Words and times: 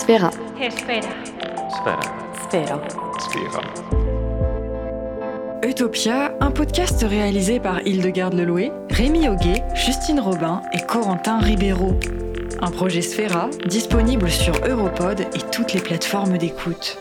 Sphera. 0.00 0.30
Espera. 0.58 1.10
Sphera. 1.68 2.00
Sphera. 2.48 2.80
Sphera. 3.18 3.60
Utopia, 5.62 6.32
un 6.40 6.50
podcast 6.50 7.04
réalisé 7.06 7.60
par 7.60 7.86
Hildegarde 7.86 8.32
Leloué, 8.32 8.72
Rémi 8.88 9.28
Auguet, 9.28 9.62
Justine 9.74 10.18
Robin 10.18 10.62
et 10.72 10.80
Corentin 10.86 11.38
Ribeiro. 11.38 11.92
Un 12.62 12.70
projet 12.70 13.02
Sphera 13.02 13.50
disponible 13.66 14.30
sur 14.30 14.54
Europod 14.66 15.20
et 15.20 15.50
toutes 15.52 15.74
les 15.74 15.82
plateformes 15.82 16.38
d'écoute. 16.38 16.96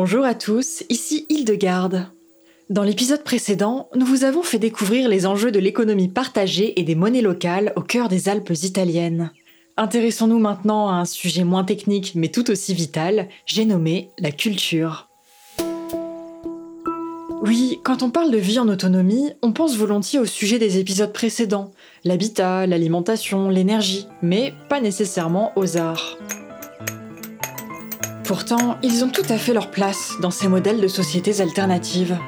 Bonjour 0.00 0.24
à 0.24 0.34
tous, 0.34 0.84
ici 0.90 1.26
Hildegarde. 1.28 2.06
Dans 2.70 2.84
l'épisode 2.84 3.24
précédent, 3.24 3.88
nous 3.96 4.06
vous 4.06 4.22
avons 4.22 4.44
fait 4.44 4.60
découvrir 4.60 5.08
les 5.08 5.26
enjeux 5.26 5.50
de 5.50 5.58
l'économie 5.58 6.06
partagée 6.06 6.78
et 6.78 6.84
des 6.84 6.94
monnaies 6.94 7.20
locales 7.20 7.72
au 7.74 7.80
cœur 7.80 8.08
des 8.08 8.28
Alpes 8.28 8.52
italiennes. 8.62 9.32
Intéressons-nous 9.76 10.38
maintenant 10.38 10.88
à 10.88 10.92
un 10.92 11.04
sujet 11.04 11.42
moins 11.42 11.64
technique 11.64 12.12
mais 12.14 12.28
tout 12.28 12.48
aussi 12.48 12.74
vital, 12.74 13.26
j'ai 13.44 13.64
nommé 13.64 14.10
la 14.20 14.30
culture. 14.30 15.08
Oui, 17.42 17.80
quand 17.82 18.04
on 18.04 18.10
parle 18.10 18.30
de 18.30 18.38
vie 18.38 18.60
en 18.60 18.68
autonomie, 18.68 19.32
on 19.42 19.50
pense 19.50 19.76
volontiers 19.76 20.20
au 20.20 20.26
sujet 20.26 20.60
des 20.60 20.78
épisodes 20.78 21.12
précédents, 21.12 21.72
l'habitat, 22.04 22.68
l'alimentation, 22.68 23.48
l'énergie, 23.48 24.06
mais 24.22 24.54
pas 24.68 24.80
nécessairement 24.80 25.50
aux 25.56 25.76
arts. 25.76 26.16
Pourtant, 28.28 28.76
ils 28.82 29.04
ont 29.04 29.08
tout 29.08 29.24
à 29.30 29.38
fait 29.38 29.54
leur 29.54 29.70
place 29.70 30.16
dans 30.20 30.30
ces 30.30 30.48
modèles 30.48 30.82
de 30.82 30.86
sociétés 30.86 31.40
alternatives. 31.40 32.18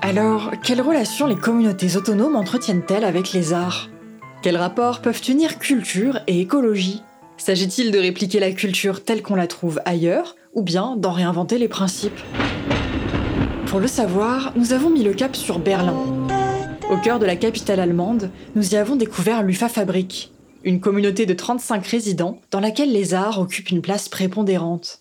Alors, 0.00 0.52
quelle 0.62 0.80
relation 0.80 1.26
les 1.26 1.34
communautés 1.34 1.96
autonomes 1.96 2.36
entretiennent-elles 2.36 3.02
avec 3.02 3.32
les 3.32 3.52
arts? 3.52 3.90
Quels 4.42 4.56
rapports 4.56 5.02
peuvent 5.02 5.22
unir 5.28 5.58
culture 5.58 6.20
et 6.28 6.40
écologie? 6.40 7.02
S'agit-il 7.36 7.90
de 7.90 7.98
répliquer 7.98 8.38
la 8.38 8.52
culture 8.52 9.02
telle 9.02 9.22
qu'on 9.22 9.34
la 9.34 9.48
trouve 9.48 9.80
ailleurs, 9.84 10.36
ou 10.54 10.62
bien 10.62 10.94
d'en 10.96 11.10
réinventer 11.10 11.58
les 11.58 11.66
principes? 11.66 12.20
Pour 13.66 13.80
le 13.80 13.88
savoir, 13.88 14.52
nous 14.54 14.72
avons 14.72 14.88
mis 14.90 15.02
le 15.02 15.14
cap 15.14 15.34
sur 15.34 15.58
Berlin. 15.58 15.96
Au 16.92 16.96
cœur 16.98 17.18
de 17.18 17.26
la 17.26 17.34
capitale 17.34 17.80
allemande, 17.80 18.30
nous 18.54 18.74
y 18.74 18.76
avons 18.76 18.94
découvert 18.94 19.42
l'UFA 19.42 19.68
Fabrik, 19.68 20.32
une 20.62 20.78
communauté 20.78 21.26
de 21.26 21.34
35 21.34 21.84
résidents 21.88 22.40
dans 22.52 22.60
laquelle 22.60 22.92
les 22.92 23.14
arts 23.14 23.40
occupent 23.40 23.70
une 23.70 23.82
place 23.82 24.08
prépondérante. 24.08 24.99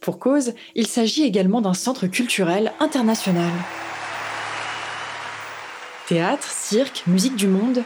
Pour 0.00 0.18
cause, 0.18 0.52
il 0.74 0.86
s'agit 0.86 1.24
également 1.24 1.60
d'un 1.60 1.74
centre 1.74 2.06
culturel 2.06 2.72
international. 2.80 3.50
Théâtre, 6.06 6.48
cirque, 6.50 7.02
musique 7.06 7.36
du 7.36 7.48
monde. 7.48 7.82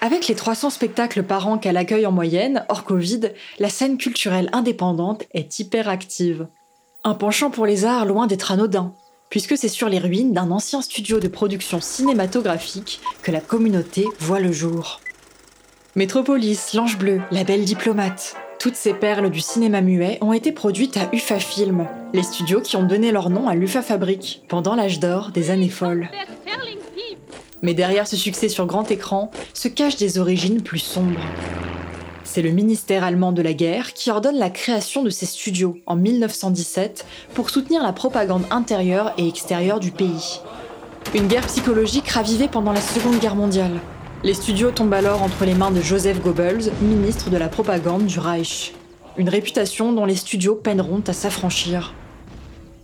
Avec 0.00 0.28
les 0.28 0.34
300 0.34 0.70
spectacles 0.70 1.22
par 1.22 1.48
an 1.48 1.58
qu'elle 1.58 1.76
accueille 1.76 2.06
en 2.06 2.12
moyenne, 2.12 2.64
hors 2.68 2.84
Covid, 2.84 3.32
la 3.58 3.70
scène 3.70 3.96
culturelle 3.96 4.50
indépendante 4.52 5.24
est 5.32 5.58
hyper 5.58 5.88
active. 5.88 6.46
Un 7.02 7.14
penchant 7.14 7.50
pour 7.50 7.66
les 7.66 7.84
arts 7.84 8.04
loin 8.04 8.26
d'être 8.26 8.52
anodin, 8.52 8.94
puisque 9.30 9.56
c'est 9.56 9.68
sur 9.68 9.88
les 9.88 9.98
ruines 9.98 10.32
d'un 10.32 10.50
ancien 10.50 10.82
studio 10.82 11.18
de 11.18 11.28
production 11.28 11.80
cinématographique 11.80 13.00
que 13.22 13.32
la 13.32 13.40
communauté 13.40 14.06
voit 14.20 14.40
le 14.40 14.52
jour. 14.52 15.00
Métropolis, 15.96 16.74
L'Ange 16.74 16.98
Bleu, 16.98 17.22
La 17.30 17.42
Belle 17.42 17.64
Diplomate, 17.64 18.36
toutes 18.66 18.74
ces 18.74 18.94
perles 18.94 19.30
du 19.30 19.38
cinéma 19.38 19.80
muet 19.80 20.18
ont 20.22 20.32
été 20.32 20.50
produites 20.50 20.96
à 20.96 21.08
UFA 21.12 21.38
Film, 21.38 21.86
les 22.12 22.24
studios 22.24 22.60
qui 22.60 22.74
ont 22.74 22.82
donné 22.82 23.12
leur 23.12 23.30
nom 23.30 23.48
à 23.48 23.54
l'UFA 23.54 23.80
Fabrique 23.80 24.42
pendant 24.48 24.74
l'âge 24.74 24.98
d'or 24.98 25.30
des 25.30 25.50
années 25.50 25.68
folles. 25.68 26.08
Mais 27.62 27.74
derrière 27.74 28.08
ce 28.08 28.16
succès 28.16 28.48
sur 28.48 28.66
grand 28.66 28.90
écran 28.90 29.30
se 29.54 29.68
cachent 29.68 29.98
des 29.98 30.18
origines 30.18 30.62
plus 30.62 30.80
sombres. 30.80 31.20
C'est 32.24 32.42
le 32.42 32.50
ministère 32.50 33.04
allemand 33.04 33.30
de 33.30 33.40
la 33.40 33.52
guerre 33.52 33.92
qui 33.92 34.10
ordonne 34.10 34.36
la 34.36 34.50
création 34.50 35.04
de 35.04 35.10
ces 35.10 35.26
studios 35.26 35.78
en 35.86 35.94
1917 35.94 37.06
pour 37.34 37.50
soutenir 37.50 37.84
la 37.84 37.92
propagande 37.92 38.46
intérieure 38.50 39.12
et 39.16 39.28
extérieure 39.28 39.78
du 39.78 39.92
pays. 39.92 40.40
Une 41.14 41.28
guerre 41.28 41.46
psychologique 41.46 42.08
ravivée 42.08 42.48
pendant 42.48 42.72
la 42.72 42.80
Seconde 42.80 43.20
Guerre 43.20 43.36
mondiale. 43.36 43.78
Les 44.26 44.34
studios 44.34 44.72
tombent 44.72 44.92
alors 44.92 45.22
entre 45.22 45.44
les 45.44 45.54
mains 45.54 45.70
de 45.70 45.80
Joseph 45.80 46.20
Goebbels, 46.20 46.72
ministre 46.82 47.30
de 47.30 47.36
la 47.36 47.46
propagande 47.46 48.06
du 48.06 48.18
Reich. 48.18 48.74
Une 49.16 49.28
réputation 49.28 49.92
dont 49.92 50.04
les 50.04 50.16
studios 50.16 50.56
peineront 50.56 51.04
à 51.06 51.12
s'affranchir. 51.12 51.94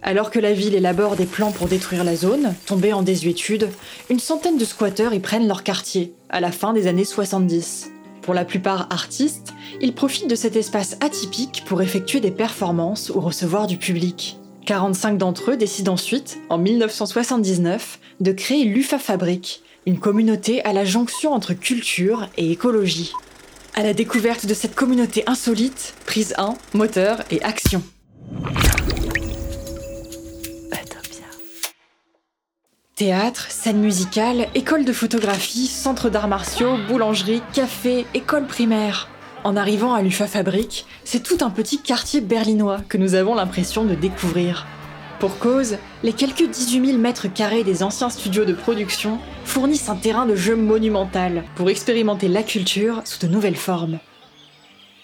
Alors 0.02 0.30
que 0.30 0.38
la 0.38 0.52
ville 0.52 0.76
élabore 0.76 1.16
des 1.16 1.26
plans 1.26 1.50
pour 1.50 1.66
détruire 1.66 2.04
la 2.04 2.14
zone, 2.14 2.54
tombée 2.64 2.92
en 2.92 3.02
désuétude, 3.02 3.70
une 4.08 4.20
centaine 4.20 4.56
de 4.56 4.64
squatteurs 4.64 5.14
y 5.14 5.18
prennent 5.18 5.48
leur 5.48 5.64
quartier, 5.64 6.14
à 6.28 6.38
la 6.38 6.52
fin 6.52 6.72
des 6.72 6.86
années 6.86 7.04
70. 7.04 7.90
Pour 8.20 8.34
la 8.34 8.44
plupart 8.44 8.86
artistes, 8.90 9.52
ils 9.80 9.94
profitent 9.94 10.30
de 10.30 10.36
cet 10.36 10.54
espace 10.54 10.96
atypique 11.00 11.64
pour 11.66 11.82
effectuer 11.82 12.20
des 12.20 12.30
performances 12.30 13.10
ou 13.10 13.20
recevoir 13.20 13.66
du 13.66 13.78
public. 13.78 14.38
45 14.66 15.18
d'entre 15.18 15.50
eux 15.50 15.56
décident 15.56 15.94
ensuite, 15.94 16.38
en 16.50 16.58
1979, 16.58 17.98
de 18.20 18.30
créer 18.30 18.62
l'UFA 18.62 19.00
Fabrique, 19.00 19.61
une 19.86 19.98
communauté 19.98 20.64
à 20.64 20.72
la 20.72 20.84
jonction 20.84 21.32
entre 21.32 21.54
culture 21.54 22.28
et 22.36 22.50
écologie. 22.50 23.12
À 23.74 23.82
la 23.82 23.94
découverte 23.94 24.46
de 24.46 24.54
cette 24.54 24.74
communauté 24.74 25.24
insolite, 25.26 25.94
prise 26.06 26.34
1, 26.38 26.54
moteur 26.74 27.22
et 27.30 27.42
action. 27.42 27.82
Théâtre, 32.94 33.50
scène 33.50 33.80
musicale, 33.80 34.46
école 34.54 34.84
de 34.84 34.92
photographie, 34.92 35.66
centre 35.66 36.08
d'arts 36.10 36.28
martiaux, 36.28 36.76
boulangerie, 36.88 37.42
café, 37.52 38.06
école 38.14 38.46
primaire. 38.46 39.08
En 39.42 39.56
arrivant 39.56 39.94
à 39.94 40.02
l'UFA 40.02 40.28
Fabrique, 40.28 40.86
c'est 41.02 41.22
tout 41.22 41.38
un 41.40 41.50
petit 41.50 41.78
quartier 41.78 42.20
berlinois 42.20 42.80
que 42.88 42.98
nous 42.98 43.14
avons 43.14 43.34
l'impression 43.34 43.84
de 43.84 43.96
découvrir. 43.96 44.66
Pour 45.22 45.38
cause, 45.38 45.76
les 46.02 46.14
quelques 46.14 46.50
18 46.50 46.84
000 46.84 46.98
mètres 46.98 47.32
carrés 47.32 47.62
des 47.62 47.84
anciens 47.84 48.10
studios 48.10 48.44
de 48.44 48.52
production 48.52 49.20
fournissent 49.44 49.88
un 49.88 49.94
terrain 49.94 50.26
de 50.26 50.34
jeu 50.34 50.56
monumental 50.56 51.44
pour 51.54 51.70
expérimenter 51.70 52.26
la 52.26 52.42
culture 52.42 53.02
sous 53.04 53.24
de 53.24 53.32
nouvelles 53.32 53.54
formes. 53.54 54.00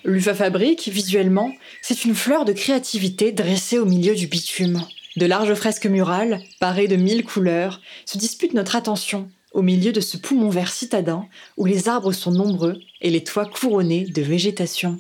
L'UFA 0.04 0.34
Fabrique, 0.34 0.88
visuellement, 0.88 1.52
c'est 1.82 2.04
une 2.04 2.16
fleur 2.16 2.44
de 2.44 2.52
créativité 2.52 3.30
dressée 3.30 3.78
au 3.78 3.84
milieu 3.84 4.16
du 4.16 4.26
bitume. 4.26 4.82
De 5.16 5.26
larges 5.26 5.54
fresques 5.54 5.86
murales, 5.86 6.40
parées 6.58 6.88
de 6.88 6.96
mille 6.96 7.22
couleurs, 7.22 7.80
se 8.04 8.18
disputent 8.18 8.54
notre 8.54 8.74
attention 8.74 9.30
au 9.52 9.62
milieu 9.62 9.92
de 9.92 10.00
ce 10.00 10.16
poumon 10.16 10.48
vert 10.48 10.72
citadin 10.72 11.26
où 11.56 11.64
les 11.64 11.88
arbres 11.88 12.10
sont 12.10 12.32
nombreux 12.32 12.80
et 13.02 13.10
les 13.10 13.22
toits 13.22 13.46
couronnés 13.46 14.06
de 14.06 14.22
végétation. 14.22 14.98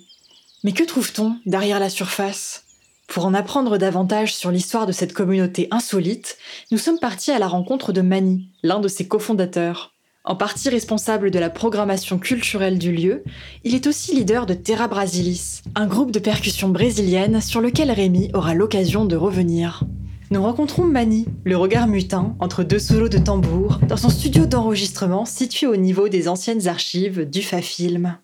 Mais 0.62 0.70
que 0.70 0.84
trouve-t-on 0.84 1.40
derrière 1.44 1.80
la 1.80 1.90
surface? 1.90 2.67
Pour 3.08 3.24
en 3.24 3.32
apprendre 3.32 3.78
davantage 3.78 4.34
sur 4.34 4.50
l'histoire 4.50 4.86
de 4.86 4.92
cette 4.92 5.14
communauté 5.14 5.66
insolite, 5.70 6.36
nous 6.70 6.76
sommes 6.76 7.00
partis 7.00 7.30
à 7.30 7.38
la 7.38 7.48
rencontre 7.48 7.92
de 7.92 8.02
Mani, 8.02 8.50
l'un 8.62 8.80
de 8.80 8.86
ses 8.86 9.08
cofondateurs. 9.08 9.94
En 10.24 10.36
partie 10.36 10.68
responsable 10.68 11.30
de 11.30 11.38
la 11.38 11.48
programmation 11.48 12.18
culturelle 12.18 12.78
du 12.78 12.92
lieu, 12.92 13.24
il 13.64 13.74
est 13.74 13.86
aussi 13.86 14.14
leader 14.14 14.44
de 14.44 14.52
Terra 14.52 14.88
Brasilis, 14.88 15.62
un 15.74 15.86
groupe 15.86 16.10
de 16.10 16.18
percussion 16.18 16.68
brésilienne 16.68 17.40
sur 17.40 17.62
lequel 17.62 17.90
Rémi 17.90 18.30
aura 18.34 18.52
l'occasion 18.52 19.06
de 19.06 19.16
revenir. 19.16 19.84
Nous 20.30 20.42
rencontrons 20.42 20.84
Mani, 20.84 21.24
le 21.44 21.56
regard 21.56 21.86
mutin 21.86 22.36
entre 22.40 22.62
deux 22.62 22.78
solos 22.78 23.08
de 23.08 23.16
tambour, 23.16 23.80
dans 23.88 23.96
son 23.96 24.10
studio 24.10 24.44
d'enregistrement 24.44 25.24
situé 25.24 25.66
au 25.66 25.76
niveau 25.76 26.10
des 26.10 26.28
anciennes 26.28 26.68
archives 26.68 27.24
du 27.24 27.40
Fa-Film. 27.40 28.18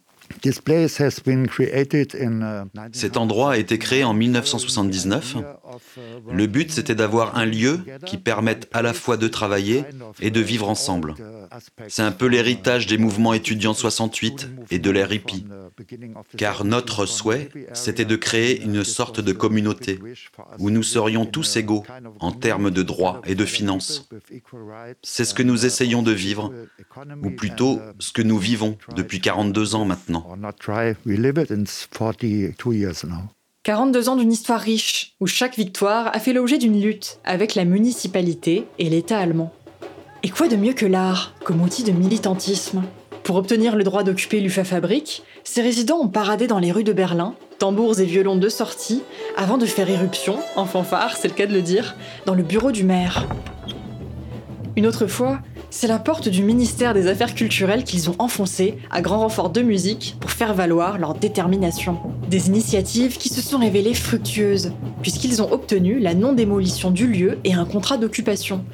Cet 2.92 3.16
endroit 3.16 3.52
a 3.52 3.56
été 3.56 3.78
créé 3.78 4.04
en 4.04 4.14
1979. 4.14 5.36
Le 6.30 6.46
but, 6.46 6.72
c'était 6.72 6.94
d'avoir 6.94 7.36
un 7.36 7.44
lieu 7.44 7.80
qui 8.06 8.18
permette 8.18 8.68
à 8.72 8.82
la 8.82 8.92
fois 8.92 9.16
de 9.16 9.28
travailler 9.28 9.84
et 10.20 10.30
de 10.30 10.40
vivre 10.40 10.68
ensemble. 10.68 11.14
C'est 11.88 12.02
un 12.02 12.12
peu 12.12 12.26
l'héritage 12.26 12.86
des 12.86 12.98
mouvements 12.98 13.34
étudiants 13.34 13.74
68 13.74 14.50
et 14.70 14.78
de 14.78 14.90
l'ère. 14.90 15.04
Car 16.36 16.64
notre 16.64 17.06
souhait, 17.06 17.50
c'était 17.72 18.04
de 18.04 18.16
créer 18.16 18.62
une 18.62 18.84
sorte 18.84 19.20
de 19.20 19.32
communauté 19.32 19.98
où 20.58 20.70
nous 20.70 20.82
serions 20.82 21.26
tous 21.26 21.56
égaux 21.56 21.84
en 22.20 22.32
termes 22.32 22.70
de 22.70 22.82
droits 22.82 23.20
et 23.26 23.34
de 23.34 23.44
finances. 23.44 24.08
C'est 25.02 25.24
ce 25.24 25.34
que 25.34 25.42
nous 25.42 25.66
essayons 25.66 26.02
de 26.02 26.12
vivre, 26.12 26.52
ou 27.22 27.30
plutôt 27.30 27.80
ce 27.98 28.12
que 28.12 28.22
nous 28.22 28.38
vivons 28.38 28.78
depuis 28.96 29.20
42 29.20 29.74
ans 29.74 29.84
maintenant. 29.84 30.36
42 33.64 34.10
ans 34.10 34.16
d'une 34.16 34.30
histoire 34.30 34.60
riche, 34.60 35.14
où 35.20 35.26
chaque 35.26 35.56
victoire 35.56 36.14
a 36.14 36.18
fait 36.18 36.34
l'objet 36.34 36.58
d'une 36.58 36.78
lutte 36.78 37.18
avec 37.24 37.54
la 37.54 37.64
municipalité 37.64 38.66
et 38.78 38.90
l'État 38.90 39.18
allemand. 39.18 39.54
Et 40.22 40.28
quoi 40.28 40.48
de 40.48 40.56
mieux 40.56 40.74
que 40.74 40.84
l'art 40.84 41.32
comme 41.44 41.62
outil 41.62 41.82
de 41.82 41.90
militantisme? 41.90 42.82
Pour 43.22 43.36
obtenir 43.36 43.74
le 43.74 43.82
droit 43.82 44.02
d'occuper 44.02 44.40
l'UFA 44.40 44.64
Fabrique, 44.64 45.22
ces 45.44 45.62
résidents 45.62 46.00
ont 46.00 46.08
paradé 46.08 46.46
dans 46.46 46.58
les 46.58 46.72
rues 46.72 46.84
de 46.84 46.92
Berlin, 46.92 47.36
tambours 47.58 48.00
et 48.00 48.04
violons 48.04 48.36
de 48.36 48.50
sortie, 48.50 49.02
avant 49.34 49.56
de 49.56 49.64
faire 49.64 49.88
éruption, 49.88 50.40
en 50.56 50.66
fanfare, 50.66 51.16
c'est 51.16 51.28
le 51.28 51.34
cas 51.34 51.46
de 51.46 51.54
le 51.54 51.62
dire, 51.62 51.96
dans 52.26 52.34
le 52.34 52.42
bureau 52.42 52.70
du 52.70 52.84
maire. 52.84 53.26
Une 54.76 54.86
autre 54.86 55.06
fois, 55.06 55.38
c'est 55.74 55.88
la 55.88 55.98
porte 55.98 56.28
du 56.28 56.44
ministère 56.44 56.94
des 56.94 57.08
Affaires 57.08 57.34
culturelles 57.34 57.82
qu'ils 57.82 58.08
ont 58.08 58.14
enfoncée, 58.20 58.78
à 58.92 59.02
grand 59.02 59.18
renfort 59.18 59.50
de 59.50 59.60
musique, 59.60 60.16
pour 60.20 60.30
faire 60.30 60.54
valoir 60.54 60.98
leur 60.98 61.14
détermination. 61.14 61.98
Des 62.30 62.46
initiatives 62.46 63.18
qui 63.18 63.28
se 63.28 63.40
sont 63.40 63.58
révélées 63.58 63.92
fructueuses, 63.92 64.72
puisqu'ils 65.02 65.42
ont 65.42 65.52
obtenu 65.52 65.98
la 65.98 66.14
non-démolition 66.14 66.92
du 66.92 67.08
lieu 67.08 67.40
et 67.42 67.54
un 67.54 67.64
contrat 67.64 67.96
d'occupation, 67.96 68.64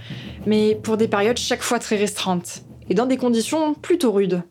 mais 0.45 0.75
pour 0.75 0.99
des 0.99 1.09
périodes 1.09 1.39
chaque 1.39 1.63
fois 1.63 1.79
très 1.79 1.97
restreintes, 1.97 2.65
et 2.91 2.95
dans 2.95 3.07
des 3.07 3.17
conditions 3.17 3.73
plutôt 3.73 4.13
rudes. 4.13 4.43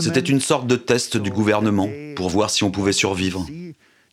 C'était 0.00 0.20
une 0.20 0.40
sorte 0.40 0.66
de 0.66 0.76
test 0.76 1.18
du 1.18 1.30
gouvernement 1.30 1.90
pour 2.16 2.30
voir 2.30 2.48
si 2.48 2.64
on 2.64 2.70
pouvait 2.70 2.92
survivre. 2.92 3.46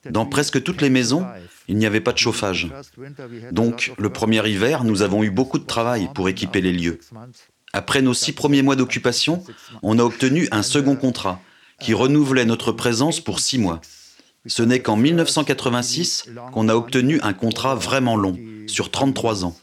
Dans 0.09 0.25
presque 0.25 0.61
toutes 0.61 0.81
les 0.81 0.89
maisons, 0.89 1.25
il 1.67 1.77
n'y 1.77 1.85
avait 1.85 2.01
pas 2.01 2.11
de 2.11 2.17
chauffage. 2.17 2.69
Donc, 3.51 3.93
le 3.97 4.09
premier 4.09 4.47
hiver, 4.47 4.83
nous 4.83 5.01
avons 5.01 5.23
eu 5.23 5.31
beaucoup 5.31 5.59
de 5.59 5.65
travail 5.65 6.09
pour 6.13 6.29
équiper 6.29 6.61
les 6.61 6.73
lieux. 6.73 6.99
Après 7.73 8.01
nos 8.03 8.13
six 8.13 8.33
premiers 8.33 8.61
mois 8.61 8.75
d'occupation, 8.75 9.43
on 9.81 9.97
a 9.97 10.03
obtenu 10.03 10.47
un 10.51 10.61
second 10.61 10.95
contrat 10.95 11.39
qui 11.79 11.93
renouvelait 11.93 12.45
notre 12.45 12.71
présence 12.71 13.19
pour 13.19 13.39
six 13.39 13.57
mois. 13.57 13.81
Ce 14.45 14.61
n'est 14.61 14.81
qu'en 14.81 14.95
1986 14.95 16.29
qu'on 16.51 16.69
a 16.69 16.75
obtenu 16.75 17.19
un 17.21 17.33
contrat 17.33 17.75
vraiment 17.75 18.15
long, 18.15 18.37
sur 18.67 18.91
33 18.91 19.45
ans. 19.45 19.55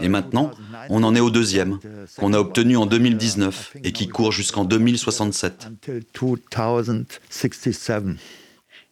Et 0.00 0.08
maintenant, 0.08 0.50
on 0.88 1.02
en 1.02 1.14
est 1.14 1.20
au 1.20 1.30
deuxième, 1.30 1.78
qu'on 2.16 2.32
a 2.32 2.38
obtenu 2.38 2.76
en 2.76 2.86
2019 2.86 3.76
et 3.84 3.92
qui 3.92 4.08
court 4.08 4.32
jusqu'en 4.32 4.64
2067. 4.64 5.68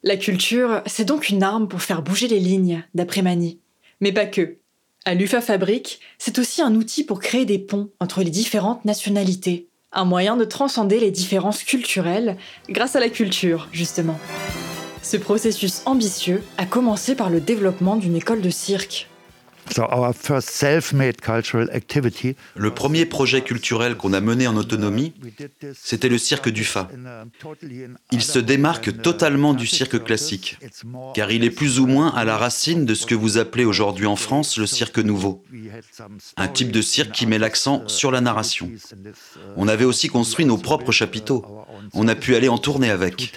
La 0.04 0.16
culture, 0.16 0.82
c'est 0.86 1.04
donc 1.04 1.28
une 1.28 1.42
arme 1.42 1.66
pour 1.66 1.82
faire 1.82 2.02
bouger 2.02 2.28
les 2.28 2.38
lignes, 2.38 2.84
d'après 2.94 3.20
Mani. 3.20 3.58
Mais 4.00 4.12
pas 4.12 4.26
que. 4.26 4.58
À 5.04 5.14
l'UFA 5.14 5.40
Fabrique, 5.40 5.98
c'est 6.18 6.38
aussi 6.38 6.62
un 6.62 6.76
outil 6.76 7.02
pour 7.02 7.18
créer 7.18 7.44
des 7.44 7.58
ponts 7.58 7.90
entre 7.98 8.22
les 8.22 8.30
différentes 8.30 8.84
nationalités. 8.84 9.66
Un 9.90 10.04
moyen 10.04 10.36
de 10.36 10.44
transcender 10.44 11.00
les 11.00 11.10
différences 11.10 11.64
culturelles 11.64 12.36
grâce 12.68 12.94
à 12.94 13.00
la 13.00 13.08
culture, 13.08 13.68
justement. 13.72 14.20
Ce 15.02 15.16
processus 15.16 15.82
ambitieux 15.84 16.44
a 16.58 16.66
commencé 16.66 17.16
par 17.16 17.28
le 17.28 17.40
développement 17.40 17.96
d'une 17.96 18.14
école 18.14 18.40
de 18.40 18.50
cirque. 18.50 19.08
Le 22.56 22.70
premier 22.70 23.06
projet 23.06 23.42
culturel 23.42 23.96
qu'on 23.96 24.12
a 24.12 24.20
mené 24.20 24.46
en 24.46 24.56
autonomie, 24.56 25.14
c'était 25.74 26.08
le 26.08 26.18
cirque 26.18 26.48
du 26.48 26.64
Fa. 26.64 26.88
Il 28.12 28.22
se 28.22 28.38
démarque 28.38 29.02
totalement 29.02 29.54
du 29.54 29.66
cirque 29.66 30.02
classique, 30.02 30.58
car 31.14 31.30
il 31.30 31.44
est 31.44 31.50
plus 31.50 31.78
ou 31.80 31.86
moins 31.86 32.14
à 32.14 32.24
la 32.24 32.36
racine 32.36 32.84
de 32.84 32.94
ce 32.94 33.06
que 33.06 33.14
vous 33.14 33.38
appelez 33.38 33.64
aujourd'hui 33.64 34.06
en 34.06 34.16
France 34.16 34.58
le 34.58 34.66
cirque 34.66 34.98
nouveau. 34.98 35.44
Un 36.36 36.48
type 36.48 36.70
de 36.70 36.82
cirque 36.82 37.12
qui 37.12 37.26
met 37.26 37.38
l'accent 37.38 37.86
sur 37.86 38.10
la 38.10 38.20
narration. 38.20 38.70
On 39.56 39.68
avait 39.68 39.84
aussi 39.84 40.08
construit 40.08 40.46
nos 40.46 40.58
propres 40.58 40.92
chapiteaux. 40.92 41.44
On 41.94 42.08
a 42.08 42.14
pu 42.14 42.34
aller 42.34 42.48
en 42.48 42.58
tournée 42.58 42.90
avec. 42.90 43.32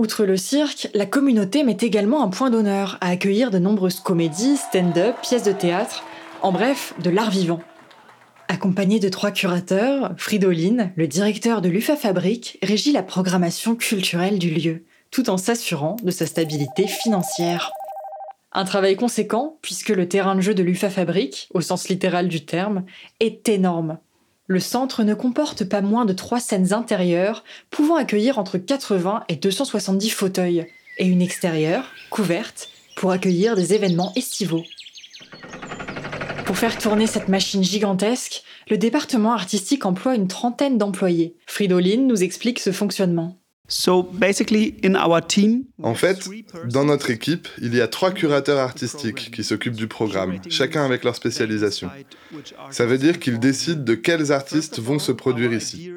Outre 0.00 0.24
le 0.24 0.38
cirque, 0.38 0.88
la 0.94 1.04
communauté 1.04 1.62
met 1.62 1.76
également 1.78 2.24
un 2.24 2.28
point 2.28 2.48
d'honneur 2.48 2.96
à 3.02 3.10
accueillir 3.10 3.50
de 3.50 3.58
nombreuses 3.58 4.00
comédies, 4.00 4.56
stand-up, 4.56 5.14
pièces 5.20 5.42
de 5.42 5.52
théâtre, 5.52 6.04
en 6.40 6.52
bref, 6.52 6.94
de 7.02 7.10
l'art 7.10 7.30
vivant. 7.30 7.60
Accompagné 8.48 8.98
de 8.98 9.10
trois 9.10 9.30
curateurs, 9.30 10.14
Fridoline, 10.16 10.90
le 10.96 11.06
directeur 11.06 11.60
de 11.60 11.68
l'UFA 11.68 11.96
Fabrique, 11.96 12.58
régit 12.62 12.92
la 12.92 13.02
programmation 13.02 13.76
culturelle 13.76 14.38
du 14.38 14.48
lieu, 14.48 14.84
tout 15.10 15.28
en 15.28 15.36
s'assurant 15.36 15.96
de 16.02 16.10
sa 16.10 16.24
stabilité 16.24 16.86
financière. 16.86 17.70
Un 18.52 18.64
travail 18.64 18.96
conséquent, 18.96 19.58
puisque 19.60 19.90
le 19.90 20.08
terrain 20.08 20.34
de 20.34 20.40
jeu 20.40 20.54
de 20.54 20.62
l'UFA 20.62 20.88
Fabrique, 20.88 21.46
au 21.52 21.60
sens 21.60 21.90
littéral 21.90 22.28
du 22.28 22.46
terme, 22.46 22.84
est 23.20 23.50
énorme. 23.50 23.98
Le 24.50 24.58
centre 24.58 25.04
ne 25.04 25.14
comporte 25.14 25.62
pas 25.62 25.80
moins 25.80 26.04
de 26.04 26.12
trois 26.12 26.40
scènes 26.40 26.72
intérieures, 26.72 27.44
pouvant 27.70 27.94
accueillir 27.94 28.36
entre 28.36 28.58
80 28.58 29.22
et 29.28 29.36
270 29.36 30.10
fauteuils, 30.10 30.66
et 30.98 31.06
une 31.06 31.22
extérieure, 31.22 31.84
couverte, 32.10 32.68
pour 32.96 33.12
accueillir 33.12 33.54
des 33.54 33.74
événements 33.74 34.12
estivaux. 34.16 34.64
Pour 36.46 36.58
faire 36.58 36.76
tourner 36.78 37.06
cette 37.06 37.28
machine 37.28 37.62
gigantesque, 37.62 38.42
le 38.68 38.76
département 38.76 39.34
artistique 39.34 39.86
emploie 39.86 40.16
une 40.16 40.26
trentaine 40.26 40.78
d'employés. 40.78 41.36
Fridoline 41.46 42.08
nous 42.08 42.24
explique 42.24 42.58
ce 42.58 42.72
fonctionnement. 42.72 43.39
En 45.82 45.94
fait, 45.94 46.28
dans 46.68 46.84
notre 46.84 47.10
équipe, 47.10 47.48
il 47.62 47.74
y 47.74 47.80
a 47.80 47.86
trois 47.86 48.10
curateurs 48.10 48.58
artistiques 48.58 49.30
qui 49.30 49.44
s'occupent 49.44 49.76
du 49.76 49.86
programme, 49.86 50.38
chacun 50.48 50.84
avec 50.84 51.04
leur 51.04 51.14
spécialisation. 51.14 51.88
Ça 52.70 52.84
veut 52.84 52.98
dire 52.98 53.20
qu'ils 53.20 53.38
décident 53.38 53.82
de 53.82 53.94
quels 53.94 54.32
artistes 54.32 54.80
vont 54.80 54.98
se 54.98 55.12
produire 55.12 55.52
ici. 55.52 55.90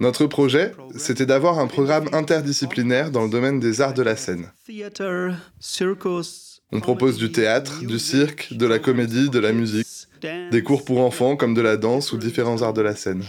Notre 0.00 0.26
projet, 0.26 0.72
c'était 0.96 1.26
d'avoir 1.26 1.58
un 1.58 1.66
programme 1.66 2.08
interdisciplinaire 2.12 3.10
dans 3.10 3.24
le 3.24 3.30
domaine 3.30 3.60
des 3.60 3.82
arts 3.82 3.94
de 3.94 4.02
la 4.02 4.16
scène. 4.16 4.50
On 6.72 6.80
propose 6.80 7.18
du 7.18 7.30
théâtre, 7.30 7.84
du 7.84 7.98
cirque, 7.98 8.48
de 8.52 8.66
la 8.66 8.78
comédie, 8.78 9.28
de 9.28 9.38
la 9.38 9.52
musique, 9.52 9.86
des 10.50 10.62
cours 10.62 10.84
pour 10.84 11.00
enfants 11.00 11.36
comme 11.36 11.52
de 11.52 11.60
la 11.60 11.76
danse 11.76 12.12
ou 12.12 12.16
différents 12.16 12.62
arts 12.62 12.72
de 12.72 12.80
la 12.80 12.96
scène. 12.96 13.22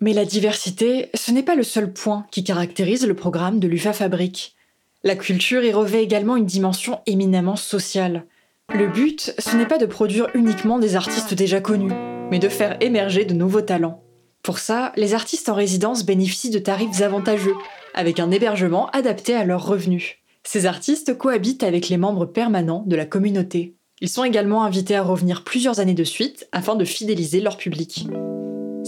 Mais 0.00 0.12
la 0.12 0.24
diversité, 0.24 1.10
ce 1.14 1.32
n'est 1.32 1.42
pas 1.42 1.56
le 1.56 1.64
seul 1.64 1.92
point 1.92 2.26
qui 2.30 2.44
caractérise 2.44 3.06
le 3.06 3.14
programme 3.14 3.58
de 3.58 3.66
l'UFA 3.66 3.92
Fabrique. 3.92 4.54
La 5.02 5.16
culture 5.16 5.64
y 5.64 5.72
revêt 5.72 6.02
également 6.02 6.36
une 6.36 6.46
dimension 6.46 7.00
éminemment 7.06 7.56
sociale. 7.56 8.24
Le 8.72 8.86
but, 8.86 9.34
ce 9.38 9.56
n'est 9.56 9.66
pas 9.66 9.78
de 9.78 9.86
produire 9.86 10.28
uniquement 10.34 10.78
des 10.78 10.94
artistes 10.94 11.34
déjà 11.34 11.60
connus, 11.60 11.92
mais 12.30 12.38
de 12.38 12.48
faire 12.48 12.76
émerger 12.80 13.24
de 13.24 13.34
nouveaux 13.34 13.60
talents. 13.60 14.02
Pour 14.42 14.60
ça, 14.60 14.92
les 14.96 15.14
artistes 15.14 15.48
en 15.48 15.54
résidence 15.54 16.06
bénéficient 16.06 16.50
de 16.50 16.58
tarifs 16.58 17.00
avantageux, 17.00 17.56
avec 17.94 18.20
un 18.20 18.30
hébergement 18.30 18.90
adapté 18.90 19.34
à 19.34 19.44
leurs 19.44 19.66
revenus. 19.66 20.16
Ces 20.44 20.66
artistes 20.66 21.18
cohabitent 21.18 21.64
avec 21.64 21.88
les 21.88 21.96
membres 21.96 22.26
permanents 22.26 22.84
de 22.86 22.94
la 22.94 23.04
communauté. 23.04 23.74
Ils 24.00 24.08
sont 24.08 24.24
également 24.24 24.64
invités 24.64 24.94
à 24.94 25.02
revenir 25.02 25.42
plusieurs 25.42 25.80
années 25.80 25.94
de 25.94 26.04
suite 26.04 26.46
afin 26.52 26.76
de 26.76 26.84
fidéliser 26.84 27.40
leur 27.40 27.56
public. 27.56 28.06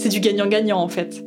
C'est 0.01 0.09
du 0.09 0.19
gagnant-gagnant 0.19 0.79
en 0.79 0.87
fait. 0.87 1.23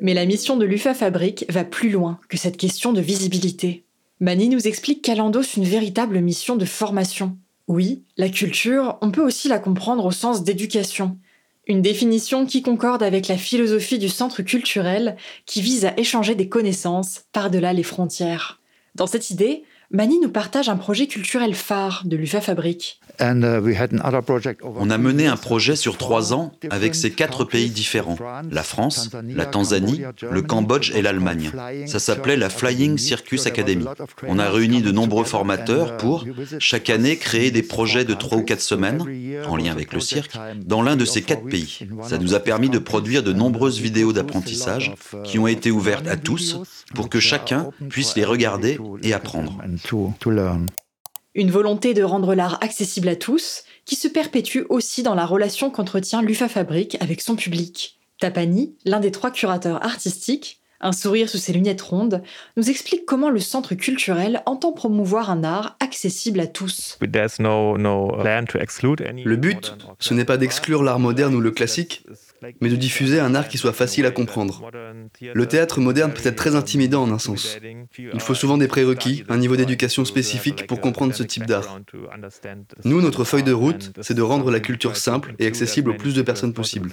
Mais 0.00 0.14
la 0.14 0.24
mission 0.24 0.56
de 0.56 0.64
l'UFA 0.64 0.94
Fabrique 0.94 1.44
va 1.50 1.64
plus 1.64 1.90
loin 1.90 2.18
que 2.30 2.38
cette 2.38 2.56
question 2.56 2.94
de 2.94 3.02
visibilité. 3.02 3.84
Mani 4.20 4.48
nous 4.48 4.66
explique 4.66 5.02
qu'elle 5.02 5.20
endosse 5.20 5.56
une 5.56 5.66
véritable 5.66 6.20
mission 6.20 6.56
de 6.56 6.64
formation. 6.64 7.36
Oui, 7.68 8.04
la 8.16 8.30
culture, 8.30 8.96
on 9.02 9.10
peut 9.10 9.22
aussi 9.22 9.48
la 9.48 9.58
comprendre 9.58 10.06
au 10.06 10.12
sens 10.12 10.44
d'éducation. 10.44 11.18
Une 11.66 11.82
définition 11.82 12.46
qui 12.46 12.62
concorde 12.62 13.02
avec 13.02 13.28
la 13.28 13.36
philosophie 13.36 13.98
du 13.98 14.08
centre 14.08 14.40
culturel 14.40 15.18
qui 15.44 15.60
vise 15.60 15.84
à 15.84 15.92
échanger 15.98 16.34
des 16.34 16.48
connaissances 16.48 17.26
par-delà 17.32 17.74
les 17.74 17.82
frontières. 17.82 18.62
Dans 18.94 19.06
cette 19.06 19.28
idée, 19.28 19.62
Mani 19.90 20.18
nous 20.20 20.30
partage 20.30 20.70
un 20.70 20.76
projet 20.78 21.06
culturel 21.06 21.54
phare 21.54 22.00
de 22.06 22.16
l'UFA 22.16 22.40
Fabrique. 22.40 22.98
Uh, 23.20 24.52
On 24.78 24.90
a 24.90 24.98
mené 24.98 25.26
un 25.26 25.36
projet 25.36 25.76
sur 25.76 25.96
trois 25.96 26.34
ans 26.34 26.52
avec 26.70 26.94
ces 26.94 27.10
quatre 27.10 27.44
pays 27.44 27.70
différents, 27.70 28.18
la 28.50 28.62
France, 28.62 29.10
la 29.24 29.46
Tanzanie, 29.46 30.02
le 30.30 30.42
Cambodge 30.42 30.92
et 30.94 31.02
l'Allemagne. 31.02 31.50
Ça 31.86 31.98
s'appelait 31.98 32.36
la 32.36 32.50
Flying 32.50 32.98
Circus 32.98 33.46
Academy. 33.46 33.86
On 34.26 34.38
a 34.38 34.50
réuni 34.50 34.82
de 34.82 34.92
nombreux 34.92 35.24
formateurs 35.24 35.96
pour, 35.96 36.24
chaque 36.58 36.90
année, 36.90 37.16
créer 37.16 37.50
des 37.50 37.62
projets 37.62 38.04
de 38.04 38.14
trois 38.14 38.38
ou 38.38 38.42
quatre 38.42 38.60
semaines, 38.60 39.02
en 39.46 39.56
lien 39.56 39.72
avec 39.72 39.92
le 39.92 40.00
cirque, 40.00 40.36
dans 40.64 40.82
l'un 40.82 40.96
de 40.96 41.04
ces 41.04 41.22
quatre 41.22 41.44
pays. 41.44 41.80
Ça 42.02 42.18
nous 42.18 42.34
a 42.34 42.40
permis 42.40 42.68
de 42.68 42.78
produire 42.78 43.22
de 43.22 43.32
nombreuses 43.32 43.80
vidéos 43.80 44.12
d'apprentissage 44.12 44.94
qui 45.24 45.38
ont 45.38 45.46
été 45.46 45.70
ouvertes 45.70 46.08
à 46.08 46.16
tous 46.16 46.60
pour 46.94 47.08
que 47.08 47.20
chacun 47.20 47.70
puisse 47.88 48.16
les 48.16 48.24
regarder 48.24 48.78
et 49.02 49.12
apprendre. 49.12 49.58
Une 51.36 51.50
volonté 51.50 51.92
de 51.92 52.02
rendre 52.02 52.34
l'art 52.34 52.56
accessible 52.62 53.10
à 53.10 53.14
tous, 53.14 53.64
qui 53.84 53.94
se 53.94 54.08
perpétue 54.08 54.62
aussi 54.70 55.02
dans 55.02 55.14
la 55.14 55.26
relation 55.26 55.68
qu'entretient 55.68 56.22
l'UFA 56.22 56.48
Fabrique 56.48 56.96
avec 57.00 57.20
son 57.20 57.36
public. 57.36 57.98
Tapani, 58.20 58.74
l'un 58.86 59.00
des 59.00 59.10
trois 59.10 59.30
curateurs 59.30 59.84
artistiques, 59.84 60.62
un 60.80 60.92
sourire 60.92 61.28
sous 61.28 61.36
ses 61.36 61.52
lunettes 61.52 61.82
rondes, 61.82 62.22
nous 62.56 62.70
explique 62.70 63.04
comment 63.04 63.28
le 63.28 63.40
centre 63.40 63.74
culturel 63.74 64.42
entend 64.46 64.72
promouvoir 64.72 65.30
un 65.30 65.44
art 65.44 65.76
accessible 65.78 66.40
à 66.40 66.46
tous. 66.46 66.96
Le 67.02 67.06
but, 69.36 69.76
ce 69.98 70.14
n'est 70.14 70.24
pas 70.24 70.38
d'exclure 70.38 70.82
l'art 70.82 71.00
moderne 71.00 71.34
ou 71.34 71.40
le 71.40 71.50
classique, 71.50 72.06
mais 72.60 72.68
de 72.68 72.76
diffuser 72.76 73.20
un 73.20 73.34
art 73.34 73.48
qui 73.48 73.58
soit 73.58 73.72
facile 73.72 74.06
à 74.06 74.10
comprendre. 74.10 74.70
Le 75.20 75.46
théâtre 75.46 75.80
moderne 75.80 76.12
peut 76.12 76.26
être 76.26 76.36
très 76.36 76.54
intimidant 76.54 77.02
en 77.02 77.12
un 77.12 77.18
sens. 77.18 77.58
Il 77.98 78.20
faut 78.20 78.34
souvent 78.34 78.58
des 78.58 78.68
prérequis, 78.68 79.24
un 79.28 79.38
niveau 79.38 79.56
d'éducation 79.56 80.04
spécifique 80.04 80.66
pour 80.66 80.80
comprendre 80.80 81.14
ce 81.14 81.22
type 81.22 81.46
d'art. 81.46 81.80
Nous, 82.84 83.00
notre 83.00 83.24
feuille 83.24 83.42
de 83.42 83.52
route, 83.52 83.92
c'est 84.00 84.14
de 84.14 84.22
rendre 84.22 84.50
la 84.50 84.60
culture 84.60 84.96
simple 84.96 85.34
et 85.38 85.46
accessible 85.46 85.90
au 85.90 85.94
plus 85.94 86.14
de 86.14 86.22
personnes 86.22 86.52
possible. 86.52 86.90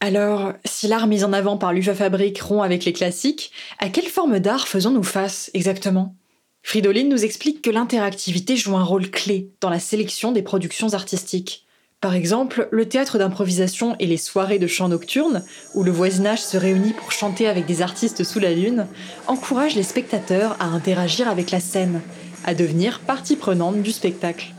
Alors, 0.00 0.52
si 0.64 0.86
l'art 0.86 1.08
mis 1.08 1.24
en 1.24 1.32
avant 1.32 1.56
par 1.56 1.72
l'UFA 1.72 1.94
Fabrique 1.94 2.40
rompt 2.40 2.64
avec 2.64 2.84
les 2.84 2.92
classiques, 2.92 3.50
à 3.78 3.88
quelle 3.88 4.06
forme 4.06 4.38
d'art 4.38 4.68
faisons-nous 4.68 5.02
face 5.02 5.50
exactement? 5.54 6.14
Fridolin 6.62 7.08
nous 7.08 7.24
explique 7.24 7.62
que 7.62 7.70
l'interactivité 7.70 8.56
joue 8.56 8.76
un 8.76 8.84
rôle 8.84 9.10
clé 9.10 9.50
dans 9.60 9.70
la 9.70 9.80
sélection 9.80 10.32
des 10.32 10.42
productions 10.42 10.92
artistiques. 10.92 11.66
Par 12.00 12.14
exemple, 12.14 12.68
le 12.70 12.88
théâtre 12.88 13.18
d'improvisation 13.18 13.96
et 13.98 14.06
les 14.06 14.18
soirées 14.18 14.60
de 14.60 14.68
chant 14.68 14.88
nocturne, 14.88 15.42
où 15.74 15.82
le 15.82 15.90
voisinage 15.90 16.40
se 16.40 16.56
réunit 16.56 16.92
pour 16.92 17.10
chanter 17.10 17.48
avec 17.48 17.66
des 17.66 17.82
artistes 17.82 18.22
sous 18.22 18.38
la 18.38 18.52
lune, 18.52 18.86
encouragent 19.26 19.74
les 19.74 19.82
spectateurs 19.82 20.56
à 20.60 20.66
interagir 20.66 21.28
avec 21.28 21.50
la 21.50 21.58
scène, 21.58 22.00
à 22.44 22.54
devenir 22.54 23.00
partie 23.00 23.34
prenante 23.34 23.82
du 23.82 23.90
spectacle. 23.90 24.54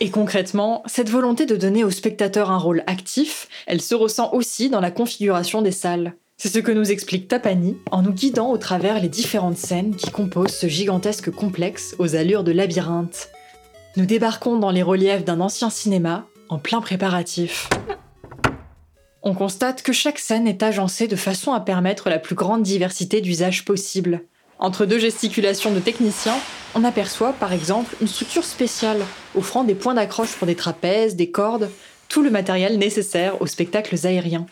Et 0.00 0.08
concrètement, 0.08 0.82
cette 0.86 1.10
volonté 1.10 1.44
de 1.44 1.56
donner 1.56 1.84
aux 1.84 1.90
spectateurs 1.90 2.50
un 2.50 2.56
rôle 2.56 2.82
actif, 2.86 3.48
elle 3.66 3.82
se 3.82 3.94
ressent 3.94 4.32
aussi 4.32 4.70
dans 4.70 4.80
la 4.80 4.90
configuration 4.90 5.60
des 5.60 5.72
salles. 5.72 6.14
C'est 6.38 6.48
ce 6.48 6.60
que 6.60 6.72
nous 6.72 6.90
explique 6.90 7.28
Tapani 7.28 7.76
en 7.90 8.00
nous 8.00 8.14
guidant 8.14 8.50
au 8.50 8.56
travers 8.56 8.98
les 8.98 9.10
différentes 9.10 9.58
scènes 9.58 9.94
qui 9.94 10.10
composent 10.10 10.54
ce 10.54 10.68
gigantesque 10.68 11.30
complexe 11.30 11.94
aux 11.98 12.16
allures 12.16 12.44
de 12.44 12.52
labyrinthe. 12.52 13.28
Nous 13.98 14.06
débarquons 14.06 14.58
dans 14.58 14.70
les 14.70 14.82
reliefs 14.82 15.26
d'un 15.26 15.40
ancien 15.40 15.68
cinéma 15.68 16.26
en 16.50 16.58
plein 16.58 16.80
préparatif. 16.80 17.68
On 19.22 19.34
constate 19.34 19.82
que 19.82 19.92
chaque 19.92 20.18
scène 20.18 20.48
est 20.48 20.62
agencée 20.62 21.06
de 21.06 21.16
façon 21.16 21.52
à 21.52 21.60
permettre 21.60 22.10
la 22.10 22.18
plus 22.18 22.34
grande 22.34 22.62
diversité 22.62 23.20
d'usages 23.20 23.64
possible. 23.64 24.24
Entre 24.58 24.84
deux 24.84 24.98
gesticulations 24.98 25.72
de 25.72 25.80
techniciens, 25.80 26.36
on 26.74 26.84
aperçoit 26.84 27.32
par 27.32 27.52
exemple 27.52 27.96
une 28.00 28.08
structure 28.08 28.44
spéciale 28.44 29.00
offrant 29.34 29.64
des 29.64 29.74
points 29.74 29.94
d'accroche 29.94 30.34
pour 30.36 30.46
des 30.46 30.56
trapèzes, 30.56 31.16
des 31.16 31.30
cordes, 31.30 31.70
tout 32.08 32.22
le 32.22 32.30
matériel 32.30 32.78
nécessaire 32.78 33.40
aux 33.40 33.46
spectacles 33.46 34.06
aériens. 34.06 34.46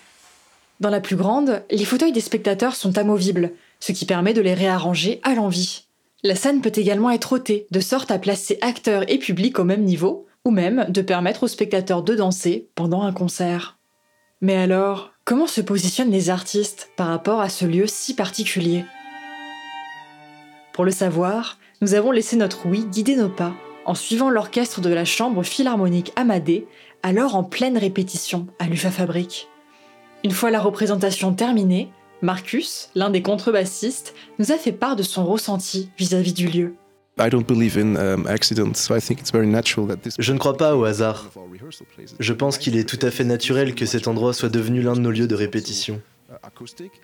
Dans 0.80 0.90
la 0.90 1.00
plus 1.00 1.16
grande, 1.16 1.64
les 1.70 1.84
fauteuils 1.84 2.12
des 2.12 2.20
spectateurs 2.20 2.76
sont 2.76 2.96
amovibles, 2.98 3.52
ce 3.80 3.92
qui 3.92 4.06
permet 4.06 4.32
de 4.32 4.40
les 4.40 4.54
réarranger 4.54 5.20
à 5.24 5.34
l'envie. 5.34 5.86
La 6.22 6.36
scène 6.36 6.60
peut 6.60 6.72
également 6.74 7.10
être 7.10 7.32
ôtée, 7.32 7.66
de 7.70 7.80
sorte 7.80 8.10
à 8.10 8.18
placer 8.18 8.58
acteurs 8.60 9.10
et 9.10 9.18
public 9.18 9.58
au 9.58 9.64
même 9.64 9.82
niveau, 9.82 10.27
ou 10.48 10.50
même 10.50 10.86
de 10.88 11.02
permettre 11.02 11.42
aux 11.42 11.48
spectateurs 11.48 12.02
de 12.02 12.14
danser 12.14 12.70
pendant 12.74 13.02
un 13.02 13.12
concert. 13.12 13.78
Mais 14.40 14.56
alors, 14.56 15.12
comment 15.26 15.46
se 15.46 15.60
positionnent 15.60 16.10
les 16.10 16.30
artistes 16.30 16.90
par 16.96 17.08
rapport 17.08 17.42
à 17.42 17.50
ce 17.50 17.66
lieu 17.66 17.86
si 17.86 18.14
particulier? 18.14 18.86
Pour 20.72 20.86
le 20.86 20.90
savoir, 20.90 21.58
nous 21.82 21.92
avons 21.92 22.12
laissé 22.12 22.36
notre 22.36 22.64
oui 22.66 22.86
guider 22.86 23.14
nos 23.14 23.28
pas 23.28 23.52
en 23.84 23.94
suivant 23.94 24.30
l'orchestre 24.30 24.80
de 24.80 24.88
la 24.88 25.04
chambre 25.04 25.42
philharmonique 25.42 26.12
Amadé, 26.16 26.66
alors 27.02 27.36
en 27.36 27.44
pleine 27.44 27.76
répétition 27.76 28.46
à 28.58 28.68
l'UFA 28.68 28.90
Fabrique. 28.90 29.48
Une 30.24 30.30
fois 30.30 30.50
la 30.50 30.60
représentation 30.60 31.34
terminée, 31.34 31.90
Marcus, 32.22 32.88
l'un 32.94 33.10
des 33.10 33.20
contrebassistes, 33.20 34.14
nous 34.38 34.50
a 34.50 34.56
fait 34.56 34.72
part 34.72 34.96
de 34.96 35.02
son 35.02 35.26
ressenti 35.26 35.90
vis-à-vis 35.98 36.32
du 36.32 36.48
lieu. 36.48 36.74
Je 40.18 40.32
ne 40.32 40.38
crois 40.38 40.56
pas 40.56 40.76
au 40.76 40.84
hasard. 40.84 41.30
Je 42.18 42.32
pense 42.32 42.58
qu'il 42.58 42.76
est 42.76 42.88
tout 42.88 43.04
à 43.06 43.10
fait 43.10 43.24
naturel 43.24 43.74
que 43.74 43.86
cet 43.86 44.08
endroit 44.08 44.32
soit 44.32 44.48
devenu 44.48 44.82
l'un 44.82 44.94
de 44.94 45.00
nos 45.00 45.10
lieux 45.10 45.26
de 45.26 45.34
répétition. 45.34 46.00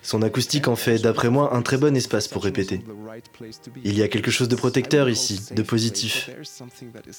Son 0.03 0.23
acoustique 0.23 0.69
en 0.69 0.77
fait, 0.77 0.99
d'après 0.99 1.31
moi, 1.31 1.55
un 1.55 1.63
très 1.63 1.79
bon 1.79 1.97
espace 1.97 2.29
pour 2.29 2.45
répéter. 2.45 2.83
Il 3.83 3.97
y 3.97 4.03
a 4.03 4.09
quelque 4.09 4.31
chose 4.31 4.49
de 4.49 4.57
protecteur 4.57 5.09
ici, 5.09 5.41
de 5.55 5.63
positif. 5.63 6.31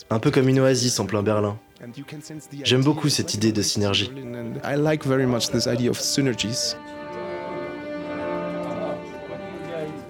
Un 0.10 0.20
peu 0.20 0.30
comme 0.30 0.48
une 0.48 0.60
oasis 0.60 1.00
en 1.00 1.06
plein 1.06 1.24
Berlin. 1.24 1.58
J'aime 2.64 2.84
beaucoup 2.84 3.10
cette 3.10 3.34
idée 3.34 3.52
de 3.52 3.62
synergie. 3.62 4.12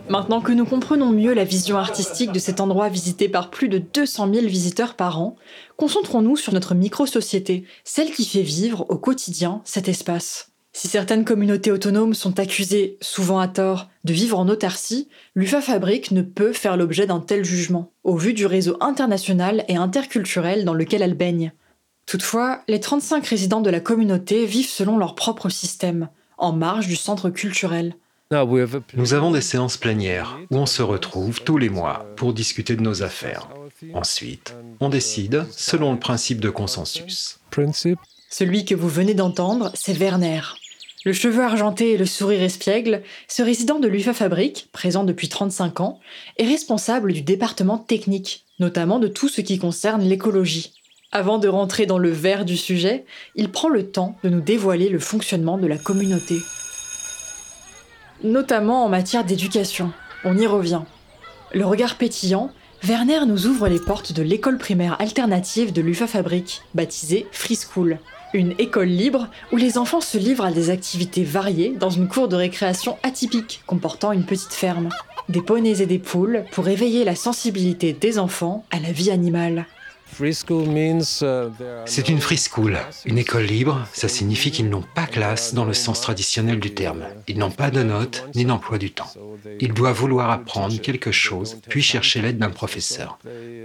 Maintenant 0.07 0.39
que 0.39 0.51
nous 0.51 0.65
comprenons 0.65 1.09
mieux 1.09 1.33
la 1.33 1.45
vision 1.45 1.77
artistique 1.77 2.31
de 2.31 2.37
cet 2.37 2.59
endroit 2.61 2.89
visité 2.89 3.27
par 3.27 3.49
plus 3.49 3.69
de 3.69 3.79
200 3.79 4.31
000 4.31 4.45
visiteurs 4.45 4.93
par 4.93 5.19
an, 5.19 5.35
concentrons-nous 5.77 6.37
sur 6.37 6.53
notre 6.53 6.75
micro-société, 6.75 7.63
celle 7.83 8.11
qui 8.11 8.23
fait 8.23 8.43
vivre 8.43 8.85
au 8.89 8.97
quotidien 8.97 9.61
cet 9.65 9.87
espace. 9.89 10.51
Si 10.73 10.87
certaines 10.87 11.25
communautés 11.25 11.71
autonomes 11.71 12.13
sont 12.13 12.39
accusées, 12.39 12.97
souvent 13.01 13.39
à 13.39 13.47
tort, 13.47 13.89
de 14.03 14.13
vivre 14.13 14.37
en 14.37 14.47
autarcie, 14.47 15.07
l'UFA 15.33 15.61
Fabrique 15.61 16.11
ne 16.11 16.21
peut 16.21 16.53
faire 16.53 16.77
l'objet 16.77 17.07
d'un 17.07 17.19
tel 17.19 17.43
jugement, 17.43 17.91
au 18.03 18.15
vu 18.15 18.33
du 18.33 18.45
réseau 18.45 18.77
international 18.81 19.65
et 19.69 19.77
interculturel 19.77 20.65
dans 20.65 20.73
lequel 20.75 21.01
elle 21.01 21.15
baigne. 21.15 21.51
Toutefois, 22.05 22.61
les 22.67 22.79
35 22.79 23.25
résidents 23.25 23.61
de 23.61 23.71
la 23.71 23.79
communauté 23.79 24.45
vivent 24.45 24.69
selon 24.69 24.97
leur 24.97 25.15
propre 25.15 25.49
système, 25.49 26.09
en 26.37 26.51
marge 26.51 26.87
du 26.87 26.95
centre 26.95 27.31
culturel. 27.31 27.95
Nous 28.31 29.13
avons 29.13 29.31
des 29.31 29.41
séances 29.41 29.77
plénières 29.77 30.39
où 30.49 30.57
on 30.57 30.65
se 30.65 30.81
retrouve 30.81 31.43
tous 31.43 31.57
les 31.57 31.69
mois 31.69 32.05
pour 32.15 32.33
discuter 32.33 32.75
de 32.75 32.81
nos 32.81 33.03
affaires. 33.03 33.47
Ensuite, 33.93 34.55
on 34.79 34.89
décide 34.89 35.45
selon 35.51 35.93
le 35.93 35.99
principe 35.99 36.39
de 36.39 36.49
consensus. 36.49 37.39
Celui 38.29 38.65
que 38.65 38.75
vous 38.75 38.89
venez 38.89 39.13
d'entendre, 39.13 39.71
c'est 39.75 39.93
Werner, 39.93 40.41
le 41.05 41.13
cheveu 41.13 41.43
argenté 41.43 41.91
et 41.91 41.97
le 41.97 42.07
sourire 42.07 42.41
espiègle, 42.41 43.03
ce 43.27 43.43
résident 43.43 43.79
de 43.79 43.87
l'UFA 43.87 44.11
Fabrique, 44.11 44.69
présent 44.71 45.03
depuis 45.03 45.29
35 45.29 45.79
ans, 45.81 45.99
est 46.37 46.47
responsable 46.47 47.13
du 47.13 47.21
département 47.21 47.77
technique, 47.77 48.43
notamment 48.59 48.97
de 48.97 49.07
tout 49.07 49.29
ce 49.29 49.41
qui 49.41 49.59
concerne 49.59 50.01
l'écologie. 50.01 50.73
Avant 51.11 51.37
de 51.37 51.47
rentrer 51.47 51.85
dans 51.85 51.99
le 51.99 52.09
vert 52.09 52.43
du 52.43 52.57
sujet, 52.57 53.05
il 53.35 53.51
prend 53.51 53.69
le 53.69 53.85
temps 53.85 54.17
de 54.23 54.29
nous 54.29 54.41
dévoiler 54.41 54.89
le 54.89 54.97
fonctionnement 54.97 55.59
de 55.59 55.67
la 55.67 55.77
communauté. 55.77 56.37
Notamment 58.25 58.83
en 58.83 58.89
matière 58.89 59.23
d'éducation. 59.23 59.91
On 60.23 60.35
y 60.35 60.47
revient. 60.47 60.81
Le 61.53 61.63
regard 61.63 61.95
pétillant, 61.95 62.49
Werner 62.83 63.27
nous 63.27 63.45
ouvre 63.45 63.67
les 63.67 63.79
portes 63.79 64.13
de 64.13 64.23
l'école 64.23 64.57
primaire 64.57 64.99
alternative 64.99 65.71
de 65.71 65.81
l'UFA 65.81 66.07
Fabrique, 66.07 66.63
baptisée 66.73 67.27
Free 67.31 67.55
School 67.55 67.99
une 68.33 68.53
école 68.57 68.89
libre 68.89 69.29
où 69.53 69.55
les 69.55 69.77
enfants 69.77 70.01
se 70.01 70.17
livrent 70.17 70.43
à 70.43 70.51
des 70.51 70.69
activités 70.69 71.23
variées 71.23 71.73
dans 71.79 71.89
une 71.89 72.09
cour 72.09 72.27
de 72.27 72.35
récréation 72.35 72.97
atypique 73.01 73.61
comportant 73.65 74.11
une 74.11 74.25
petite 74.25 74.53
ferme. 74.53 74.89
Des 75.29 75.41
poneys 75.41 75.81
et 75.81 75.85
des 75.85 75.99
poules 75.99 76.43
pour 76.51 76.67
éveiller 76.67 77.05
la 77.05 77.15
sensibilité 77.15 77.93
des 77.93 78.19
enfants 78.19 78.65
à 78.71 78.79
la 78.79 78.91
vie 78.91 79.09
animale. 79.09 79.65
C'est 81.85 82.09
une 82.09 82.21
free 82.21 82.37
school, 82.37 82.77
une 83.05 83.17
école 83.17 83.43
libre. 83.43 83.85
Ça 83.91 84.07
signifie 84.07 84.49
qu'ils 84.51 84.69
n'ont 84.69 84.83
pas 84.95 85.07
classe 85.07 85.53
dans 85.53 85.65
le 85.65 85.73
sens 85.73 85.99
traditionnel 85.99 86.59
du 86.59 86.73
terme. 86.73 87.03
Ils 87.27 87.37
n'ont 87.37 87.51
pas 87.51 87.69
de 87.69 87.83
notes 87.83 88.25
ni 88.33 88.45
d'emploi 88.45 88.77
du 88.77 88.91
temps. 88.91 89.11
Ils 89.59 89.73
doivent 89.73 89.97
vouloir 89.97 90.31
apprendre 90.31 90.79
quelque 90.79 91.11
chose, 91.11 91.57
puis 91.67 91.81
chercher 91.81 92.21
l'aide 92.21 92.37
d'un 92.37 92.49
professeur. 92.49 93.19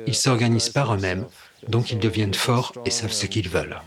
Ils 0.07 0.15
s'organisent 0.15 0.71
par 0.71 0.93
eux-mêmes, 0.95 1.27
donc 1.69 1.93
ils 1.93 1.99
deviennent 1.99 2.35
forts 2.35 2.73
et 2.85 2.91
savent 2.91 3.13
ce 3.13 3.27
qu'ils 3.27 3.49
veulent. 3.49 3.79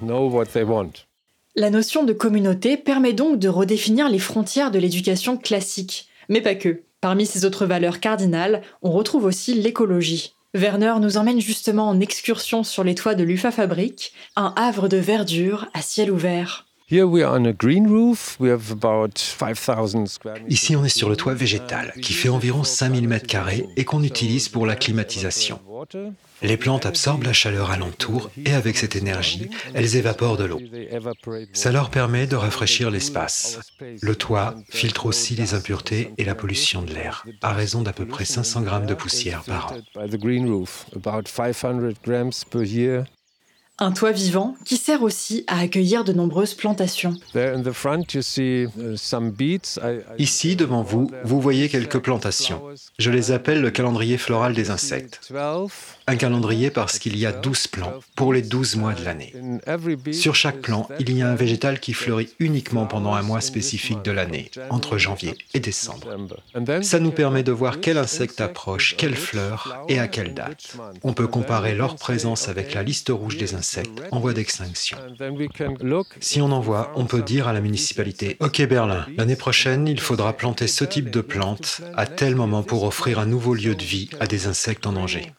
La 1.55 1.69
notion 1.69 2.03
de 2.03 2.13
communauté 2.13 2.77
permet 2.77 3.13
donc 3.13 3.39
de 3.39 3.49
redéfinir 3.49 4.09
les 4.09 4.19
frontières 4.19 4.71
de 4.71 4.79
l'éducation 4.79 5.37
classique, 5.37 6.07
mais 6.29 6.41
pas 6.41 6.55
que. 6.55 6.83
Parmi 7.01 7.25
ces 7.25 7.43
autres 7.43 7.65
valeurs 7.65 7.99
cardinales, 7.99 8.61
on 8.81 8.91
retrouve 8.91 9.25
aussi 9.25 9.53
l'écologie. 9.53 10.33
Werner 10.55 10.93
nous 11.01 11.17
emmène 11.17 11.41
justement 11.41 11.89
en 11.89 11.99
excursion 11.99 12.63
sur 12.63 12.83
les 12.83 12.93
toits 12.93 13.15
de 13.15 13.23
l'UFA 13.23 13.51
Fabrique, 13.51 14.13
un 14.35 14.53
havre 14.55 14.87
de 14.87 14.97
verdure 14.97 15.67
à 15.73 15.81
ciel 15.81 16.11
ouvert. 16.11 16.67
Ici, 20.49 20.75
on 20.75 20.85
est 20.85 20.89
sur 20.89 21.09
le 21.09 21.15
toit 21.15 21.33
végétal, 21.33 21.93
qui 22.03 22.13
fait 22.13 22.29
environ 22.29 22.63
5000 22.63 23.07
m2 23.09 23.65
et 23.75 23.85
qu'on 23.85 24.03
utilise 24.03 24.47
pour 24.47 24.67
la 24.67 24.75
climatisation. 24.75 25.59
Les 26.43 26.57
plantes 26.57 26.85
absorbent 26.85 27.23
la 27.23 27.33
chaleur 27.33 27.71
alentour 27.71 28.29
et 28.45 28.53
avec 28.53 28.77
cette 28.77 28.95
énergie, 28.95 29.49
elles 29.73 29.95
évaporent 29.95 30.37
de 30.37 30.43
l'eau. 30.43 30.59
Ça 31.53 31.71
leur 31.71 31.89
permet 31.89 32.27
de 32.27 32.35
rafraîchir 32.35 32.91
l'espace. 32.91 33.59
Le 34.01 34.15
toit 34.15 34.55
filtre 34.69 35.05
aussi 35.05 35.35
les 35.35 35.53
impuretés 35.53 36.11
et 36.17 36.25
la 36.25 36.35
pollution 36.35 36.81
de 36.81 36.93
l'air, 36.93 37.25
à 37.41 37.53
raison 37.53 37.81
d'à 37.81 37.93
peu 37.93 38.05
près 38.05 38.25
500 38.25 38.61
grammes 38.61 38.85
de 38.85 38.93
poussière 38.93 39.43
par 39.43 39.71
an. 39.71 39.77
Un 43.79 43.91
toit 43.91 44.11
vivant 44.11 44.55
qui 44.65 44.77
sert 44.77 45.01
aussi 45.01 45.43
à 45.47 45.57
accueillir 45.57 46.03
de 46.03 46.13
nombreuses 46.13 46.53
plantations. 46.53 47.15
Ici, 50.19 50.55
devant 50.55 50.83
vous, 50.83 51.09
vous 51.23 51.41
voyez 51.41 51.69
quelques 51.69 51.97
plantations. 51.97 52.61
Je 52.99 53.09
les 53.09 53.31
appelle 53.31 53.61
le 53.61 53.71
calendrier 53.71 54.19
floral 54.19 54.53
des 54.53 54.69
insectes. 54.69 55.33
Un 56.05 56.15
calendrier 56.15 56.69
parce 56.69 56.99
qu'il 56.99 57.17
y 57.17 57.25
a 57.25 57.31
12 57.31 57.67
plants 57.67 57.93
pour 58.15 58.31
les 58.31 58.43
12 58.43 58.75
mois 58.75 58.93
de 58.93 59.03
l'année. 59.03 59.33
Sur 60.11 60.35
chaque 60.35 60.61
plant, 60.61 60.87
il 60.99 61.17
y 61.17 61.23
a 61.23 61.29
un 61.29 61.35
végétal 61.35 61.79
qui 61.79 61.93
fleurit 61.93 62.29
uniquement 62.37 62.85
pendant 62.85 63.15
un 63.15 63.23
mois 63.23 63.41
spécifique 63.41 64.03
de 64.03 64.11
l'année, 64.11 64.51
entre 64.69 64.99
janvier 64.99 65.35
et 65.55 65.59
décembre. 65.59 66.15
Ça 66.83 66.99
nous 66.99 67.11
permet 67.11 67.41
de 67.41 67.51
voir 67.51 67.79
quel 67.81 67.97
insecte 67.97 68.39
approche, 68.39 68.95
quelle 68.97 69.15
fleur 69.15 69.83
et 69.89 69.97
à 69.97 70.07
quelle 70.07 70.35
date. 70.35 70.77
On 71.01 71.13
peut 71.13 71.27
comparer 71.27 71.73
leur 71.73 71.95
présence 71.95 72.49
avec 72.49 72.75
la 72.75 72.83
liste 72.83 73.09
rouge 73.09 73.37
des 73.37 73.55
insectes 73.55 73.62
insectes 73.63 74.03
en 74.11 74.19
voie 74.19 74.33
d'extinction. 74.33 74.97
Si 76.19 76.41
on 76.41 76.51
en 76.51 76.59
voit, 76.59 76.91
on 76.95 77.05
peut 77.05 77.21
dire 77.21 77.47
à 77.47 77.53
la 77.53 77.61
municipalité, 77.61 78.35
OK 78.41 78.61
Berlin, 78.67 79.05
l'année 79.15 79.37
prochaine, 79.37 79.87
il 79.87 80.01
faudra 80.01 80.33
planter 80.33 80.67
ce 80.67 80.83
type 80.83 81.09
de 81.09 81.21
plantes 81.21 81.79
à 81.95 82.05
tel 82.05 82.35
moment 82.35 82.61
pour 82.61 82.83
offrir 82.83 83.19
un 83.19 83.25
nouveau 83.25 83.53
lieu 83.53 83.73
de 83.73 83.83
vie 83.83 84.09
à 84.19 84.27
des 84.27 84.47
insectes 84.47 84.85
en 84.85 84.91
danger. 84.91 85.31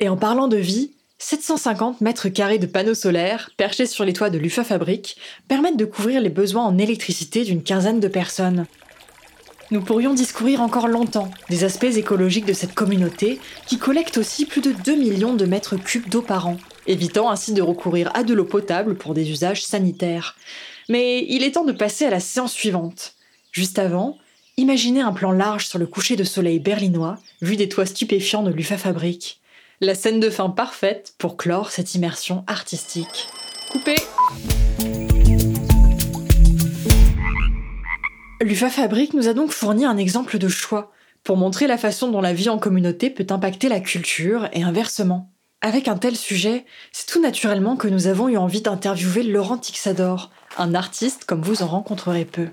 Et 0.00 0.08
en 0.08 0.16
parlant 0.16 0.48
de 0.48 0.56
vie, 0.56 0.90
750 1.18 2.00
mètres 2.00 2.28
carrés 2.28 2.58
de 2.58 2.66
panneaux 2.66 2.94
solaires 2.94 3.50
perchés 3.56 3.86
sur 3.86 4.04
les 4.04 4.12
toits 4.12 4.30
de 4.30 4.38
l'UFA 4.38 4.64
Fabrique 4.64 5.16
permettent 5.46 5.76
de 5.76 5.84
couvrir 5.84 6.20
les 6.20 6.28
besoins 6.28 6.64
en 6.64 6.76
électricité 6.78 7.44
d'une 7.44 7.62
quinzaine 7.62 8.00
de 8.00 8.08
personnes. 8.08 8.66
Nous 9.70 9.82
pourrions 9.82 10.14
discourir 10.14 10.62
encore 10.62 10.88
longtemps 10.88 11.30
des 11.50 11.64
aspects 11.64 11.84
écologiques 11.84 12.46
de 12.46 12.52
cette 12.52 12.74
communauté 12.74 13.38
qui 13.66 13.78
collecte 13.78 14.18
aussi 14.18 14.46
plus 14.46 14.60
de 14.60 14.72
2 14.72 14.96
millions 14.96 15.34
de 15.34 15.44
mètres 15.44 15.76
cubes 15.76 16.08
d'eau 16.08 16.22
par 16.22 16.46
an, 16.46 16.56
évitant 16.86 17.30
ainsi 17.30 17.52
de 17.52 17.62
recourir 17.62 18.10
à 18.14 18.24
de 18.24 18.34
l'eau 18.34 18.44
potable 18.44 18.96
pour 18.96 19.14
des 19.14 19.30
usages 19.30 19.64
sanitaires. 19.64 20.36
Mais 20.88 21.26
il 21.28 21.44
est 21.44 21.52
temps 21.52 21.64
de 21.64 21.72
passer 21.72 22.06
à 22.06 22.10
la 22.10 22.20
séance 22.20 22.52
suivante. 22.52 23.14
Juste 23.52 23.78
avant, 23.78 24.16
imaginez 24.56 25.00
un 25.00 25.12
plan 25.12 25.32
large 25.32 25.66
sur 25.66 25.78
le 25.78 25.86
coucher 25.86 26.16
de 26.16 26.24
soleil 26.24 26.60
berlinois, 26.60 27.18
vu 27.42 27.56
des 27.56 27.68
toits 27.68 27.86
stupéfiants 27.86 28.42
de 28.42 28.50
l'UFA 28.50 28.78
Fabrique 28.78 29.40
la 29.80 29.94
scène 29.94 30.20
de 30.20 30.30
fin 30.30 30.50
parfaite 30.50 31.14
pour 31.18 31.36
clore 31.36 31.70
cette 31.70 31.94
immersion 31.94 32.44
artistique. 32.46 33.28
Coupé 33.70 33.94
L'UFA 38.48 38.70
Fabrique 38.70 39.12
nous 39.12 39.28
a 39.28 39.34
donc 39.34 39.50
fourni 39.50 39.84
un 39.84 39.98
exemple 39.98 40.38
de 40.38 40.48
choix 40.48 40.90
pour 41.22 41.36
montrer 41.36 41.66
la 41.66 41.76
façon 41.76 42.10
dont 42.10 42.22
la 42.22 42.32
vie 42.32 42.48
en 42.48 42.56
communauté 42.56 43.10
peut 43.10 43.26
impacter 43.28 43.68
la 43.68 43.78
culture 43.78 44.48
et 44.54 44.62
inversement. 44.62 45.30
Avec 45.60 45.86
un 45.86 45.98
tel 45.98 46.16
sujet, 46.16 46.64
c'est 46.90 47.06
tout 47.06 47.20
naturellement 47.20 47.76
que 47.76 47.88
nous 47.88 48.06
avons 48.06 48.26
eu 48.26 48.38
envie 48.38 48.62
d'interviewer 48.62 49.22
Laurent 49.22 49.58
Tixador, 49.58 50.30
un 50.56 50.74
artiste 50.74 51.26
comme 51.26 51.42
vous 51.42 51.62
en 51.62 51.66
rencontrerez 51.66 52.24
peu. 52.24 52.46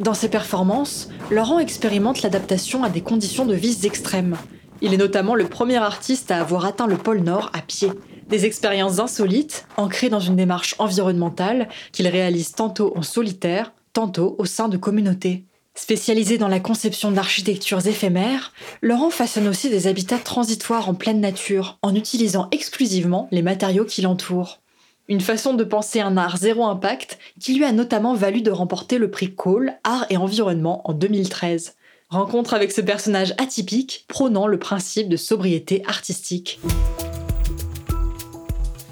Dans 0.00 0.12
ses 0.12 0.28
performances, 0.28 1.08
Laurent 1.30 1.60
expérimente 1.60 2.20
l'adaptation 2.20 2.84
à 2.84 2.90
des 2.90 3.00
conditions 3.00 3.46
de 3.46 3.54
vie 3.54 3.86
extrêmes, 3.86 4.36
il 4.80 4.94
est 4.94 4.98
notamment 4.98 5.34
le 5.34 5.48
premier 5.48 5.76
artiste 5.76 6.30
à 6.30 6.40
avoir 6.40 6.64
atteint 6.64 6.86
le 6.86 6.96
pôle 6.96 7.20
Nord 7.20 7.50
à 7.52 7.62
pied. 7.62 7.90
Des 8.28 8.44
expériences 8.44 9.00
insolites, 9.00 9.66
ancrées 9.76 10.08
dans 10.08 10.20
une 10.20 10.36
démarche 10.36 10.76
environnementale 10.78 11.68
qu'il 11.90 12.06
réalise 12.06 12.52
tantôt 12.52 12.92
en 12.96 13.02
solitaire, 13.02 13.72
tantôt 13.92 14.36
au 14.38 14.44
sein 14.44 14.68
de 14.68 14.76
communautés. 14.76 15.44
Spécialisé 15.74 16.38
dans 16.38 16.48
la 16.48 16.58
conception 16.58 17.12
d'architectures 17.12 17.86
éphémères, 17.86 18.52
Laurent 18.82 19.10
façonne 19.10 19.46
aussi 19.46 19.70
des 19.70 19.86
habitats 19.86 20.18
transitoires 20.18 20.88
en 20.88 20.94
pleine 20.94 21.20
nature, 21.20 21.78
en 21.82 21.94
utilisant 21.94 22.48
exclusivement 22.50 23.28
les 23.30 23.42
matériaux 23.42 23.84
qui 23.84 24.02
l'entourent. 24.02 24.58
Une 25.06 25.20
façon 25.20 25.54
de 25.54 25.62
penser 25.62 26.00
un 26.00 26.16
art 26.16 26.36
zéro 26.36 26.64
impact 26.66 27.18
qui 27.40 27.54
lui 27.54 27.64
a 27.64 27.72
notamment 27.72 28.14
valu 28.14 28.42
de 28.42 28.50
remporter 28.50 28.98
le 28.98 29.10
prix 29.10 29.34
Cole 29.34 29.74
Art 29.84 30.04
et 30.10 30.16
Environnement 30.16 30.82
en 30.84 30.94
2013. 30.94 31.76
Rencontre 32.10 32.54
avec 32.54 32.72
ce 32.72 32.80
personnage 32.80 33.34
atypique 33.38 34.04
prônant 34.08 34.46
le 34.46 34.58
principe 34.58 35.08
de 35.08 35.16
sobriété 35.16 35.82
artistique. 35.86 36.58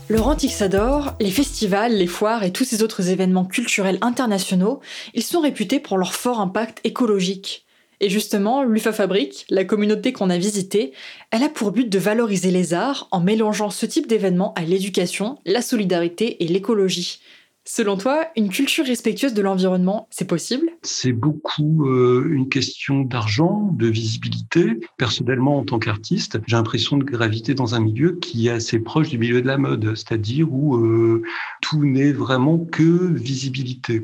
Laurent 0.08 0.36
Tixador, 0.36 1.16
les 1.20 1.32
festivals, 1.32 1.96
les 1.96 2.06
foires 2.06 2.44
et 2.44 2.52
tous 2.52 2.62
ces 2.62 2.84
autres 2.84 3.10
événements 3.10 3.44
culturels 3.44 3.98
internationaux, 4.02 4.80
ils 5.14 5.24
sont 5.24 5.40
réputés 5.40 5.80
pour 5.80 5.98
leur 5.98 6.14
fort 6.14 6.38
impact 6.38 6.78
écologique. 6.84 7.66
Et 7.98 8.08
justement, 8.08 8.62
l'UFA 8.62 8.92
Fabrique, 8.92 9.46
la 9.50 9.64
communauté 9.64 10.12
qu'on 10.12 10.30
a 10.30 10.38
visitée, 10.38 10.92
elle 11.32 11.42
a 11.42 11.48
pour 11.48 11.72
but 11.72 11.88
de 11.88 11.98
valoriser 11.98 12.52
les 12.52 12.72
arts 12.72 13.08
en 13.10 13.20
mélangeant 13.20 13.70
ce 13.70 13.84
type 13.84 14.06
d'événements 14.06 14.54
à 14.54 14.62
l'éducation, 14.62 15.38
la 15.44 15.60
solidarité 15.60 16.44
et 16.44 16.46
l'écologie. 16.46 17.18
Selon 17.68 17.96
toi, 17.96 18.28
une 18.36 18.48
culture 18.48 18.86
respectueuse 18.86 19.34
de 19.34 19.42
l'environnement, 19.42 20.06
c'est 20.10 20.28
possible? 20.28 20.68
C'est 20.82 21.12
beaucoup 21.12 21.88
euh, 21.88 22.28
une 22.30 22.48
question 22.48 23.00
d'argent, 23.00 23.70
de 23.72 23.88
visibilité. 23.88 24.78
Personnellement, 24.98 25.58
en 25.58 25.64
tant 25.64 25.80
qu'artiste, 25.80 26.38
j'ai 26.46 26.54
l'impression 26.54 26.96
de 26.96 27.02
graviter 27.02 27.54
dans 27.54 27.74
un 27.74 27.80
milieu 27.80 28.20
qui 28.20 28.46
est 28.46 28.52
assez 28.52 28.78
proche 28.78 29.08
du 29.08 29.18
milieu 29.18 29.42
de 29.42 29.48
la 29.48 29.58
mode, 29.58 29.96
c'est-à-dire 29.96 30.46
où 30.52 30.76
euh, 30.76 31.22
tout 31.60 31.84
n'est 31.84 32.12
vraiment 32.12 32.58
que 32.58 33.12
visibilité. 33.12 34.00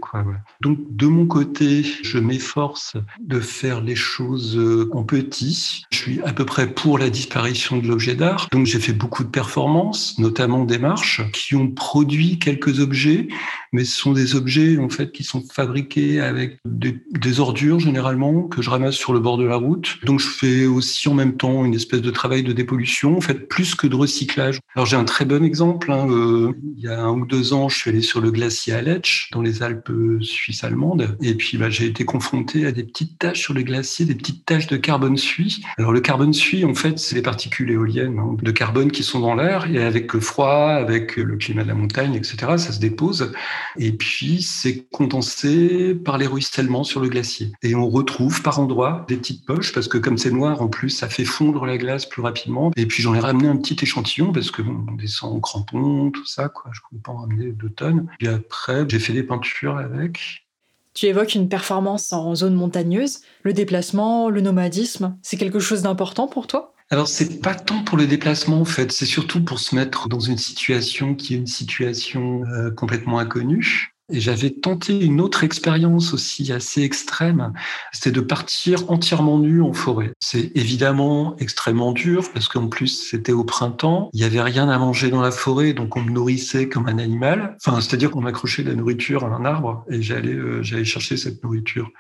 Donc, 0.61 0.79
de 0.91 1.07
mon 1.07 1.27
côté, 1.27 1.85
je 2.03 2.19
m'efforce 2.19 2.97
de 3.21 3.39
faire 3.39 3.81
les 3.81 3.95
choses 3.95 4.59
euh, 4.59 4.91
en 4.93 5.05
petit. 5.05 5.85
Je 5.93 5.99
suis 5.99 6.21
à 6.23 6.33
peu 6.33 6.45
près 6.45 6.67
pour 6.67 6.99
la 6.99 7.11
disparition 7.11 7.79
de 7.79 7.87
l'objet 7.87 8.17
d'art. 8.17 8.49
Donc, 8.51 8.67
j'ai 8.67 8.81
fait 8.81 8.93
beaucoup 8.93 9.23
de 9.23 9.31
performances, 9.31 10.19
notamment 10.19 10.65
des 10.65 10.79
marches, 10.79 11.23
qui 11.33 11.55
ont 11.55 11.71
produit 11.71 12.41
quelques 12.41 12.81
objets 12.81 13.29
mais 13.73 13.85
ce 13.85 13.99
sont 13.99 14.13
des 14.13 14.35
objets 14.35 14.79
en 14.79 14.89
fait 14.89 15.13
qui 15.13 15.25
sont 15.25 15.43
fabriqués 15.43 16.21
avec 16.21 16.59
des, 16.65 17.41
ordures 17.41 17.81
généralement 17.81 18.43
que 18.43 18.61
je 18.61 18.69
ramasse 18.69 18.95
sur 18.95 19.15
le 19.15 19.21
bord 19.21 19.39
de 19.39 19.45
la 19.45 19.57
route. 19.57 19.99
Donc 20.05 20.21
je 20.21 20.29
fais 20.29 20.67
aussi 20.67 21.09
en 21.09 21.15
même 21.15 21.37
temps 21.37 21.65
une 21.65 21.75
espèce 21.75 22.03
de 22.03 22.11
travail 22.11 22.43
de 22.43 22.53
dépollution, 22.53 23.17
en 23.17 23.21
fait 23.23 23.49
plus 23.49 23.75
que 23.75 23.87
de 23.87 23.97
recyclage. 23.97 24.61
Alors 24.75 24.85
j'ai 24.85 24.97
un 24.97 25.05
très 25.05 25.25
bon 25.25 25.43
exemple. 25.45 25.91
Hein, 25.91 26.07
euh, 26.11 26.53
il 26.77 26.83
y 26.83 26.89
a 26.89 27.01
un 27.01 27.13
ou 27.13 27.25
deux 27.25 27.55
ans, 27.55 27.69
je 27.69 27.79
suis 27.79 27.91
allé 27.91 28.03
sur 28.03 28.21
le 28.21 28.31
glacier 28.31 28.75
Aletsch 28.75 29.31
dans 29.33 29.41
les 29.41 29.63
Alpes 29.63 29.91
suisses 30.21 30.65
allemandes, 30.65 31.17
et 31.23 31.35
puis 31.35 31.57
bah, 31.57 31.71
j'ai 31.71 31.87
été 31.87 32.05
confronté 32.05 32.67
à 32.67 32.73
des 32.73 32.85
petites 32.85 33.19
taches 33.19 33.41
sur 33.41 33.55
le 33.55 33.63
glacier, 33.63 34.05
des 34.05 34.15
petites 34.15 34.45
taches 34.45 34.67
de 34.67 34.77
carbone 34.77 35.17
suie. 35.17 35.63
Alors 35.79 35.93
le 35.93 36.01
carbone 36.01 36.33
suie, 36.33 36.65
en 36.65 36.75
fait, 36.75 36.99
c'est 36.99 37.15
les 37.15 37.23
particules 37.23 37.71
éoliennes 37.71 38.19
hein, 38.19 38.37
de 38.41 38.51
carbone 38.51 38.91
qui 38.91 39.03
sont 39.03 39.21
dans 39.21 39.35
l'air, 39.35 39.71
et 39.71 39.83
avec 39.83 40.13
le 40.13 40.21
froid, 40.21 40.69
avec 40.71 41.17
le 41.17 41.37
climat 41.37 41.63
de 41.63 41.69
la 41.69 41.75
montagne, 41.75 42.15
etc., 42.15 42.37
ça 42.57 42.73
se 42.73 42.81
dépose. 42.81 43.33
Et 43.79 43.93
puis, 43.93 44.43
c'est 44.43 44.87
condensé 44.91 45.95
par 45.95 46.19
les 46.19 46.27
ruissellements 46.27 46.85
sur 46.85 47.01
le 47.01 47.09
glacier. 47.09 47.53
Et 47.63 47.75
on 47.75 47.89
retrouve 47.89 48.43
par 48.43 48.61
endroits 48.61 49.05
des 49.09 49.17
petites 49.17 49.45
poches, 49.45 49.73
parce 49.73 49.89
que 49.89 49.99
comme 49.99 50.19
c'est 50.19 50.31
noir, 50.31 50.63
en 50.63 50.69
plus, 50.69 50.91
ça 50.91 51.09
fait 51.09 51.25
fondre 51.25 51.67
la 51.67 51.79
glace 51.79 52.07
plus 52.07 52.23
rapidement. 52.23 52.71
Et 52.77 52.87
puis, 52.87 53.03
j'en 53.03 53.15
ai 53.15 53.21
ramené 53.21 53.49
un 53.49 53.57
petit 53.57 53.77
échantillon, 53.83 54.33
parce 54.33 54.51
que 54.51 54.63
bon, 54.63 54.85
on 54.89 54.95
descend 54.95 55.35
en 55.35 55.41
crampon, 55.41 56.11
tout 56.11 56.27
ça, 56.27 56.49
quoi. 56.49 56.71
Je 56.73 56.81
ne 56.81 56.89
pouvais 56.89 57.03
pas 57.03 57.13
en 57.13 57.23
ramener 57.23 57.53
deux 57.53 57.71
tonnes. 57.71 58.09
Et 58.21 58.29
après, 58.29 58.85
j'ai 58.89 58.99
fait 58.99 59.13
des 59.13 59.23
peintures 59.23 59.77
avec. 59.77 60.47
Tu 60.95 61.07
évoques 61.07 61.35
une 61.35 61.49
performance 61.49 62.13
en 62.13 62.35
zone 62.35 62.55
montagneuse. 62.55 63.21
Le 63.43 63.55
déplacement, 63.55 64.29
le 64.29 64.43
nomadisme, 64.43 65.17
c'est 65.23 65.39
quelque 65.39 65.59
chose 65.59 65.83
d'important 65.83 66.27
pour 66.29 66.47
toi? 66.47 66.75
Alors, 66.93 67.09
c'est 67.09 67.41
pas 67.41 67.55
tant 67.55 67.83
pour 67.83 67.97
le 67.97 68.07
déplacement, 68.07 68.61
en 68.61 68.67
fait, 68.67 68.93
c'est 68.93 69.07
surtout 69.07 69.43
pour 69.43 69.61
se 69.61 69.75
mettre 69.75 70.11
dans 70.11 70.21
une 70.21 70.37
situation 70.37 71.15
qui 71.15 71.33
est 71.33 71.39
une 71.39 71.47
situation 71.47 72.45
euh, 72.45 72.71
complètement 72.71 73.19
inconnue. 73.19 73.92
Et 74.13 74.21
j'avais 74.21 74.51
tenté 74.51 75.01
une 75.01 75.23
autre 75.23 75.43
expérience 75.43 76.13
aussi 76.13 76.53
assez 76.53 76.83
extrême, 76.83 77.53
c'était 77.93 78.11
de 78.11 78.21
partir 78.21 78.91
entièrement 78.91 79.39
nu 79.39 79.63
en 79.63 79.73
forêt. 79.73 80.13
C'est 80.21 80.53
évidemment 80.55 81.35
extrêmement 81.39 81.93
dur 81.93 82.31
parce 82.35 82.49
qu'en 82.49 82.69
plus 82.69 83.09
c'était 83.09 83.33
au 83.33 83.43
printemps, 83.43 84.11
il 84.13 84.21
y 84.21 84.25
avait 84.25 84.43
rien 84.43 84.69
à 84.69 84.79
manger 84.79 85.09
dans 85.09 85.23
la 85.23 85.31
forêt, 85.31 85.73
donc 85.73 85.97
on 85.97 86.03
me 86.03 86.11
nourrissait 86.11 86.69
comme 86.69 86.89
un 86.89 86.99
animal. 86.99 87.57
Enfin, 87.65 87.81
c'est-à-dire 87.81 88.11
qu'on 88.11 88.21
m'accrochait 88.21 88.63
de 88.63 88.69
la 88.69 88.75
nourriture 88.75 89.25
à 89.25 89.29
un 89.29 89.47
arbre 89.47 89.85
et 89.89 90.03
j'allais 90.03 90.35
euh, 90.35 90.63
chercher 90.85 91.17
cette 91.17 91.43
nourriture. 91.43 91.91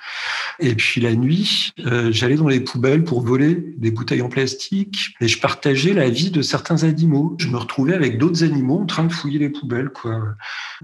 Et 0.61 0.75
puis 0.75 1.01
la 1.01 1.15
nuit, 1.15 1.73
euh, 1.87 2.13
j'allais 2.13 2.37
dans 2.37 2.49
les 2.49 2.61
poubelles 2.61 3.05
pour 3.05 3.23
voler 3.23 3.75
des 3.79 3.91
bouteilles 3.91 4.23
en 4.23 4.29
plastique 4.29 5.15
et 5.23 5.29
je 5.29 5.41
partageais 5.41 5.95
la 5.95 6.11
vie 6.11 6.31
de 6.31 6.43
certains 6.43 6.85
animaux. 6.85 7.37
Je 7.39 7.49
me 7.49 7.57
retrouvais 7.57 7.95
avec 7.95 8.19
d'autres 8.19 8.45
animaux 8.45 8.81
en 8.81 8.87
train 8.87 9.05
de 9.05 9.13
fouiller 9.13 9.39
les 9.39 9.49
poubelles, 9.49 9.89
quoi. 9.89 10.21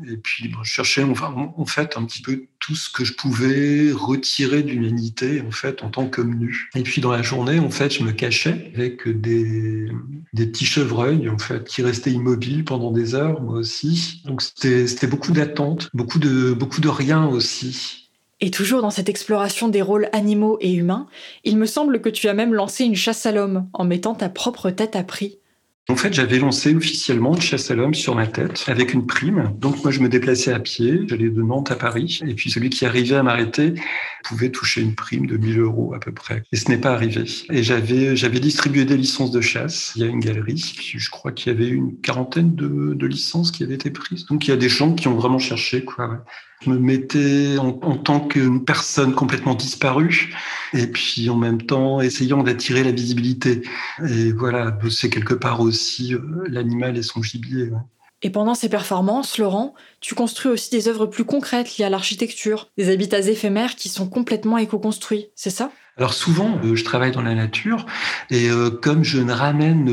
Et 0.07 0.17
puis 0.17 0.51
je 0.63 0.71
cherchais 0.71 1.03
en 1.23 1.67
fait 1.67 1.97
un 1.97 2.05
petit 2.05 2.23
peu 2.23 2.45
tout 2.59 2.75
ce 2.75 2.91
que 2.91 3.05
je 3.05 3.15
pouvais 3.15 3.93
retirer 3.93 4.63
de 4.63 4.71
l'humanité 4.71 5.43
en 5.47 5.51
fait 5.51 5.83
en 5.83 5.91
tant 5.91 6.09
qu'homme 6.09 6.35
nu. 6.35 6.71
Et 6.75 6.83
puis 6.83 7.01
dans 7.01 7.13
la 7.13 7.23
journée 7.23 7.59
en 7.59 7.71
fait 7.71 7.93
je 7.93 8.03
me 8.03 8.13
cachais 8.13 8.71
avec 8.75 9.09
des, 9.09 9.91
des 10.33 10.47
petits 10.47 10.67
chevreuils 10.67 11.29
en 11.29 11.39
fait 11.39 11.65
qui 11.65 11.83
restaient 11.83 12.13
immobiles 12.13 12.65
pendant 12.65 12.91
des 12.91 13.15
heures 13.15 13.41
moi 13.41 13.59
aussi. 13.59 14.23
Donc 14.25 14.43
c'était 14.43 15.07
beaucoup 15.07 15.33
d'attente, 15.33 15.91
beaucoup 15.95 16.19
de 16.19 16.53
beaucoup 16.53 16.81
de 16.81 16.89
rien 16.89 17.27
aussi. 17.27 18.09
Et 18.41 18.51
toujours 18.51 18.83
dans 18.83 18.91
cette 18.91 19.09
exploration 19.09 19.69
des 19.69 19.83
rôles 19.83 20.09
animaux 20.13 20.59
et 20.61 20.73
humains, 20.73 21.09
il 21.43 21.57
me 21.57 21.67
semble 21.67 22.01
que 22.01 22.09
tu 22.09 22.29
as 22.29 22.35
même 22.35 22.55
lancé 22.55 22.85
une 22.85 22.95
chasse 22.95 23.27
à 23.27 23.33
l'homme 23.33 23.69
en 23.73 23.85
mettant 23.85 24.15
ta 24.15 24.29
propre 24.29 24.71
tête 24.71 24.95
à 24.95 25.03
prix. 25.03 25.39
En 25.91 25.97
fait, 25.97 26.13
j'avais 26.13 26.39
lancé 26.39 26.75
officiellement 26.75 27.35
une 27.35 27.41
chasse 27.41 27.71
à 27.71 27.75
l'homme 27.75 27.95
sur 27.95 28.15
ma 28.15 28.27
tête 28.27 28.63
avec 28.67 28.93
une 28.93 29.07
prime. 29.07 29.55
Donc 29.59 29.83
moi, 29.83 29.91
je 29.91 30.01
me 30.01 30.11
déplaçais 30.11 30.53
à 30.53 30.61
pied, 30.61 31.01
j'allais 31.07 31.31
de 31.31 31.41
Nantes 31.41 31.71
à 31.71 31.77
Paris, 31.77 32.21
et 32.27 32.35
puis 32.35 32.51
celui 32.51 32.69
qui 32.69 32.85
arrivait 32.85 33.17
à 33.17 33.23
m'arrêter 33.23 33.73
pouvait 34.23 34.51
toucher 34.51 34.83
une 34.83 34.95
prime 34.95 35.27
de 35.27 35.39
1000 35.39 35.61
euros 35.61 35.95
à 35.95 35.99
peu 35.99 36.13
près. 36.13 36.43
Et 36.53 36.57
ce 36.57 36.69
n'est 36.69 36.77
pas 36.77 36.93
arrivé. 36.93 37.25
Et 37.51 37.63
j'avais 37.63 38.17
j'avais 38.17 38.39
distribué 38.39 38.85
des 38.85 38.99
licences 38.99 39.31
de 39.31 39.41
chasse. 39.41 39.95
Il 39.97 40.03
y 40.03 40.05
a 40.05 40.09
une 40.09 40.21
galerie, 40.21 40.63
je 40.79 41.11
crois 41.11 41.33
qu'il 41.33 41.55
y 41.55 41.57
avait 41.57 41.69
une 41.69 41.99
quarantaine 42.03 42.55
de, 42.55 43.07
licences 43.07 43.51
qui 43.51 43.65
avaient 43.65 43.77
été 43.77 43.91
prises. 43.91 44.27
Donc 44.27 44.47
il 44.47 44.51
y 44.51 44.55
a 44.55 44.59
des 44.59 44.69
gens 44.69 44.93
qui 44.93 45.09
ont 45.09 45.15
vraiment 45.15 45.39
cherché. 45.39 45.87
Je 46.61 46.71
me 46.71 46.79
mettais 46.79 47.57
en, 47.59 47.73
tant 47.73 48.21
qu'une 48.21 48.65
personne 48.65 49.15
complètement 49.15 49.55
disparue 49.55 50.35
et 50.75 50.89
puis 50.89 51.31
en 51.31 51.37
même 51.37 51.63
temps 51.63 52.01
essayant 52.01 52.43
d'attirer 52.43 52.83
la 52.83 52.91
visibilité. 52.91 53.63
Et 54.09 54.33
voilà, 54.33 54.77
c'est 54.91 55.09
quelque 55.09 55.35
part 55.35 55.61
aussi 55.61 56.15
euh, 56.15 56.21
l'animal 56.49 56.97
et 56.99 57.03
son 57.03 57.23
gibier. 57.23 57.71
Et 58.23 58.31
pendant 58.31 58.55
ces 58.55 58.69
performances, 58.69 59.39
Laurent, 59.39 59.75
tu 60.01 60.17
construis 60.17 60.51
aussi 60.51 60.71
des 60.71 60.89
œuvres 60.89 61.07
plus 61.07 61.25
concrètes 61.25 61.77
liées 61.77 61.85
à 61.85 61.91
l'architecture, 61.91 62.69
des 62.77 62.91
habitats 62.91 63.21
éphémères 63.21 63.77
qui 63.77 63.89
sont 63.89 64.09
complètement 64.09 64.59
éco-construits, 64.59 65.29
c'est 65.37 65.51
ça? 65.51 65.71
Alors 65.97 66.15
souvent, 66.15 66.59
euh, 66.65 66.75
je 66.75 66.85
travaille 66.85 67.13
dans 67.13 67.23
la 67.23 67.35
nature 67.35 67.87
et 68.31 68.49
euh, 68.49 68.71
comme 68.71 69.05
je 69.05 69.21
ne 69.21 69.33
ramène 69.33 69.89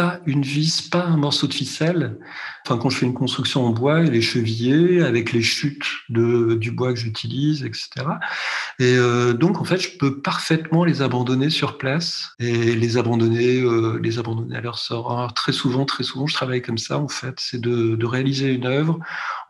pas 0.00 0.20
une 0.24 0.42
vis, 0.42 0.80
pas 0.80 1.04
un 1.04 1.18
morceau 1.18 1.46
de 1.46 1.52
ficelle. 1.52 2.18
Enfin, 2.64 2.78
quand 2.78 2.88
je 2.88 2.96
fais 2.96 3.06
une 3.06 3.12
construction 3.14 3.66
en 3.66 3.70
bois, 3.70 4.00
les 4.00 4.22
chevillers 4.22 5.02
avec 5.02 5.32
les 5.32 5.42
chutes 5.42 5.84
de, 6.08 6.54
du 6.54 6.70
bois 6.70 6.94
que 6.94 6.98
j'utilise, 6.98 7.64
etc. 7.64 7.90
Et 8.78 8.96
euh, 8.96 9.34
donc, 9.34 9.60
en 9.60 9.64
fait, 9.64 9.78
je 9.78 9.98
peux 9.98 10.22
parfaitement 10.22 10.84
les 10.84 11.02
abandonner 11.02 11.50
sur 11.50 11.76
place 11.76 12.30
et 12.38 12.74
les 12.76 12.96
abandonner, 12.96 13.60
euh, 13.60 14.00
les 14.02 14.18
abandonner 14.18 14.56
à 14.56 14.62
leur 14.62 14.78
sort. 14.78 15.12
Alors, 15.12 15.34
très 15.34 15.52
souvent, 15.52 15.84
très 15.84 16.04
souvent, 16.04 16.26
je 16.26 16.34
travaille 16.34 16.62
comme 16.62 16.78
ça. 16.78 16.98
En 16.98 17.08
fait, 17.08 17.34
c'est 17.38 17.60
de, 17.60 17.94
de 17.94 18.06
réaliser 18.06 18.54
une 18.54 18.66
œuvre 18.66 18.98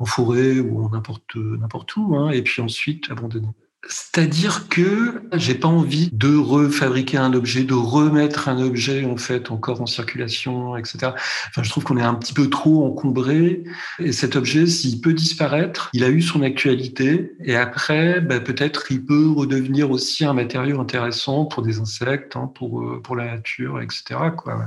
en 0.01 0.05
forêt 0.05 0.59
ou 0.59 0.89
n'importe 0.91 1.37
n'importe 1.37 1.95
où, 1.95 2.17
hein, 2.17 2.31
et 2.31 2.43
puis 2.43 2.61
ensuite 2.61 3.09
abandonner. 3.11 3.55
C'est-à-dire 3.89 4.69
que 4.69 5.23
j'ai 5.33 5.55
pas 5.55 5.69
envie 5.69 6.11
de 6.13 6.37
refabriquer 6.37 7.17
un 7.17 7.33
objet, 7.33 7.65
de 7.65 7.75
remettre 7.75 8.49
un 8.49 8.61
objet 8.61 9.07
en 9.07 9.17
fait 9.17 9.51
encore 9.51 9.81
en 9.81 9.87
circulation, 9.87 10.77
etc. 10.77 11.13
Enfin, 11.49 11.63
je 11.63 11.71
trouve 11.71 11.85
qu'on 11.85 11.97
est 11.97 12.03
un 12.03 12.15
petit 12.15 12.35
peu 12.35 12.51
trop 12.51 12.87
encombré. 12.87 13.65
Et 13.99 14.13
cet 14.13 14.37
objet, 14.37 14.67
s'il 14.67 15.01
peut 15.01 15.15
disparaître, 15.15 15.91
il 15.95 16.05
a 16.05 16.11
eu 16.11 16.21
son 16.21 16.43
actualité. 16.43 17.33
Et 17.43 17.57
après, 17.57 18.21
bah, 18.21 18.41
peut-être 18.41 18.91
il 18.91 19.05
peut 19.05 19.31
redevenir 19.31 19.91
aussi 19.91 20.25
un 20.25 20.35
matériau 20.35 20.79
intéressant 20.81 21.47
pour 21.47 21.63
des 21.63 21.79
insectes, 21.81 22.37
hein, 22.37 22.51
pour 22.55 22.83
euh, 22.83 23.01
pour 23.03 23.17
la 23.17 23.37
nature, 23.37 23.81
etc. 23.81 24.21
Quoi. 24.37 24.67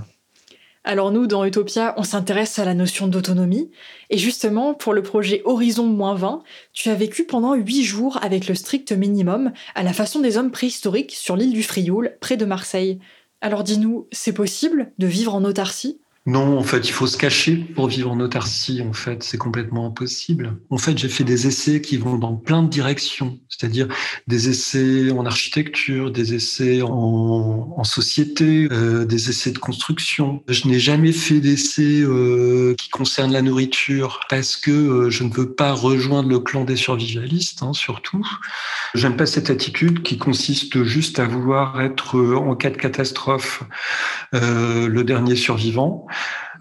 Alors 0.86 1.12
nous, 1.12 1.28
dans 1.28 1.46
Utopia, 1.46 1.93
on 1.96 2.04
s'intéresse 2.04 2.60
à 2.60 2.65
la 2.65 2.74
notion 2.74 3.08
d'autonomie. 3.08 3.72
Et 4.10 4.17
justement, 4.17 4.74
pour 4.74 4.93
le 4.93 5.02
projet 5.02 5.41
Horizon 5.46 5.88
20, 5.88 6.43
tu 6.74 6.89
as 6.89 6.96
vécu 6.96 7.24
pendant 7.24 7.54
huit 7.54 7.84
jours 7.84 8.19
avec 8.22 8.48
le 8.48 8.56
strict 8.56 8.91
minimum, 8.91 9.54
à 9.76 9.84
la 9.84 9.93
façon 9.93 10.19
des 10.19 10.38
hommes 10.38 10.52
préhistoriques, 10.52 11.13
sur 11.13 11.38
l'île 11.38 11.54
du 11.54 11.63
Frioul, 11.63 12.17
près 12.19 12.36
de 12.36 12.46
Marseille. 12.46 13.00
Alors 13.39 13.63
dis-nous, 13.63 14.10
c'est 14.12 14.34
possible 14.34 14.91
de 14.98 15.08
vivre 15.08 15.34
en 15.34 15.46
autarcie? 15.46 16.03
Non, 16.25 16.57
en 16.57 16.63
fait, 16.63 16.88
il 16.88 16.93
faut 16.93 17.05
se 17.05 17.17
cacher 17.17 17.57
pour 17.57 17.88
vivre 17.88 18.09
en 18.09 18.19
autarcie. 18.21 18.81
En 18.81 18.93
fait, 18.93 19.23
c'est 19.23 19.38
complètement 19.38 19.88
impossible. 19.88 20.55
En 20.69 20.77
fait, 20.77 20.97
j'ai 20.97 21.09
fait 21.09 21.25
des 21.25 21.47
essais 21.47 21.81
qui 21.81 21.97
vont 21.97 22.17
dans 22.17 22.36
plein 22.36 22.63
de 22.63 22.69
directions, 22.69 23.39
c'est-à-dire 23.49 23.89
des 24.27 24.47
essais 24.47 25.12
en 25.12 25.25
architecture, 25.25 26.12
des 26.12 26.33
essais 26.33 26.81
en, 26.81 27.73
en 27.75 27.83
société, 27.83 28.69
euh, 28.71 29.03
des 29.03 29.29
essais 29.29 29.51
de 29.51 29.57
construction. 29.57 30.41
Je 30.47 30.65
n'ai 30.69 30.79
jamais 30.79 31.12
fait 31.12 31.41
d'essais 31.41 32.01
euh, 32.03 32.73
qui 32.75 32.88
concernent 32.88 33.33
la 33.33 33.41
nourriture 33.41 34.21
parce 34.29 34.55
que 34.55 34.71
euh, 34.71 35.09
je 35.09 35.25
ne 35.25 35.33
veux 35.33 35.53
pas 35.53 35.73
rejoindre 35.73 36.29
le 36.29 36.39
clan 36.39 36.63
des 36.63 36.77
survivalistes, 36.77 37.63
hein, 37.63 37.73
surtout. 37.73 38.25
J'aime 38.93 39.17
pas 39.17 39.25
cette 39.25 39.49
attitude 39.49 40.03
qui 40.03 40.17
consiste 40.17 40.83
juste 40.83 41.19
à 41.19 41.25
vouloir 41.25 41.81
être, 41.81 42.17
euh, 42.17 42.38
en 42.38 42.55
cas 42.55 42.69
de 42.69 42.77
catastrophe, 42.77 43.63
euh, 44.33 44.88
le 44.88 45.03
dernier 45.03 45.36
survivant 45.36 46.07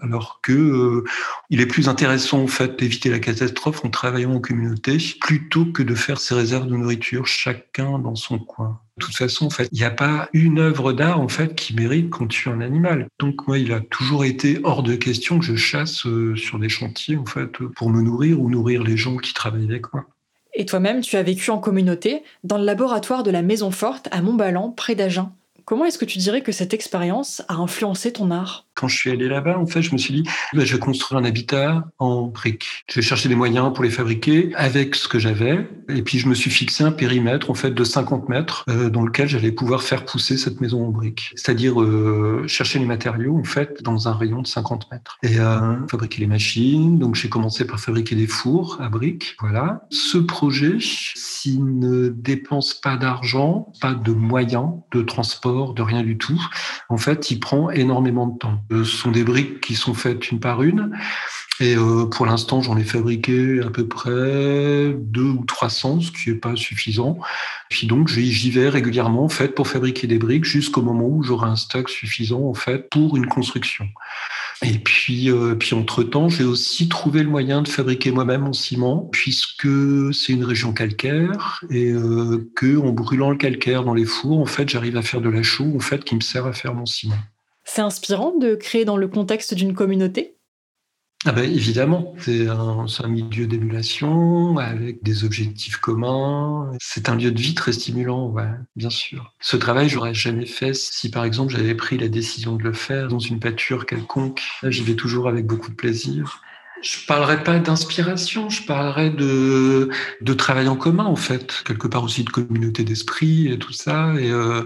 alors 0.01 0.39
que 0.41 0.51
euh, 0.51 1.03
il 1.49 1.61
est 1.61 1.65
plus 1.65 1.87
intéressant 1.87 2.41
en 2.41 2.47
fait 2.47 2.77
d'éviter 2.77 3.09
la 3.09 3.19
catastrophe 3.19 3.83
en 3.85 3.89
travaillant 3.89 4.33
en 4.33 4.39
communauté 4.39 4.97
plutôt 5.21 5.65
que 5.65 5.83
de 5.83 5.95
faire 5.95 6.19
ses 6.19 6.35
réserves 6.35 6.67
de 6.67 6.75
nourriture 6.75 7.27
chacun 7.27 7.99
dans 7.99 8.15
son 8.15 8.39
coin. 8.39 8.79
De 8.97 9.05
toute 9.05 9.15
façon, 9.15 9.47
en 9.47 9.49
fait, 9.49 9.67
il 9.71 9.79
n'y 9.79 9.85
a 9.85 9.91
pas 9.91 10.29
une 10.33 10.59
œuvre 10.59 10.93
d'art 10.93 11.19
en 11.19 11.27
fait 11.27 11.55
qui 11.55 11.73
mérite 11.73 12.09
qu'on 12.09 12.27
tue 12.27 12.49
un 12.49 12.61
animal. 12.61 13.07
Donc 13.19 13.47
moi, 13.47 13.57
il 13.57 13.71
a 13.71 13.79
toujours 13.79 14.23
été 14.23 14.59
hors 14.63 14.83
de 14.83 14.95
question 14.95 15.39
que 15.39 15.45
je 15.45 15.55
chasse 15.55 16.05
euh, 16.05 16.35
sur 16.35 16.59
des 16.59 16.69
chantiers 16.69 17.17
en 17.17 17.25
fait 17.25 17.57
pour 17.75 17.89
me 17.89 18.01
nourrir 18.01 18.39
ou 18.39 18.49
nourrir 18.49 18.83
les 18.83 18.97
gens 18.97 19.17
qui 19.17 19.33
travaillent 19.33 19.65
avec 19.65 19.93
moi. 19.93 20.05
Et 20.53 20.65
toi-même, 20.65 21.01
tu 21.01 21.15
as 21.15 21.23
vécu 21.23 21.49
en 21.49 21.57
communauté 21.57 22.23
dans 22.43 22.57
le 22.57 22.65
laboratoire 22.65 23.23
de 23.23 23.31
la 23.31 23.41
Maison 23.41 23.71
Forte 23.71 24.07
à 24.11 24.21
Montballan, 24.21 24.69
près 24.69 24.93
d'Agen. 24.93 25.31
Comment 25.65 25.85
est-ce 25.85 25.97
que 25.97 26.05
tu 26.05 26.19
dirais 26.19 26.41
que 26.41 26.51
cette 26.51 26.73
expérience 26.73 27.41
a 27.47 27.55
influencé 27.55 28.11
ton 28.11 28.31
art? 28.31 28.67
Quand 28.75 28.87
je 28.87 28.97
suis 28.97 29.11
allé 29.11 29.27
là-bas, 29.27 29.57
en 29.57 29.65
fait, 29.65 29.81
je 29.81 29.91
me 29.93 29.97
suis 29.97 30.13
dit, 30.13 30.23
bah, 30.53 30.65
je 30.65 30.73
vais 30.73 30.79
construire 30.79 31.21
un 31.21 31.25
habitat 31.25 31.85
en 31.99 32.23
briques. 32.27 32.83
Je 32.89 32.95
vais 32.95 33.01
chercher 33.01 33.29
des 33.29 33.35
moyens 33.35 33.73
pour 33.73 33.83
les 33.83 33.89
fabriquer 33.89 34.51
avec 34.55 34.95
ce 34.95 35.07
que 35.07 35.19
j'avais. 35.19 35.67
Et 35.89 36.01
puis, 36.01 36.19
je 36.19 36.27
me 36.27 36.33
suis 36.33 36.49
fixé 36.49 36.83
un 36.83 36.91
périmètre, 36.91 37.49
en 37.49 37.53
fait, 37.53 37.71
de 37.71 37.83
50 37.83 38.29
mètres, 38.29 38.63
euh, 38.69 38.89
dans 38.89 39.03
lequel 39.03 39.27
j'allais 39.27 39.51
pouvoir 39.51 39.83
faire 39.83 40.05
pousser 40.05 40.37
cette 40.37 40.61
maison 40.61 40.87
en 40.87 40.89
briques. 40.89 41.31
C'est-à-dire 41.35 41.81
euh, 41.81 42.45
chercher 42.47 42.79
les 42.79 42.85
matériaux, 42.85 43.37
en 43.37 43.43
fait, 43.43 43.83
dans 43.83 44.07
un 44.07 44.13
rayon 44.13 44.41
de 44.41 44.47
50 44.47 44.91
mètres. 44.91 45.17
Et 45.23 45.39
euh, 45.39 45.75
fabriquer 45.87 46.21
les 46.21 46.27
machines. 46.27 46.97
Donc, 46.99 47.15
j'ai 47.15 47.29
commencé 47.29 47.65
par 47.65 47.79
fabriquer 47.79 48.15
des 48.15 48.27
fours 48.27 48.77
à 48.81 48.89
briques. 48.89 49.35
Voilà. 49.39 49.85
Ce 49.89 50.17
projet, 50.17 50.77
s'il 50.79 51.79
ne 51.79 52.09
dépense 52.09 52.73
pas 52.73 52.97
d'argent, 52.97 53.71
pas 53.81 53.93
de 53.93 54.11
moyens 54.11 54.71
de 54.91 55.01
transport, 55.01 55.73
de 55.73 55.81
rien 55.81 56.03
du 56.03 56.17
tout, 56.17 56.41
en 56.89 56.97
fait, 56.97 57.31
il 57.31 57.39
prend 57.39 57.69
énormément 57.69 58.27
de 58.27 58.37
temps. 58.37 58.62
Ce 58.69 58.83
sont 58.83 59.11
des 59.11 59.23
briques 59.23 59.61
qui 59.61 59.75
sont 59.75 59.93
faites 59.93 60.31
une 60.31 60.39
par 60.39 60.63
une. 60.63 60.91
Et 61.59 61.75
euh, 61.75 62.05
pour 62.05 62.25
l'instant, 62.25 62.61
j'en 62.61 62.77
ai 62.77 62.83
fabriqué 62.83 63.61
à 63.61 63.69
peu 63.69 63.87
près 63.87 64.95
deux 64.97 65.21
ou 65.21 65.45
300, 65.45 66.01
ce 66.01 66.11
qui 66.11 66.29
n'est 66.29 66.35
pas 66.35 66.55
suffisant. 66.55 67.19
Puis 67.69 67.85
donc, 67.85 68.07
j'y 68.07 68.49
vais 68.49 68.69
régulièrement 68.69 69.25
en 69.25 69.47
pour 69.55 69.67
fabriquer 69.67 70.07
des 70.07 70.17
briques 70.17 70.45
jusqu'au 70.45 70.81
moment 70.81 71.07
où 71.07 71.21
j'aurai 71.21 71.47
un 71.47 71.55
stock 71.55 71.89
suffisant 71.89 72.41
en 72.41 72.55
fait 72.55 72.89
pour 72.89 73.17
une 73.17 73.27
construction. 73.27 73.87
Et 74.63 74.79
puis, 74.79 75.29
euh, 75.29 75.55
puis 75.55 75.75
entre-temps, 75.75 76.29
j'ai 76.29 76.43
aussi 76.43 76.89
trouvé 76.89 77.21
le 77.21 77.29
moyen 77.29 77.61
de 77.61 77.67
fabriquer 77.67 78.11
moi-même 78.11 78.41
mon 78.41 78.53
ciment, 78.53 79.09
puisque 79.11 79.67
c'est 80.13 80.33
une 80.33 80.45
région 80.45 80.73
calcaire 80.73 81.63
et 81.69 81.91
euh, 81.91 82.49
que 82.55 82.77
en 82.77 82.91
brûlant 82.93 83.29
le 83.29 83.37
calcaire 83.37 83.83
dans 83.83 83.93
les 83.93 84.05
fours, 84.05 84.39
en 84.39 84.45
fait, 84.45 84.69
j'arrive 84.69 84.97
à 84.97 85.01
faire 85.01 85.21
de 85.21 85.29
la 85.29 85.43
chaux 85.43 85.73
en 85.75 85.79
fait 85.79 86.03
qui 86.03 86.15
me 86.15 86.21
sert 86.21 86.45
à 86.45 86.53
faire 86.53 86.73
mon 86.73 86.85
ciment. 86.85 87.15
C'est 87.75 87.81
inspirant 87.81 88.37
de 88.37 88.53
créer 88.53 88.85
dans 88.85 88.97
le 88.97 89.07
contexte 89.07 89.55
d'une 89.55 89.73
communauté? 89.73 90.37
Ah 91.25 91.31
ben, 91.31 91.51
évidemment, 91.51 92.13
c'est 92.19 92.47
un, 92.47 93.07
milieu 93.07 93.47
d'émulation 93.47 94.59
avec 94.59 95.01
des 95.01 95.23
objectifs 95.23 95.77
communs. 95.77 96.71
C'est 96.79 97.09
un 97.09 97.15
lieu 97.15 97.31
de 97.31 97.41
vie 97.41 97.55
très 97.55 97.71
stimulant, 97.71 98.29
ouais, 98.29 98.51
bien 98.75 98.91
sûr. 98.91 99.33
Ce 99.39 99.57
travail, 99.57 99.89
j'aurais 99.89 100.13
jamais 100.13 100.45
fait 100.45 100.75
si, 100.75 101.09
par 101.09 101.25
exemple, 101.25 101.51
j'avais 101.51 101.73
pris 101.73 101.97
la 101.97 102.09
décision 102.09 102.55
de 102.57 102.61
le 102.61 102.73
faire 102.73 103.07
dans 103.07 103.17
une 103.17 103.39
pâture 103.39 103.87
quelconque. 103.87 104.43
J'y 104.67 104.83
vais 104.83 104.95
toujours 104.95 105.27
avec 105.27 105.47
beaucoup 105.47 105.71
de 105.71 105.75
plaisir 105.75 106.43
je 106.83 107.05
parlerai 107.07 107.43
pas 107.43 107.59
d'inspiration, 107.59 108.49
je 108.49 108.63
parlerai 108.63 109.09
de, 109.09 109.89
de 110.21 110.33
travail 110.33 110.67
en 110.67 110.75
commun, 110.75 111.05
en 111.05 111.15
fait, 111.15 111.63
quelque 111.65 111.87
part 111.87 112.03
aussi 112.03 112.23
de 112.23 112.29
communauté 112.29 112.83
d'esprit 112.83 113.47
et 113.47 113.57
tout 113.57 113.71
ça, 113.71 114.13
et, 114.19 114.29
euh, 114.29 114.63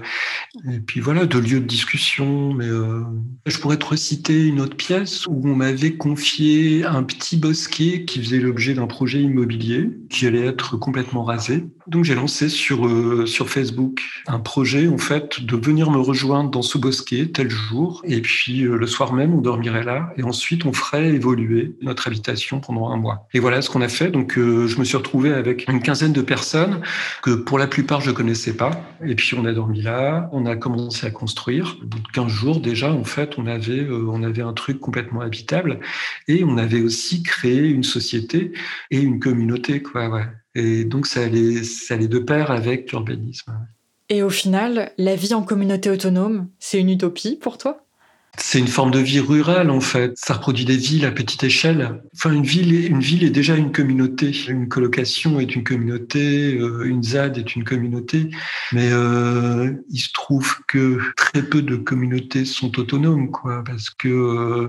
puis 0.88 1.00
voilà, 1.00 1.26
de 1.26 1.38
lieux 1.38 1.60
de 1.60 1.66
discussion. 1.66 2.54
Mais 2.54 2.68
euh, 2.68 3.04
je 3.46 3.58
pourrais 3.60 3.78
te 3.78 3.86
reciter 3.86 4.46
une 4.46 4.60
autre 4.60 4.76
pièce 4.76 5.28
où 5.28 5.48
on 5.48 5.56
m'avait 5.56 5.96
confié 5.96 6.84
un 6.86 7.04
petit 7.04 7.38
bosquet 7.38 8.06
qui 8.06 8.20
faisait 8.22 8.40
l'objet 8.40 8.74
d'un 8.74 8.88
projet 8.88 9.22
immobilier 9.22 9.90
qui 10.10 10.26
allait 10.26 10.46
être 10.46 10.76
complètement 10.78 11.24
rasé. 11.24 11.66
Donc 11.88 12.04
j'ai 12.04 12.16
lancé 12.16 12.50
sur, 12.50 12.86
euh, 12.86 13.26
sur 13.26 13.50
Facebook 13.50 14.02
un 14.28 14.40
projet, 14.40 14.88
en 14.88 14.98
fait, 14.98 15.42
de 15.42 15.56
venir 15.56 15.90
me 15.90 16.00
rejoindre 16.00 16.52
dans 16.52 16.62
ce 16.62 16.78
bosquet 16.78 17.28
tel 17.28 17.50
jour, 17.50 18.02
et 18.06 18.22
puis 18.22 18.64
euh, 18.64 18.76
le 18.76 18.88
soir 18.88 19.14
même, 19.14 19.34
on 19.34 19.42
dormirait 19.42 19.84
là, 19.84 20.14
et 20.18 20.24
ensuite 20.24 20.66
on 20.66 20.74
ferait 20.74 21.08
évoluer 21.10 21.76
notre 21.82 22.08
habitation 22.08 22.60
pendant 22.60 22.90
un 22.90 22.98
mois. 22.98 23.28
Et 23.34 23.40
voilà 23.40 23.62
ce 23.62 23.70
qu'on 23.70 23.82
a 23.82 23.88
fait. 23.88 24.12
Donc, 24.12 24.38
euh, 24.38 24.68
je 24.68 24.78
me 24.80 24.84
suis 24.84 24.98
retrouvé 24.98 25.34
avec 25.34 25.68
une 25.70 25.82
quinzaine 25.82 26.14
de 26.14 26.22
personnes 26.22 26.82
que 27.24 27.32
pour 27.32 27.58
la 27.58 27.68
plupart 27.68 28.02
je 28.02 28.12
connaissais 28.12 28.54
pas. 28.54 28.72
Et 29.06 29.16
puis, 29.16 29.36
on 29.38 29.46
a 29.46 29.54
dormi 29.54 29.82
là, 29.82 30.30
on 30.34 30.46
a 30.46 30.56
commencé 30.56 31.08
à 31.08 31.12
construire. 31.12 31.78
Au 31.82 31.86
bout 31.86 32.00
de 32.00 32.08
15 32.10 32.28
jours, 32.28 32.60
déjà, 32.60 32.92
en 32.92 33.06
fait, 33.06 33.38
on 33.38 33.48
avait, 33.48 33.80
euh, 33.80 34.08
on 34.10 34.24
avait 34.24 34.42
un 34.42 34.54
truc 34.54 34.80
complètement 34.80 35.22
habitable. 35.22 35.80
Et 36.28 36.44
on 36.44 36.58
avait 36.58 36.82
aussi 36.82 37.24
créé 37.24 37.60
une 37.70 37.84
société 37.84 38.52
et 38.92 39.00
une 39.00 39.20
communauté, 39.20 39.82
quoi, 39.82 40.10
ouais. 40.10 40.26
Et 40.58 40.86
donc, 40.86 41.06
ça 41.06 41.22
allait, 41.22 41.64
ça 41.64 41.94
allait 41.94 42.08
de 42.08 42.18
pair 42.18 42.50
avec 42.50 42.92
l'urbanisme. 42.92 43.54
Et 44.10 44.24
au 44.24 44.30
final, 44.32 44.92
la 44.98 45.16
vie 45.16 45.36
en 45.36 45.44
communauté 45.44 45.92
autonome, 45.92 46.50
c'est 46.58 46.80
une 46.80 46.90
utopie 46.90 47.36
pour 47.36 47.60
toi? 47.60 47.84
C'est 48.40 48.60
une 48.60 48.68
forme 48.68 48.92
de 48.92 49.00
vie 49.00 49.20
rurale 49.20 49.72
en 49.72 49.82
fait. 49.82 50.14
Ça 50.16 50.36
reproduit 50.36 50.64
des 50.64 50.78
villes 50.78 51.06
à 51.06 51.12
petite 51.12 51.44
échelle. 51.44 52.02
Enfin, 52.16 52.32
une 52.32 52.46
ville, 52.46 52.74
est, 52.74 52.88
une 52.88 53.00
ville 53.00 53.24
est 53.24 53.32
déjà 53.32 53.56
une 53.56 53.72
communauté. 53.72 54.32
Une 54.48 54.68
colocation 54.68 55.40
est 55.40 55.56
une 55.56 55.64
communauté. 55.64 56.56
Euh, 56.56 56.86
une 56.86 57.04
ZAD 57.04 57.40
est 57.40 57.56
une 57.56 57.64
communauté. 57.64 58.30
Mais 58.74 58.90
euh, 58.92 59.74
il 59.90 60.00
se 60.00 60.12
trouve 60.14 60.58
que 60.68 61.00
très 61.16 61.42
peu 61.42 61.64
de 61.64 61.76
communautés 61.76 62.46
sont 62.46 62.80
autonomes, 62.80 63.32
quoi. 63.32 63.64
Parce 63.66 63.90
que 63.90 64.08
euh, 64.08 64.68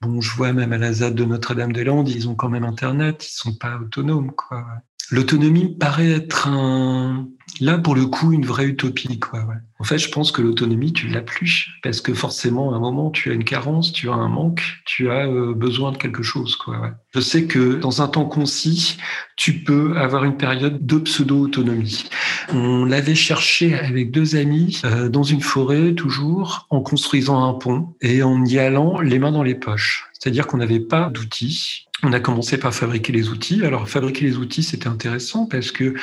bon, 0.00 0.20
je 0.22 0.34
vois 0.34 0.54
même 0.54 0.72
à 0.72 0.78
la 0.78 0.92
ZAD 0.94 1.14
de 1.14 1.24
Notre-Dame-des-Landes, 1.24 2.08
ils 2.08 2.28
ont 2.28 2.34
quand 2.34 2.48
même 2.48 2.64
Internet. 2.64 3.26
Ils 3.28 3.36
sont 3.36 3.54
pas 3.54 3.76
autonomes, 3.76 4.32
quoi. 4.32 4.64
L'autonomie 5.12 5.68
paraît 5.68 6.10
être 6.10 6.48
un, 6.48 7.28
là 7.60 7.76
pour 7.76 7.94
le 7.94 8.06
coup 8.06 8.32
une 8.32 8.46
vraie 8.46 8.64
utopie. 8.64 9.18
Quoi. 9.18 9.44
En 9.78 9.84
fait, 9.84 9.98
je 9.98 10.08
pense 10.08 10.32
que 10.32 10.40
l'autonomie, 10.40 10.94
tu 10.94 11.08
l'as 11.08 11.20
plus 11.20 11.68
parce 11.82 12.00
que 12.00 12.14
forcément, 12.14 12.72
à 12.72 12.76
un 12.76 12.80
moment, 12.80 13.10
tu 13.10 13.30
as 13.30 13.34
une 13.34 13.44
carence, 13.44 13.92
tu 13.92 14.08
as 14.08 14.14
un 14.14 14.28
manque, 14.28 14.62
tu 14.86 15.10
as 15.10 15.26
euh, 15.26 15.52
besoin 15.52 15.92
de 15.92 15.98
quelque 15.98 16.22
chose. 16.22 16.56
Quoi. 16.56 16.92
Je 17.14 17.20
sais 17.20 17.44
que 17.44 17.74
dans 17.74 18.00
un 18.00 18.08
temps 18.08 18.24
concis, 18.24 18.96
tu 19.36 19.62
peux 19.62 19.98
avoir 19.98 20.24
une 20.24 20.38
période 20.38 20.86
de 20.86 20.96
pseudo-autonomie. 20.96 22.08
On 22.54 22.86
l'avait 22.86 23.14
cherché 23.14 23.74
avec 23.74 24.12
deux 24.12 24.36
amis 24.36 24.80
euh, 24.86 25.10
dans 25.10 25.24
une 25.24 25.42
forêt, 25.42 25.92
toujours 25.92 26.66
en 26.70 26.80
construisant 26.80 27.46
un 27.46 27.52
pont 27.52 27.94
et 28.00 28.22
en 28.22 28.42
y 28.46 28.58
allant 28.58 29.00
les 29.00 29.18
mains 29.18 29.32
dans 29.32 29.42
les 29.42 29.56
poches. 29.56 30.06
C'est-à-dire 30.14 30.46
qu'on 30.46 30.56
n'avait 30.56 30.80
pas 30.80 31.10
d'outils, 31.10 31.86
on 32.02 32.12
a 32.12 32.20
commencé 32.20 32.58
par 32.58 32.74
fabriquer 32.74 33.12
les 33.12 33.28
outils. 33.28 33.64
Alors 33.64 33.88
fabriquer 33.88 34.24
les 34.24 34.36
outils, 34.36 34.62
c'était 34.62 34.88
intéressant 34.88 35.46
parce 35.46 35.70
que 35.70 35.94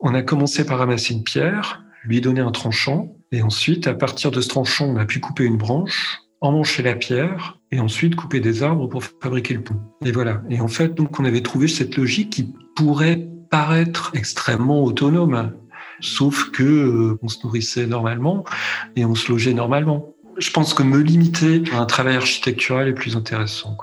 on 0.00 0.14
a 0.14 0.22
commencé 0.22 0.64
par 0.66 0.78
ramasser 0.78 1.14
une 1.14 1.24
pierre, 1.24 1.82
lui 2.04 2.20
donner 2.20 2.40
un 2.40 2.50
tranchant, 2.50 3.16
et 3.32 3.42
ensuite, 3.42 3.86
à 3.86 3.94
partir 3.94 4.30
de 4.30 4.40
ce 4.40 4.48
tranchant, 4.48 4.86
on 4.86 4.96
a 4.96 5.04
pu 5.04 5.20
couper 5.20 5.44
une 5.44 5.56
branche, 5.56 6.18
emmancher 6.40 6.82
la 6.82 6.94
pierre, 6.94 7.58
et 7.72 7.80
ensuite 7.80 8.14
couper 8.14 8.40
des 8.40 8.62
arbres 8.62 8.86
pour 8.88 9.02
fabriquer 9.04 9.54
le 9.54 9.62
pont. 9.62 9.80
Et 10.04 10.12
voilà. 10.12 10.42
Et 10.50 10.60
en 10.60 10.68
fait, 10.68 10.94
donc, 10.94 11.18
on 11.18 11.24
avait 11.24 11.40
trouvé 11.40 11.66
cette 11.66 11.96
logique 11.96 12.30
qui 12.30 12.54
pourrait 12.76 13.26
paraître 13.50 14.12
extrêmement 14.14 14.84
autonome, 14.84 15.52
sauf 16.00 16.50
que 16.50 16.62
euh, 16.62 17.18
on 17.22 17.28
se 17.28 17.38
nourrissait 17.44 17.86
normalement 17.86 18.44
et 18.96 19.04
on 19.04 19.14
se 19.14 19.32
logeait 19.32 19.54
normalement. 19.54 20.14
Je 20.38 20.50
pense 20.50 20.74
que 20.74 20.82
me 20.82 20.98
limiter 20.98 21.62
à 21.72 21.80
un 21.80 21.86
travail 21.86 22.16
architectural 22.16 22.88
est 22.88 22.92
plus 22.92 23.16
intéressant. 23.16 23.76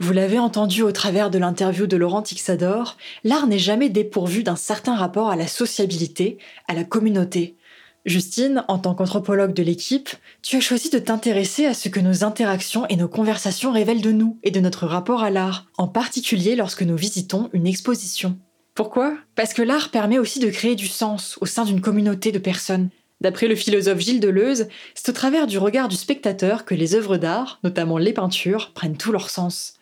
Vous 0.00 0.12
l'avez 0.12 0.40
entendu 0.40 0.82
au 0.82 0.90
travers 0.90 1.30
de 1.30 1.38
l'interview 1.38 1.86
de 1.86 1.96
Laurent 1.96 2.22
Tixador, 2.22 2.96
l'art 3.22 3.46
n'est 3.46 3.60
jamais 3.60 3.88
dépourvu 3.88 4.42
d'un 4.42 4.56
certain 4.56 4.96
rapport 4.96 5.30
à 5.30 5.36
la 5.36 5.46
sociabilité, 5.46 6.38
à 6.66 6.74
la 6.74 6.82
communauté. 6.82 7.56
Justine, 8.04 8.64
en 8.66 8.78
tant 8.78 8.94
qu'anthropologue 8.94 9.54
de 9.54 9.62
l'équipe, 9.62 10.10
tu 10.42 10.56
as 10.56 10.60
choisi 10.60 10.90
de 10.90 10.98
t'intéresser 10.98 11.64
à 11.66 11.74
ce 11.74 11.88
que 11.88 12.00
nos 12.00 12.24
interactions 12.24 12.86
et 12.88 12.96
nos 12.96 13.06
conversations 13.06 13.70
révèlent 13.70 14.02
de 14.02 14.10
nous 14.10 14.36
et 14.42 14.50
de 14.50 14.58
notre 14.58 14.86
rapport 14.86 15.22
à 15.22 15.30
l'art, 15.30 15.66
en 15.78 15.86
particulier 15.86 16.56
lorsque 16.56 16.82
nous 16.82 16.96
visitons 16.96 17.48
une 17.52 17.68
exposition. 17.68 18.36
Pourquoi? 18.74 19.16
Parce 19.36 19.54
que 19.54 19.62
l'art 19.62 19.90
permet 19.90 20.18
aussi 20.18 20.40
de 20.40 20.50
créer 20.50 20.74
du 20.74 20.88
sens 20.88 21.38
au 21.40 21.46
sein 21.46 21.64
d'une 21.64 21.80
communauté 21.80 22.32
de 22.32 22.40
personnes. 22.40 22.90
D'après 23.20 23.46
le 23.46 23.54
philosophe 23.54 24.00
Gilles 24.00 24.20
Deleuze, 24.20 24.66
c'est 24.96 25.10
au 25.10 25.14
travers 25.14 25.46
du 25.46 25.56
regard 25.56 25.86
du 25.86 25.96
spectateur 25.96 26.64
que 26.64 26.74
les 26.74 26.96
œuvres 26.96 27.16
d'art, 27.16 27.60
notamment 27.62 27.96
les 27.96 28.12
peintures, 28.12 28.72
prennent 28.74 28.96
tout 28.96 29.12
leur 29.12 29.30
sens. 29.30 29.74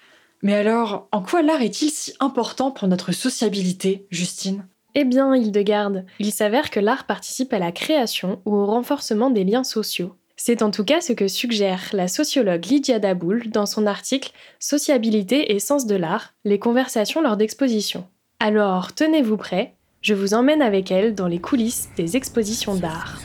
Mais 0.42 0.54
alors, 0.54 1.08
en 1.12 1.22
quoi 1.22 1.42
l'art 1.42 1.62
est-il 1.62 1.90
si 1.90 2.12
important 2.18 2.72
pour 2.72 2.88
notre 2.88 3.12
sociabilité, 3.12 4.06
Justine? 4.10 4.66
Eh 4.94 5.04
bien, 5.04 5.34
Hildegarde, 5.34 6.04
il 6.18 6.32
s'avère 6.32 6.70
que 6.70 6.80
l'art 6.80 7.06
participe 7.06 7.52
à 7.52 7.60
la 7.60 7.70
création 7.70 8.42
ou 8.44 8.56
au 8.56 8.66
renforcement 8.66 9.30
des 9.30 9.44
liens 9.44 9.64
sociaux. 9.64 10.16
C'est 10.36 10.62
en 10.62 10.72
tout 10.72 10.84
cas 10.84 11.00
ce 11.00 11.12
que 11.12 11.28
suggère 11.28 11.90
la 11.92 12.08
sociologue 12.08 12.64
Lydia 12.66 12.98
Daboul 12.98 13.50
dans 13.50 13.66
son 13.66 13.86
article 13.86 14.32
Sociabilité 14.58 15.54
et 15.54 15.60
sens 15.60 15.86
de 15.86 15.94
l'art, 15.94 16.34
les 16.44 16.58
conversations 16.58 17.22
lors 17.22 17.36
d'expositions. 17.36 18.08
Alors, 18.40 18.92
tenez-vous 18.92 19.36
prêts, 19.36 19.76
je 20.00 20.14
vous 20.14 20.34
emmène 20.34 20.60
avec 20.60 20.90
elle 20.90 21.14
dans 21.14 21.28
les 21.28 21.40
coulisses 21.40 21.88
des 21.96 22.16
expositions 22.16 22.74
d'art. 22.74 23.20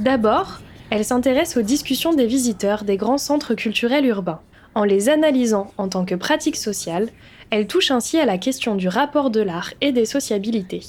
D'abord, 0.00 0.60
elle 0.90 1.04
s'intéresse 1.04 1.56
aux 1.56 1.62
discussions 1.62 2.14
des 2.14 2.26
visiteurs 2.26 2.84
des 2.84 2.96
grands 2.96 3.18
centres 3.18 3.54
culturels 3.54 4.06
urbains. 4.06 4.40
En 4.74 4.84
les 4.84 5.08
analysant 5.08 5.72
en 5.76 5.88
tant 5.88 6.04
que 6.04 6.14
pratique 6.14 6.56
sociale, 6.56 7.08
elle 7.50 7.66
touche 7.66 7.90
ainsi 7.90 8.18
à 8.18 8.26
la 8.26 8.38
question 8.38 8.74
du 8.74 8.88
rapport 8.88 9.30
de 9.30 9.40
l'art 9.40 9.72
et 9.80 9.92
des 9.92 10.04
sociabilités. 10.04 10.82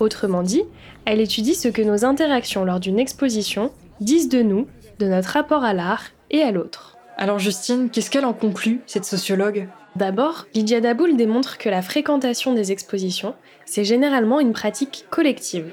Autrement 0.00 0.42
dit, 0.42 0.62
elle 1.04 1.20
étudie 1.20 1.54
ce 1.54 1.68
que 1.68 1.82
nos 1.82 2.04
interactions 2.04 2.64
lors 2.64 2.80
d'une 2.80 2.98
exposition 2.98 3.70
disent 4.00 4.28
de 4.28 4.42
nous, 4.42 4.66
de 4.98 5.06
notre 5.06 5.30
rapport 5.30 5.64
à 5.64 5.72
l'art 5.72 6.04
et 6.30 6.42
à 6.42 6.50
l'autre. 6.50 6.96
Alors 7.16 7.38
Justine, 7.38 7.88
qu'est-ce 7.90 8.10
qu'elle 8.10 8.26
en 8.26 8.34
conclut, 8.34 8.82
cette 8.86 9.04
sociologue? 9.04 9.68
D'abord, 9.94 10.46
Lydia 10.54 10.82
Daboul 10.82 11.16
démontre 11.16 11.56
que 11.56 11.70
la 11.70 11.80
fréquentation 11.80 12.52
des 12.52 12.72
expositions, 12.72 13.34
c'est 13.64 13.84
généralement 13.84 14.40
une 14.40 14.52
pratique 14.52 15.06
collective. 15.08 15.72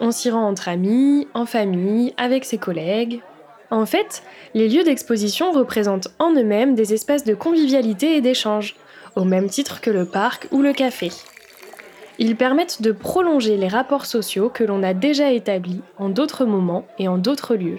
On 0.00 0.10
s'y 0.10 0.30
rend 0.30 0.46
entre 0.46 0.68
amis, 0.68 1.26
en 1.34 1.46
famille, 1.46 2.14
avec 2.16 2.44
ses 2.44 2.58
collègues. 2.58 3.20
En 3.70 3.86
fait, 3.86 4.22
les 4.54 4.68
lieux 4.68 4.84
d'exposition 4.84 5.52
représentent 5.52 6.08
en 6.18 6.32
eux-mêmes 6.34 6.74
des 6.74 6.94
espaces 6.94 7.24
de 7.24 7.34
convivialité 7.34 8.16
et 8.16 8.20
d'échange, 8.20 8.76
au 9.16 9.24
même 9.24 9.48
titre 9.48 9.80
que 9.80 9.90
le 9.90 10.04
parc 10.04 10.48
ou 10.52 10.62
le 10.62 10.72
café. 10.72 11.10
Ils 12.18 12.36
permettent 12.36 12.80
de 12.80 12.92
prolonger 12.92 13.56
les 13.56 13.68
rapports 13.68 14.06
sociaux 14.06 14.48
que 14.48 14.64
l'on 14.64 14.82
a 14.82 14.94
déjà 14.94 15.32
établis 15.32 15.82
en 15.98 16.08
d'autres 16.08 16.44
moments 16.44 16.86
et 16.98 17.08
en 17.08 17.18
d'autres 17.18 17.56
lieux. 17.56 17.78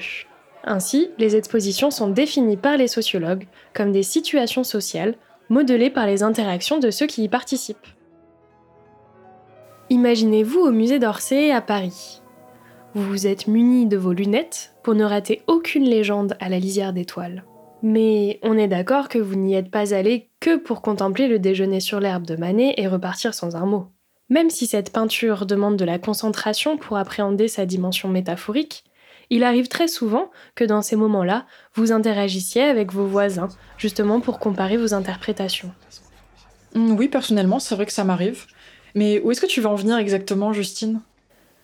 Ainsi, 0.63 1.09
les 1.17 1.35
expositions 1.35 1.91
sont 1.91 2.09
définies 2.09 2.57
par 2.57 2.77
les 2.77 2.87
sociologues 2.87 3.47
comme 3.73 3.91
des 3.91 4.03
situations 4.03 4.63
sociales 4.63 5.15
modelées 5.49 5.89
par 5.89 6.05
les 6.05 6.23
interactions 6.23 6.77
de 6.77 6.91
ceux 6.91 7.07
qui 7.07 7.23
y 7.23 7.29
participent. 7.29 7.87
Imaginez-vous 9.89 10.59
au 10.59 10.71
musée 10.71 10.99
d'Orsay 10.99 11.51
à 11.51 11.61
Paris. 11.61 12.21
Vous 12.93 13.03
vous 13.03 13.25
êtes 13.25 13.47
muni 13.47 13.85
de 13.85 13.95
vos 13.95 14.11
lunettes 14.11 14.73
pour 14.83 14.95
ne 14.95 15.05
rater 15.05 15.43
aucune 15.47 15.85
légende 15.85 16.35
à 16.41 16.49
la 16.49 16.59
lisière 16.59 16.91
d'étoiles. 16.91 17.45
Mais 17.81 18.37
on 18.43 18.57
est 18.57 18.67
d'accord 18.67 19.07
que 19.07 19.17
vous 19.17 19.35
n'y 19.35 19.55
êtes 19.55 19.71
pas 19.71 19.93
allé 19.93 20.29
que 20.41 20.57
pour 20.57 20.81
contempler 20.81 21.29
le 21.29 21.39
déjeuner 21.39 21.79
sur 21.79 22.01
l'herbe 22.01 22.25
de 22.25 22.35
Manet 22.35 22.73
et 22.75 22.87
repartir 22.89 23.33
sans 23.33 23.55
un 23.55 23.65
mot. 23.65 23.87
Même 24.27 24.49
si 24.49 24.67
cette 24.67 24.91
peinture 24.91 25.45
demande 25.45 25.77
de 25.77 25.85
la 25.85 25.99
concentration 25.99 26.75
pour 26.75 26.97
appréhender 26.97 27.47
sa 27.47 27.65
dimension 27.65 28.09
métaphorique, 28.09 28.83
il 29.29 29.45
arrive 29.45 29.69
très 29.69 29.87
souvent 29.87 30.31
que 30.55 30.65
dans 30.65 30.81
ces 30.81 30.97
moments-là, 30.97 31.45
vous 31.75 31.93
interagissiez 31.93 32.63
avec 32.63 32.91
vos 32.91 33.05
voisins, 33.05 33.47
justement 33.77 34.19
pour 34.19 34.39
comparer 34.39 34.75
vos 34.75 34.93
interprétations. 34.93 35.71
Oui, 36.75 37.07
personnellement, 37.07 37.59
c'est 37.59 37.75
vrai 37.75 37.85
que 37.85 37.93
ça 37.93 38.03
m'arrive. 38.03 38.47
Mais 38.97 39.19
où 39.19 39.29
est-ce 39.29 39.41
que 39.41 39.45
tu 39.45 39.61
veux 39.61 39.67
en 39.67 39.75
venir 39.75 39.95
exactement, 39.99 40.53
Justine? 40.53 41.01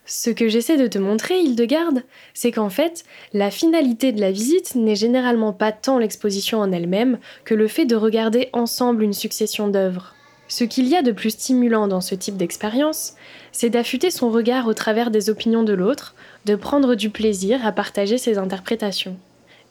Ce 0.05 0.29
que 0.29 0.49
j'essaie 0.49 0.77
de 0.77 0.85
te 0.85 0.99
montrer, 0.99 1.39
Hildegarde, 1.39 2.03
c'est 2.35 2.51
qu'en 2.51 2.69
fait, 2.69 3.05
la 3.33 3.49
finalité 3.49 4.11
de 4.11 4.21
la 4.21 4.31
visite 4.31 4.75
n'est 4.75 4.95
généralement 4.95 5.51
pas 5.51 5.71
tant 5.71 5.97
l'exposition 5.97 6.59
en 6.59 6.71
elle-même 6.71 7.17
que 7.43 7.55
le 7.55 7.67
fait 7.67 7.85
de 7.85 7.95
regarder 7.95 8.49
ensemble 8.53 9.01
une 9.01 9.13
succession 9.13 9.67
d'œuvres. 9.67 10.13
Ce 10.47 10.63
qu'il 10.63 10.87
y 10.87 10.95
a 10.95 11.01
de 11.01 11.11
plus 11.11 11.31
stimulant 11.31 11.87
dans 11.87 12.01
ce 12.01 12.13
type 12.13 12.37
d'expérience, 12.37 13.15
c'est 13.51 13.71
d'affûter 13.71 14.11
son 14.11 14.29
regard 14.29 14.67
au 14.67 14.75
travers 14.75 15.09
des 15.09 15.31
opinions 15.31 15.63
de 15.63 15.73
l'autre, 15.73 16.13
de 16.45 16.55
prendre 16.55 16.93
du 16.93 17.09
plaisir 17.09 17.65
à 17.65 17.71
partager 17.71 18.19
ses 18.19 18.37
interprétations. 18.37 19.17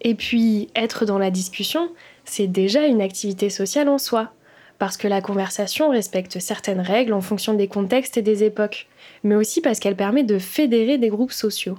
Et 0.00 0.16
puis, 0.16 0.68
être 0.74 1.06
dans 1.06 1.18
la 1.18 1.30
discussion, 1.30 1.90
c'est 2.24 2.48
déjà 2.48 2.86
une 2.86 3.02
activité 3.02 3.50
sociale 3.50 3.88
en 3.88 3.98
soi 3.98 4.32
parce 4.82 4.96
que 4.96 5.06
la 5.06 5.20
conversation 5.20 5.90
respecte 5.90 6.40
certaines 6.40 6.80
règles 6.80 7.12
en 7.12 7.20
fonction 7.20 7.54
des 7.54 7.68
contextes 7.68 8.16
et 8.16 8.22
des 8.22 8.42
époques, 8.42 8.88
mais 9.22 9.36
aussi 9.36 9.60
parce 9.60 9.78
qu'elle 9.78 9.94
permet 9.94 10.24
de 10.24 10.40
fédérer 10.40 10.98
des 10.98 11.08
groupes 11.08 11.30
sociaux. 11.30 11.78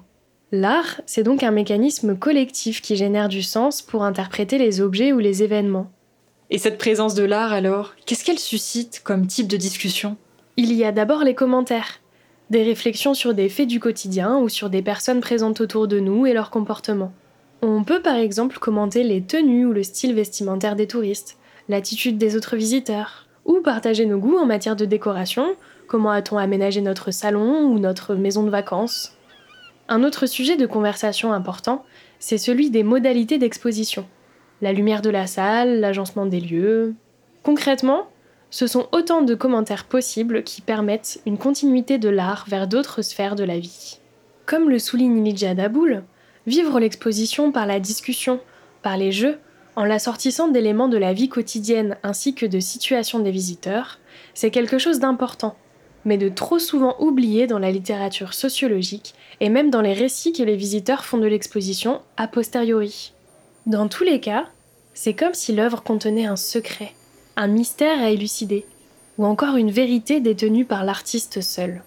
L'art, 0.53 1.01
c'est 1.05 1.23
donc 1.23 1.43
un 1.43 1.51
mécanisme 1.51 2.17
collectif 2.17 2.81
qui 2.81 2.95
génère 2.95 3.27
du 3.27 3.43
sens 3.43 3.81
pour 3.81 4.05
interpréter 4.05 4.57
les 4.57 4.79
objets 4.79 5.11
ou 5.11 5.19
les 5.19 5.43
événements. 5.43 5.91
Et 6.49 6.57
cette 6.57 6.77
présence 6.77 7.13
de 7.13 7.25
l'art 7.25 7.51
alors, 7.51 7.93
qu'est-ce 8.05 8.23
qu'elle 8.23 8.39
suscite 8.39 9.01
comme 9.03 9.27
type 9.27 9.49
de 9.49 9.57
discussion? 9.57 10.15
Il 10.55 10.71
y 10.71 10.85
a 10.85 10.93
d'abord 10.93 11.25
les 11.25 11.35
commentaires, 11.35 11.99
des 12.51 12.63
réflexions 12.63 13.13
sur 13.13 13.33
des 13.33 13.49
faits 13.49 13.67
du 13.67 13.81
quotidien 13.81 14.37
ou 14.37 14.47
sur 14.47 14.69
des 14.69 14.81
personnes 14.81 15.19
présentes 15.19 15.59
autour 15.59 15.89
de 15.89 15.99
nous 15.99 16.25
et 16.25 16.31
leur 16.31 16.51
comportement. 16.51 17.11
On 17.61 17.83
peut 17.83 18.01
par 18.01 18.15
exemple 18.15 18.59
commenter 18.59 19.03
les 19.03 19.21
tenues 19.21 19.65
ou 19.65 19.73
le 19.73 19.83
style 19.83 20.13
vestimentaire 20.13 20.77
des 20.77 20.87
touristes, 20.87 21.37
l'attitude 21.69 22.17
des 22.17 22.35
autres 22.35 22.55
visiteurs, 22.55 23.27
ou 23.45 23.61
partager 23.61 24.05
nos 24.05 24.17
goûts 24.17 24.37
en 24.37 24.45
matière 24.45 24.75
de 24.75 24.85
décoration, 24.85 25.55
comment 25.87 26.11
a-t-on 26.11 26.37
aménagé 26.37 26.81
notre 26.81 27.11
salon 27.11 27.65
ou 27.65 27.79
notre 27.79 28.15
maison 28.15 28.43
de 28.43 28.49
vacances? 28.49 29.17
Un 29.89 30.03
autre 30.03 30.25
sujet 30.25 30.55
de 30.55 30.65
conversation 30.65 31.33
important, 31.33 31.83
c'est 32.19 32.37
celui 32.37 32.69
des 32.69 32.83
modalités 32.83 33.37
d'exposition. 33.37 34.05
La 34.61 34.71
lumière 34.71 35.01
de 35.01 35.09
la 35.09 35.27
salle, 35.27 35.81
l'agencement 35.81 36.25
des 36.25 36.39
lieux. 36.39 36.95
Concrètement, 37.43 38.07
ce 38.49 38.67
sont 38.67 38.87
autant 38.91 39.23
de 39.23 39.35
commentaires 39.35 39.85
possibles 39.85 40.43
qui 40.43 40.61
permettent 40.61 41.19
une 41.25 41.37
continuité 41.37 41.97
de 41.97 42.07
l'art 42.07 42.45
vers 42.47 42.67
d'autres 42.67 43.01
sphères 43.01 43.35
de 43.35 43.43
la 43.43 43.59
vie. 43.59 43.99
Comme 44.45 44.69
le 44.69 44.79
souligne 44.79 45.23
Lydia 45.23 45.53
Daboul, 45.53 46.03
vivre 46.47 46.79
l'exposition 46.79 47.51
par 47.51 47.65
la 47.65 47.79
discussion, 47.79 48.39
par 48.81 48.95
les 48.95 49.11
jeux, 49.11 49.37
en 49.75 49.85
l'assortissant 49.85 50.47
d'éléments 50.47 50.87
de 50.87 50.97
la 50.97 51.13
vie 51.13 51.29
quotidienne 51.29 51.97
ainsi 52.03 52.35
que 52.35 52.45
de 52.45 52.59
situations 52.59 53.19
des 53.19 53.31
visiteurs, 53.31 53.99
c'est 54.33 54.51
quelque 54.51 54.77
chose 54.77 54.99
d'important, 54.99 55.55
mais 56.05 56.17
de 56.17 56.29
trop 56.29 56.59
souvent 56.59 56.95
oublié 56.99 57.47
dans 57.47 57.59
la 57.59 57.71
littérature 57.71 58.33
sociologique 58.33 59.15
et 59.39 59.49
même 59.49 59.69
dans 59.69 59.81
les 59.81 59.93
récits 59.93 60.33
que 60.33 60.43
les 60.43 60.55
visiteurs 60.55 61.05
font 61.05 61.17
de 61.17 61.27
l'exposition 61.27 62.01
a 62.17 62.27
posteriori. 62.27 63.13
Dans 63.65 63.87
tous 63.87 64.03
les 64.03 64.19
cas, 64.19 64.45
c'est 64.93 65.13
comme 65.13 65.33
si 65.33 65.53
l'œuvre 65.53 65.81
contenait 65.81 66.25
un 66.25 66.35
secret, 66.35 66.93
un 67.35 67.47
mystère 67.47 67.99
à 67.99 68.11
élucider, 68.11 68.65
ou 69.17 69.25
encore 69.25 69.57
une 69.57 69.71
vérité 69.71 70.19
détenue 70.19 70.65
par 70.65 70.83
l'artiste 70.83 71.41
seul. 71.41 71.83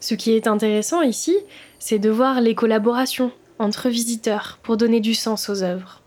Ce 0.00 0.14
qui 0.14 0.32
est 0.32 0.46
intéressant 0.46 1.00
ici, 1.00 1.34
c'est 1.78 1.98
de 1.98 2.10
voir 2.10 2.40
les 2.40 2.54
collaborations 2.54 3.32
entre 3.58 3.88
visiteurs 3.88 4.58
pour 4.62 4.76
donner 4.76 5.00
du 5.00 5.14
sens 5.14 5.48
aux 5.48 5.62
œuvres. 5.62 6.02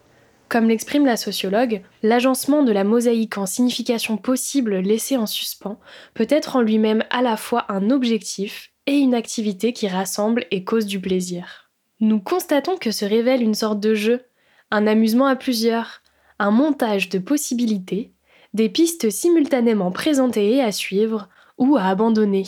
Comme 0.49 0.69
l'exprime 0.69 1.05
la 1.05 1.17
sociologue, 1.17 1.81
l'agencement 2.03 2.63
de 2.63 2.71
la 2.71 2.85
mosaïque 2.85 3.37
en 3.37 3.45
signification 3.45 4.15
possible 4.15 4.77
laissée 4.77 5.17
en 5.17 5.25
suspens 5.25 5.77
peut 6.13 6.27
être 6.29 6.55
en 6.55 6.61
lui-même 6.61 7.03
à 7.09 7.21
la 7.21 7.35
fois 7.35 7.65
un 7.69 7.89
objectif 7.89 8.71
et 8.85 8.95
une 8.95 9.13
activité 9.13 9.73
qui 9.73 9.89
rassemble 9.89 10.45
et 10.51 10.63
cause 10.63 10.85
du 10.85 11.01
plaisir. 11.01 11.69
Nous 11.99 12.21
constatons 12.21 12.77
que 12.77 12.91
se 12.91 13.03
révèle 13.03 13.41
une 13.41 13.55
sorte 13.55 13.81
de 13.81 13.93
jeu, 13.93 14.21
un 14.71 14.87
amusement 14.87 15.25
à 15.25 15.35
plusieurs, 15.35 16.01
un 16.39 16.51
montage 16.51 17.09
de 17.09 17.19
possibilités, 17.19 18.13
des 18.53 18.69
pistes 18.69 19.09
simultanément 19.09 19.91
présentées 19.91 20.55
et 20.55 20.61
à 20.61 20.71
suivre 20.71 21.27
ou 21.57 21.75
à 21.75 21.83
abandonner. 21.83 22.45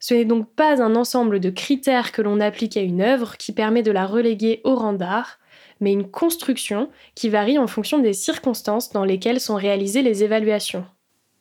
Ce 0.00 0.14
n'est 0.14 0.24
donc 0.24 0.50
pas 0.54 0.82
un 0.82 0.96
ensemble 0.96 1.38
de 1.38 1.50
critères 1.50 2.10
que 2.10 2.22
l'on 2.22 2.40
applique 2.40 2.76
à 2.76 2.82
une 2.82 3.00
œuvre 3.00 3.36
qui 3.36 3.52
permet 3.52 3.82
de 3.82 3.92
la 3.92 4.06
reléguer 4.06 4.60
au 4.64 4.74
rang 4.74 4.92
d'art, 4.92 5.38
mais 5.80 5.92
une 5.92 6.10
construction 6.10 6.88
qui 7.14 7.28
varie 7.28 7.58
en 7.58 7.66
fonction 7.66 7.98
des 7.98 8.12
circonstances 8.12 8.92
dans 8.92 9.04
lesquelles 9.04 9.40
sont 9.40 9.56
réalisées 9.56 10.02
les 10.02 10.24
évaluations. 10.24 10.84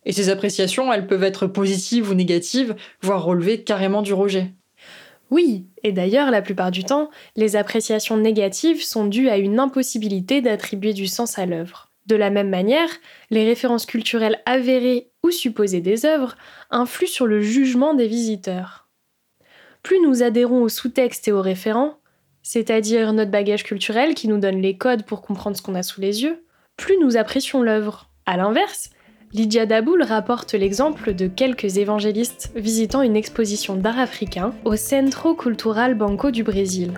Et 0.06 0.12
ces 0.12 0.30
appréciations, 0.30 0.92
elles 0.94 1.08
peuvent 1.08 1.24
être 1.24 1.48
positives 1.48 2.10
ou 2.10 2.14
négatives, 2.14 2.76
voire 3.02 3.24
relever 3.24 3.64
carrément 3.64 4.02
du 4.02 4.14
rejet. 4.14 4.54
Oui, 5.32 5.66
et 5.84 5.92
d'ailleurs, 5.92 6.30
la 6.30 6.44
plupart 6.44 6.70
du 6.70 6.84
temps, 6.84 7.10
les 7.36 7.56
appréciations 7.56 8.18
négatives 8.18 8.84
sont 8.84 9.06
dues 9.06 9.30
à 9.30 9.38
une 9.38 9.60
impossibilité 9.60 10.42
d'attribuer 10.42 10.94
du 10.94 11.08
sens 11.08 11.40
à 11.40 11.48
l'œuvre. 11.48 11.90
De 12.06 12.16
la 12.16 12.30
même 12.30 12.50
manière, 12.50 12.90
les 13.32 13.46
références 13.46 13.88
culturelles 13.88 14.40
avérées 14.46 15.10
ou 15.24 15.32
supposées 15.32 15.82
des 15.82 16.06
œuvres 16.06 16.36
influent 16.70 17.10
sur 17.10 17.26
le 17.26 17.42
jugement 17.42 17.96
des 17.96 18.08
visiteurs. 18.08 18.88
Plus 19.82 20.00
nous 20.02 20.22
adhérons 20.22 20.62
au 20.62 20.70
sous-texte 20.70 21.28
et 21.28 21.32
aux 21.32 21.42
référents, 21.42 21.98
c'est-à-dire 22.46 23.12
notre 23.12 23.32
bagage 23.32 23.64
culturel 23.64 24.14
qui 24.14 24.28
nous 24.28 24.38
donne 24.38 24.62
les 24.62 24.78
codes 24.78 25.04
pour 25.04 25.24
comprendre 25.24 25.58
ce 25.58 25.64
qu'on 25.64 25.74
a 25.74 25.82
sous 25.82 26.00
les 26.00 26.22
yeux, 26.22 26.46
plus 26.78 26.96
nous 27.00 27.18
apprécions 27.18 27.64
l'œuvre. 27.64 28.12
A 28.28 28.38
l'inverse, 28.38 28.92
Lydia 29.34 29.66
Daboul 29.66 30.04
rapporte 30.04 30.54
l'exemple 30.54 31.16
de 31.16 31.26
quelques 31.26 31.78
évangélistes 31.78 32.52
visitant 32.56 33.02
une 33.02 33.16
exposition 33.16 33.76
d'art 33.76 33.98
africain 33.98 34.54
au 34.64 34.76
Centro 34.76 35.34
Cultural 35.34 35.96
Banco 35.96 36.30
du 36.30 36.44
Brésil. 36.44 36.94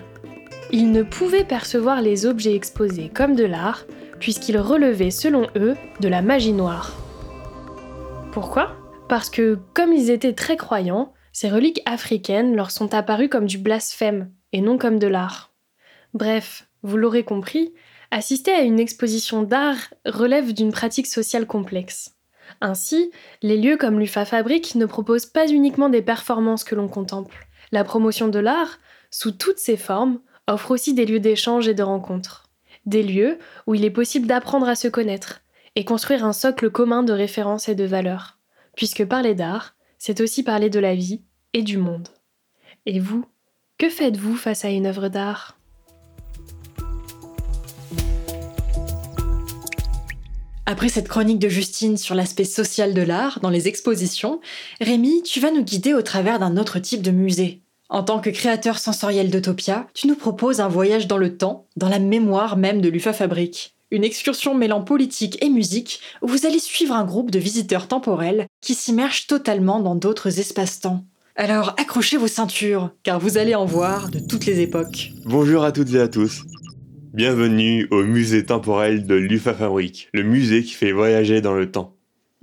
Ils 0.70 0.92
ne 0.92 1.02
pouvaient 1.02 1.44
percevoir 1.44 2.02
les 2.02 2.26
objets 2.26 2.54
exposés 2.54 3.08
comme 3.08 3.34
de 3.34 3.44
l'art, 3.44 3.86
puisqu'ils 4.20 4.58
relevaient 4.58 5.10
selon 5.10 5.46
eux 5.56 5.76
de 6.00 6.08
la 6.08 6.20
magie 6.20 6.52
noire. 6.52 6.92
Pourquoi? 8.32 8.76
Parce 9.08 9.30
que, 9.30 9.58
comme 9.72 9.94
ils 9.94 10.10
étaient 10.10 10.34
très 10.34 10.58
croyants, 10.58 11.14
ces 11.32 11.48
reliques 11.48 11.80
africaines 11.86 12.54
leur 12.54 12.70
sont 12.70 12.92
apparues 12.92 13.30
comme 13.30 13.46
du 13.46 13.56
blasphème 13.56 14.30
et 14.52 14.60
non 14.60 14.78
comme 14.78 14.98
de 14.98 15.06
l'art. 15.06 15.52
Bref, 16.14 16.68
vous 16.82 16.96
l'aurez 16.96 17.24
compris, 17.24 17.74
assister 18.10 18.52
à 18.52 18.62
une 18.62 18.80
exposition 18.80 19.42
d'art 19.42 19.92
relève 20.04 20.52
d'une 20.52 20.72
pratique 20.72 21.06
sociale 21.06 21.46
complexe. 21.46 22.14
Ainsi, 22.60 23.10
les 23.42 23.58
lieux 23.58 23.76
comme 23.76 24.00
l'UFA 24.00 24.24
Fabrique 24.24 24.74
ne 24.74 24.86
proposent 24.86 25.26
pas 25.26 25.48
uniquement 25.48 25.88
des 25.88 26.02
performances 26.02 26.64
que 26.64 26.74
l'on 26.74 26.88
contemple. 26.88 27.46
La 27.72 27.84
promotion 27.84 28.28
de 28.28 28.38
l'art, 28.38 28.78
sous 29.10 29.32
toutes 29.32 29.58
ses 29.58 29.76
formes, 29.76 30.20
offre 30.46 30.70
aussi 30.70 30.94
des 30.94 31.04
lieux 31.04 31.20
d'échange 31.20 31.68
et 31.68 31.74
de 31.74 31.82
rencontres. 31.82 32.44
Des 32.86 33.02
lieux 33.02 33.38
où 33.66 33.74
il 33.74 33.84
est 33.84 33.90
possible 33.90 34.26
d'apprendre 34.26 34.68
à 34.68 34.74
se 34.74 34.88
connaître 34.88 35.42
et 35.76 35.84
construire 35.84 36.24
un 36.24 36.32
socle 36.32 36.70
commun 36.70 37.02
de 37.02 37.12
références 37.12 37.68
et 37.68 37.74
de 37.74 37.84
valeurs. 37.84 38.38
Puisque 38.74 39.04
parler 39.04 39.34
d'art, 39.34 39.76
c'est 39.98 40.20
aussi 40.20 40.42
parler 40.42 40.70
de 40.70 40.80
la 40.80 40.94
vie 40.94 41.22
et 41.52 41.62
du 41.62 41.76
monde. 41.76 42.08
Et 42.86 42.98
vous, 42.98 43.26
que 43.78 43.88
faites-vous 43.88 44.36
face 44.36 44.64
à 44.64 44.70
une 44.70 44.86
œuvre 44.86 45.08
d'art? 45.08 45.56
Après 50.66 50.88
cette 50.88 51.08
chronique 51.08 51.38
de 51.38 51.48
Justine 51.48 51.96
sur 51.96 52.14
l'aspect 52.14 52.44
social 52.44 52.92
de 52.92 53.00
l'art 53.00 53.38
dans 53.40 53.50
les 53.50 53.68
expositions, 53.68 54.40
Rémi, 54.80 55.22
tu 55.22 55.40
vas 55.40 55.50
nous 55.50 55.62
guider 55.62 55.94
au 55.94 56.02
travers 56.02 56.38
d'un 56.38 56.56
autre 56.56 56.78
type 56.78 57.02
de 57.02 57.12
musée. 57.12 57.62
En 57.88 58.02
tant 58.02 58.20
que 58.20 58.28
créateur 58.28 58.78
sensoriel 58.78 59.30
d'Utopia, 59.30 59.86
tu 59.94 60.08
nous 60.08 60.16
proposes 60.16 60.60
un 60.60 60.68
voyage 60.68 61.06
dans 61.06 61.16
le 61.16 61.38
temps, 61.38 61.66
dans 61.76 61.88
la 61.88 62.00
mémoire 62.00 62.58
même 62.58 62.82
de 62.82 62.88
l'UFA 62.90 63.14
Fabrique. 63.14 63.74
Une 63.90 64.04
excursion 64.04 64.54
mêlant 64.54 64.82
politique 64.82 65.42
et 65.42 65.48
musique 65.48 66.00
où 66.20 66.26
vous 66.26 66.44
allez 66.44 66.58
suivre 66.58 66.94
un 66.94 67.04
groupe 67.04 67.30
de 67.30 67.38
visiteurs 67.38 67.88
temporels 67.88 68.46
qui 68.60 68.74
s'immergent 68.74 69.26
totalement 69.26 69.80
dans 69.80 69.94
d'autres 69.94 70.38
espaces-temps. 70.38 71.04
Alors 71.40 71.72
accrochez 71.78 72.16
vos 72.16 72.26
ceintures, 72.26 72.90
car 73.04 73.20
vous 73.20 73.38
allez 73.38 73.54
en 73.54 73.64
voir 73.64 74.10
de 74.10 74.18
toutes 74.18 74.44
les 74.44 74.58
époques. 74.58 75.12
Bonjour 75.24 75.62
à 75.62 75.70
toutes 75.70 75.94
et 75.94 76.00
à 76.00 76.08
tous. 76.08 76.42
Bienvenue 77.14 77.86
au 77.92 78.02
musée 78.02 78.44
temporel 78.44 79.06
de 79.06 79.14
l'UFA 79.14 79.54
Fabrique, 79.54 80.08
le 80.12 80.24
musée 80.24 80.64
qui 80.64 80.72
fait 80.72 80.90
voyager 80.90 81.40
dans 81.40 81.54
le 81.54 81.70
temps. 81.70 81.94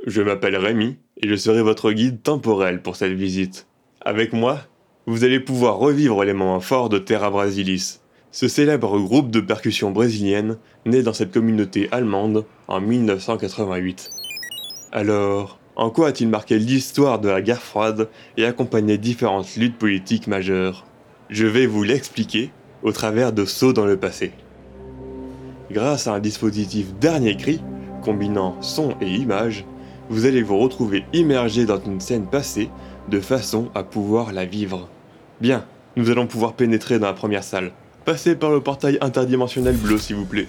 Je 0.07 0.21
m'appelle 0.21 0.55
Rémi 0.55 0.95
et 1.21 1.27
je 1.27 1.35
serai 1.35 1.61
votre 1.61 1.91
guide 1.91 2.23
temporel 2.23 2.81
pour 2.81 2.95
cette 2.95 3.11
visite. 3.11 3.67
Avec 3.99 4.31
moi, 4.31 4.61
vous 5.07 5.25
allez 5.25 5.41
pouvoir 5.41 5.75
revivre 5.75 6.23
les 6.23 6.31
moments 6.31 6.61
forts 6.61 6.87
de 6.87 6.97
Terra 6.97 7.29
Brasilis, 7.29 7.99
ce 8.31 8.47
célèbre 8.47 8.97
groupe 8.97 9.29
de 9.29 9.41
percussion 9.41 9.91
brésilienne 9.91 10.57
né 10.85 11.03
dans 11.03 11.11
cette 11.11 11.33
communauté 11.33 11.89
allemande 11.91 12.45
en 12.69 12.79
1988. 12.79 14.09
Alors, 14.93 15.59
en 15.75 15.89
quoi 15.89 16.07
a-t-il 16.07 16.29
marqué 16.29 16.57
l'histoire 16.57 17.19
de 17.19 17.27
la 17.27 17.41
guerre 17.41 17.61
froide 17.61 18.07
et 18.37 18.45
accompagné 18.45 18.97
différentes 18.97 19.55
luttes 19.57 19.77
politiques 19.77 20.27
majeures? 20.27 20.85
Je 21.29 21.47
vais 21.47 21.65
vous 21.65 21.83
l'expliquer 21.83 22.51
au 22.81 22.91
travers 22.91 23.33
de 23.33 23.45
sauts 23.45 23.73
dans 23.73 23.85
le 23.85 23.97
passé. 23.97 24.31
Grâce 25.71 26.07
à 26.07 26.13
un 26.13 26.19
dispositif 26.19 26.93
dernier 26.93 27.35
cri, 27.35 27.61
combinant 28.03 28.55
son 28.61 28.95
et 29.01 29.09
image, 29.09 29.65
vous 30.09 30.25
allez 30.25 30.43
vous 30.43 30.59
retrouver 30.59 31.03
immergé 31.11 31.65
dans 31.65 31.81
une 31.83 31.99
scène 31.99 32.27
passée 32.27 32.69
de 33.09 33.19
façon 33.19 33.69
à 33.75 33.83
pouvoir 33.83 34.31
la 34.31 34.45
vivre. 34.45 34.87
Bien, 35.41 35.65
nous 35.95 36.09
allons 36.09 36.27
pouvoir 36.27 36.53
pénétrer 36.53 36.99
dans 36.99 37.07
la 37.07 37.13
première 37.13 37.43
salle. 37.43 37.71
Passez 38.05 38.35
par 38.35 38.51
le 38.51 38.61
portail 38.61 38.97
interdimensionnel 39.01 39.75
bleu 39.75 39.97
s'il 39.97 40.15
vous 40.15 40.25
plaît. 40.25 40.47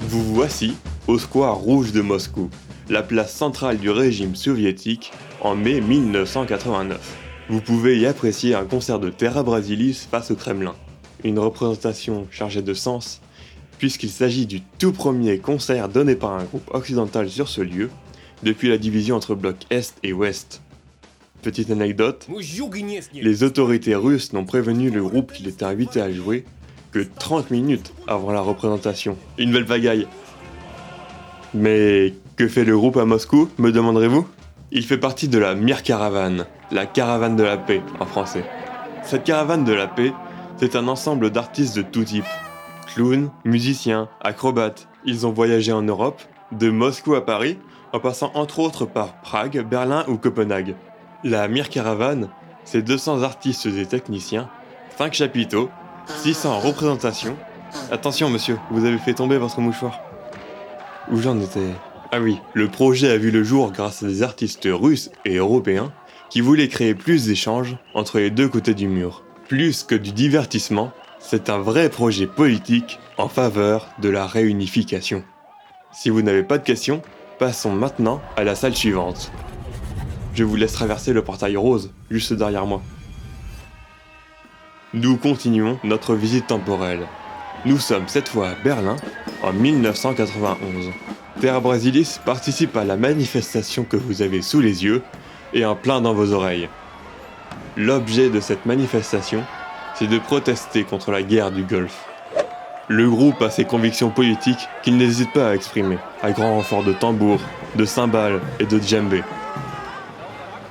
Vous 0.00 0.22
voici 0.22 0.76
au 1.06 1.18
square 1.18 1.56
rouge 1.56 1.92
de 1.92 2.00
Moscou, 2.00 2.48
la 2.88 3.02
place 3.02 3.34
centrale 3.34 3.78
du 3.78 3.90
régime 3.90 4.34
soviétique 4.34 5.12
en 5.40 5.54
mai 5.54 5.80
1989. 5.80 7.16
Vous 7.50 7.60
pouvez 7.60 7.98
y 7.98 8.06
apprécier 8.06 8.54
un 8.54 8.64
concert 8.64 8.98
de 8.98 9.10
Terra 9.10 9.42
Brasilis 9.42 10.06
face 10.10 10.30
au 10.30 10.34
Kremlin, 10.34 10.74
une 11.22 11.38
représentation 11.38 12.26
chargée 12.30 12.62
de 12.62 12.72
sens, 12.72 13.20
puisqu'il 13.78 14.10
s'agit 14.10 14.46
du 14.46 14.62
tout 14.78 14.92
premier 14.92 15.38
concert 15.38 15.90
donné 15.90 16.14
par 16.14 16.32
un 16.32 16.44
groupe 16.44 16.70
occidental 16.72 17.28
sur 17.28 17.48
ce 17.48 17.60
lieu, 17.60 17.90
depuis 18.42 18.68
la 18.68 18.78
division 18.78 19.16
entre 19.16 19.34
blocs 19.34 19.66
Est 19.70 19.94
et 20.02 20.12
Ouest. 20.12 20.62
Petite 21.42 21.70
anecdote, 21.70 22.26
les 23.12 23.42
autorités 23.42 23.94
russes 23.94 24.32
n'ont 24.32 24.46
prévenu 24.46 24.90
le 24.90 25.02
groupe 25.02 25.32
qu'il 25.32 25.46
était 25.48 25.66
invité 25.66 26.00
à 26.00 26.10
jouer 26.10 26.44
que 26.92 27.00
30 27.00 27.50
minutes 27.50 27.92
avant 28.06 28.32
la 28.32 28.40
représentation. 28.40 29.18
Une 29.36 29.52
belle 29.52 29.66
pagaille, 29.66 30.06
mais 31.54 32.12
que 32.36 32.48
fait 32.48 32.64
le 32.64 32.76
groupe 32.76 32.96
à 32.96 33.04
Moscou, 33.04 33.48
me 33.58 33.72
demanderez-vous? 33.72 34.26
Il 34.72 34.84
fait 34.84 34.98
partie 34.98 35.28
de 35.28 35.38
la 35.38 35.54
Mir 35.54 35.82
Caravane, 35.82 36.46
la 36.72 36.84
caravane 36.84 37.36
de 37.36 37.44
la 37.44 37.56
paix 37.56 37.80
en 38.00 38.06
français. 38.06 38.44
Cette 39.04 39.24
caravane 39.24 39.64
de 39.64 39.72
la 39.72 39.86
paix, 39.86 40.12
c'est 40.58 40.76
un 40.76 40.88
ensemble 40.88 41.30
d'artistes 41.30 41.76
de 41.76 41.82
tout 41.82 42.04
type. 42.04 42.24
Clowns, 42.92 43.30
musiciens, 43.44 44.08
acrobates, 44.20 44.88
ils 45.04 45.26
ont 45.26 45.32
voyagé 45.32 45.72
en 45.72 45.82
Europe, 45.82 46.20
de 46.52 46.70
Moscou 46.70 47.14
à 47.14 47.24
Paris, 47.24 47.58
en 47.92 48.00
passant 48.00 48.32
entre 48.34 48.58
autres 48.58 48.86
par 48.86 49.20
Prague, 49.20 49.64
Berlin 49.64 50.04
ou 50.08 50.16
Copenhague. 50.16 50.74
La 51.22 51.46
Mir 51.48 51.68
Caravane, 51.68 52.28
c'est 52.64 52.82
200 52.82 53.22
artistes 53.22 53.66
et 53.66 53.86
techniciens, 53.86 54.48
5 54.98 55.14
chapiteaux, 55.14 55.70
600 56.06 56.58
représentations. 56.58 57.36
Attention 57.90 58.30
monsieur, 58.30 58.58
vous 58.70 58.84
avez 58.84 58.98
fait 58.98 59.14
tomber 59.14 59.38
votre 59.38 59.60
mouchoir. 59.60 60.03
Où 61.10 61.20
j'en 61.20 61.38
étais 61.38 61.74
Ah 62.12 62.20
oui, 62.20 62.38
le 62.54 62.68
projet 62.68 63.10
a 63.10 63.18
vu 63.18 63.30
le 63.30 63.44
jour 63.44 63.72
grâce 63.72 64.02
à 64.02 64.06
des 64.06 64.22
artistes 64.22 64.68
russes 64.70 65.10
et 65.24 65.36
européens 65.36 65.92
qui 66.30 66.40
voulaient 66.40 66.68
créer 66.68 66.94
plus 66.94 67.26
d'échanges 67.26 67.76
entre 67.94 68.18
les 68.18 68.30
deux 68.30 68.48
côtés 68.48 68.74
du 68.74 68.88
mur. 68.88 69.22
Plus 69.48 69.82
que 69.82 69.94
du 69.94 70.12
divertissement, 70.12 70.92
c'est 71.18 71.50
un 71.50 71.58
vrai 71.58 71.90
projet 71.90 72.26
politique 72.26 72.98
en 73.18 73.28
faveur 73.28 73.88
de 74.00 74.08
la 74.08 74.26
réunification. 74.26 75.22
Si 75.92 76.08
vous 76.08 76.22
n'avez 76.22 76.42
pas 76.42 76.58
de 76.58 76.64
questions, 76.64 77.02
passons 77.38 77.72
maintenant 77.72 78.22
à 78.36 78.44
la 78.44 78.54
salle 78.54 78.74
suivante. 78.74 79.30
Je 80.34 80.42
vous 80.42 80.56
laisse 80.56 80.72
traverser 80.72 81.12
le 81.12 81.22
portail 81.22 81.56
rose, 81.56 81.92
juste 82.10 82.32
derrière 82.32 82.66
moi. 82.66 82.82
Nous 84.94 85.16
continuons 85.16 85.78
notre 85.84 86.14
visite 86.14 86.46
temporelle. 86.46 87.06
Nous 87.64 87.78
sommes 87.78 88.08
cette 88.08 88.28
fois 88.28 88.50
à 88.50 88.54
Berlin, 88.62 88.96
en 89.42 89.52
1991. 89.52 90.90
Terra 91.40 91.60
Brasilis 91.60 92.18
participe 92.24 92.76
à 92.76 92.84
la 92.84 92.96
manifestation 92.96 93.84
que 93.84 93.96
vous 93.96 94.22
avez 94.22 94.42
sous 94.42 94.60
les 94.60 94.84
yeux 94.84 95.02
et 95.52 95.64
en 95.64 95.74
plein 95.74 96.00
dans 96.00 96.14
vos 96.14 96.32
oreilles. 96.32 96.68
L'objet 97.76 98.30
de 98.30 98.40
cette 98.40 98.66
manifestation, 98.66 99.42
c'est 99.94 100.06
de 100.06 100.18
protester 100.18 100.84
contre 100.84 101.10
la 101.10 101.22
guerre 101.22 101.50
du 101.50 101.64
Golfe. 101.64 102.04
Le 102.88 103.08
groupe 103.08 103.40
a 103.40 103.50
ses 103.50 103.64
convictions 103.64 104.10
politiques 104.10 104.68
qu'il 104.82 104.96
n'hésite 104.96 105.32
pas 105.32 105.48
à 105.48 105.54
exprimer, 105.54 105.98
à 106.22 106.32
grand 106.32 106.54
renfort 106.54 106.84
de 106.84 106.92
tambours, 106.92 107.40
de 107.76 107.84
cymbales 107.84 108.40
et 108.60 108.66
de 108.66 108.78
djembé. 108.78 109.22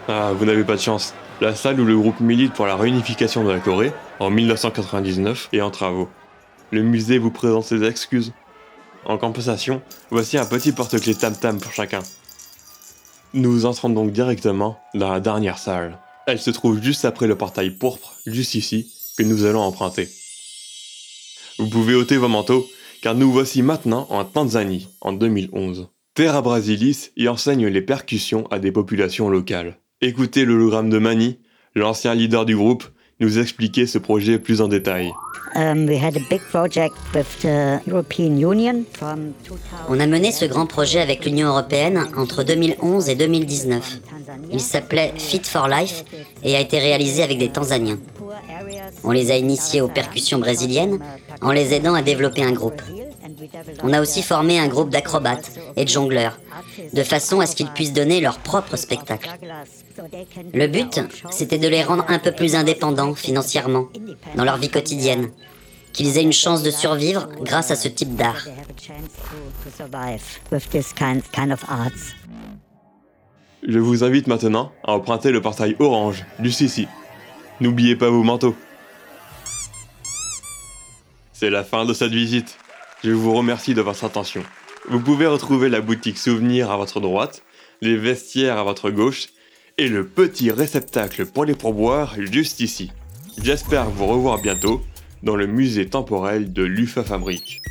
Ah, 0.08 0.32
vous 0.38 0.46
n'avez 0.46 0.64
pas 0.64 0.76
de 0.76 0.82
chance. 0.82 1.16
La 1.42 1.56
salle 1.56 1.80
où 1.80 1.86
le 1.86 1.98
groupe 1.98 2.20
milite 2.20 2.54
pour 2.54 2.68
la 2.68 2.76
réunification 2.76 3.44
de 3.44 3.52
la 3.52 3.60
Corée, 3.60 3.92
en 4.20 4.30
1999, 4.30 5.50
est 5.54 5.62
en 5.62 5.72
travaux. 5.72 6.08
Le 6.74 6.82
musée 6.82 7.20
vous 7.20 7.30
présente 7.30 7.66
ses 7.66 7.84
excuses. 7.84 8.34
En 9.06 9.20
compensation, 9.20 9.84
voici 10.10 10.40
un 10.40 10.46
petit 10.48 10.72
porte-clés 10.72 11.14
tam-tam 11.14 11.60
pour 11.60 11.72
chacun. 11.72 12.00
Nous 13.36 13.68
entrons 13.68 13.92
donc 13.92 14.12
directement 14.12 14.80
dans 14.96 15.12
la 15.14 15.20
dernière 15.20 15.60
salle. 15.60 16.00
Elle 16.26 16.40
se 16.40 16.50
trouve 16.50 16.82
juste 16.82 17.06
après 17.06 17.28
le 17.28 17.38
portail 17.38 17.70
pourpre, 17.70 18.16
juste 18.26 18.56
ici, 18.56 18.92
que 19.16 19.22
nous 19.22 19.46
allons 19.46 19.62
emprunter. 19.62 20.10
Vous 21.60 21.70
pouvez 21.70 21.94
ôter 21.94 22.18
vos 22.18 22.28
manteaux, 22.28 22.66
car 23.04 23.14
nous 23.14 23.32
voici 23.32 23.62
maintenant 23.62 24.08
en 24.10 24.26
Tanzanie, 24.26 24.90
en 25.02 25.14
2011. 25.14 25.90
Terra 26.16 26.42
Brasilis 26.42 27.12
y 27.16 27.28
enseigne 27.28 27.68
les 27.68 27.84
percussions 27.84 28.48
à 28.48 28.58
des 28.58 28.72
populations 28.72 29.30
locales. 29.30 29.78
Écoutez 30.02 30.44
l'hologramme 30.44 30.90
de 30.90 30.98
Mani, 30.98 31.38
l'ancien 31.76 32.16
leader 32.16 32.46
du 32.46 32.56
groupe, 32.56 32.86
nous 33.20 33.38
expliquer 33.38 33.86
ce 33.86 34.00
projet 34.00 34.40
plus 34.40 34.60
en 34.60 34.68
détail. 34.68 35.12
Um, 35.56 35.88
On 39.89 39.99
a 39.99 40.08
mené 40.08 40.32
ce 40.32 40.45
grand 40.45 40.66
projet 40.66 40.99
avec 40.99 41.26
l'Union 41.26 41.49
européenne 41.49 42.08
entre 42.18 42.43
2011 42.43 43.10
et 43.10 43.16
2019. 43.16 43.99
Il 44.51 44.60
s'appelait 44.60 45.14
Fit 45.18 45.41
for 45.43 45.68
Life 45.68 46.06
et 46.43 46.56
a 46.56 46.60
été 46.60 46.80
réalisé 46.80 47.22
avec 47.22 47.38
des 47.38 47.49
Tanzaniens. 47.49 47.99
On 49.04 49.12
les 49.12 49.32
a 49.32 49.38
initiés 49.38 49.82
aux 49.82 49.88
percussions 49.88 50.39
brésiliennes 50.39 50.99
en 51.41 51.51
les 51.51 51.74
aidant 51.74 51.93
à 51.93 52.01
développer 52.01 52.43
un 52.43 52.54
groupe. 52.54 52.82
On 53.84 53.93
a 53.93 54.01
aussi 54.01 54.24
formé 54.24 54.60
un 54.60 54.68
groupe 54.68 54.89
d'acrobates 54.89 55.51
et 55.76 55.86
de 55.86 55.89
jongleurs, 55.89 56.39
de 56.93 57.04
façon 57.04 57.39
à 57.41 57.45
ce 57.45 57.56
qu'ils 57.56 57.70
puissent 57.72 57.93
donner 57.93 58.22
leur 58.22 58.39
propre 58.39 58.76
spectacle. 58.76 59.30
Le 60.54 60.68
but, 60.68 61.02
c'était 61.32 61.58
de 61.58 61.68
les 61.68 61.84
rendre 61.84 62.06
un 62.08 62.20
peu 62.20 62.32
plus 62.32 62.56
indépendants 62.56 63.16
financièrement, 63.16 63.88
dans 64.36 64.44
leur 64.44 64.58
vie 64.58 64.70
quotidienne, 64.70 65.32
qu'ils 65.91 66.18
aient 66.18 66.24
une 66.24 66.34
chance 66.34 66.64
de 66.64 66.72
survivre 66.72 67.30
grâce 67.41 67.72
à 67.72 67.76
ce 67.76 67.88
type 67.88 68.16
d'art. 68.16 68.48
Je 73.66 73.80
vous 73.80 74.04
invite 74.04 74.28
maintenant 74.28 74.72
à 74.84 74.94
emprunter 74.94 75.32
le 75.32 75.41
portail 75.41 75.76
orange 75.80 76.26
du 76.39 76.52
Sissi. 76.52 76.88
N'oubliez 77.62 77.96
pas 77.96 78.10
vos 78.10 78.24
manteaux. 78.24 78.56
C'est 81.32 81.50
la 81.50 81.64
fin 81.64 81.86
de 81.86 81.94
cette 81.94 82.12
visite. 82.12 82.58
Je 83.04 83.12
vous 83.12 83.34
remercie 83.34 83.74
de 83.74 83.82
votre 83.82 84.04
attention. 84.04 84.44
Vous 84.89 85.00
pouvez 85.00 85.28
retrouver 85.28 85.70
la 85.70 85.82
boutique 85.82 86.18
souvenir 86.18 86.72
à 86.72 86.78
votre 86.78 87.00
droite, 87.00 87.44
les 87.82 87.96
vestiaires 87.96 88.58
à 88.58 88.64
votre 88.64 88.89
gauche 88.89 89.28
et 89.78 89.88
le 89.88 90.06
petit 90.06 90.52
réceptacle 90.52 91.26
pour 91.26 91.46
les 91.46 91.56
pourboires 91.56 92.16
juste 92.20 92.60
ici. 92.60 92.92
J'espère 93.42 93.90
vous 93.90 94.06
revoir 94.06 94.40
bientôt 94.40 94.82
dans 95.24 95.36
le 95.36 95.48
musée 95.48 95.90
temporel 95.90 96.54
de 96.54 96.64
l'UFA 96.64 97.04
Fabrique. 97.04 97.62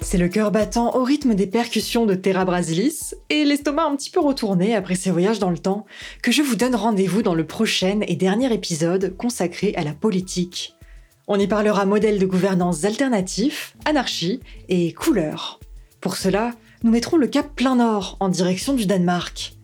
C'est 0.00 0.16
le 0.16 0.28
cœur 0.28 0.50
battant 0.50 0.96
au 0.96 1.04
rythme 1.04 1.34
des 1.34 1.46
percussions 1.46 2.06
de 2.06 2.14
Terra 2.14 2.46
Brasilis 2.46 3.12
et 3.28 3.44
l'estomac 3.44 3.84
un 3.84 3.96
petit 3.96 4.08
peu 4.08 4.20
retourné 4.20 4.74
après 4.74 4.94
ses 4.94 5.10
voyages 5.10 5.38
dans 5.38 5.50
le 5.50 5.58
temps 5.58 5.84
que 6.22 6.32
je 6.32 6.40
vous 6.40 6.56
donne 6.56 6.74
rendez-vous 6.74 7.20
dans 7.20 7.34
le 7.34 7.46
prochain 7.46 8.00
et 8.08 8.16
dernier 8.16 8.50
épisode 8.54 9.14
consacré 9.18 9.74
à 9.76 9.84
la 9.84 9.92
politique. 9.92 10.74
On 11.26 11.38
y 11.38 11.46
parlera 11.46 11.84
modèle 11.84 12.18
de 12.18 12.24
gouvernance 12.24 12.84
alternatif, 12.84 13.76
anarchie 13.84 14.40
et 14.70 14.94
couleur. 14.94 15.60
Pour 16.00 16.16
cela, 16.16 16.52
nous 16.82 16.90
mettrons 16.90 17.16
le 17.16 17.26
cap 17.26 17.54
plein 17.54 17.76
nord 17.76 18.16
en 18.20 18.28
direction 18.28 18.74
du 18.74 18.86
Danemark. 18.86 19.54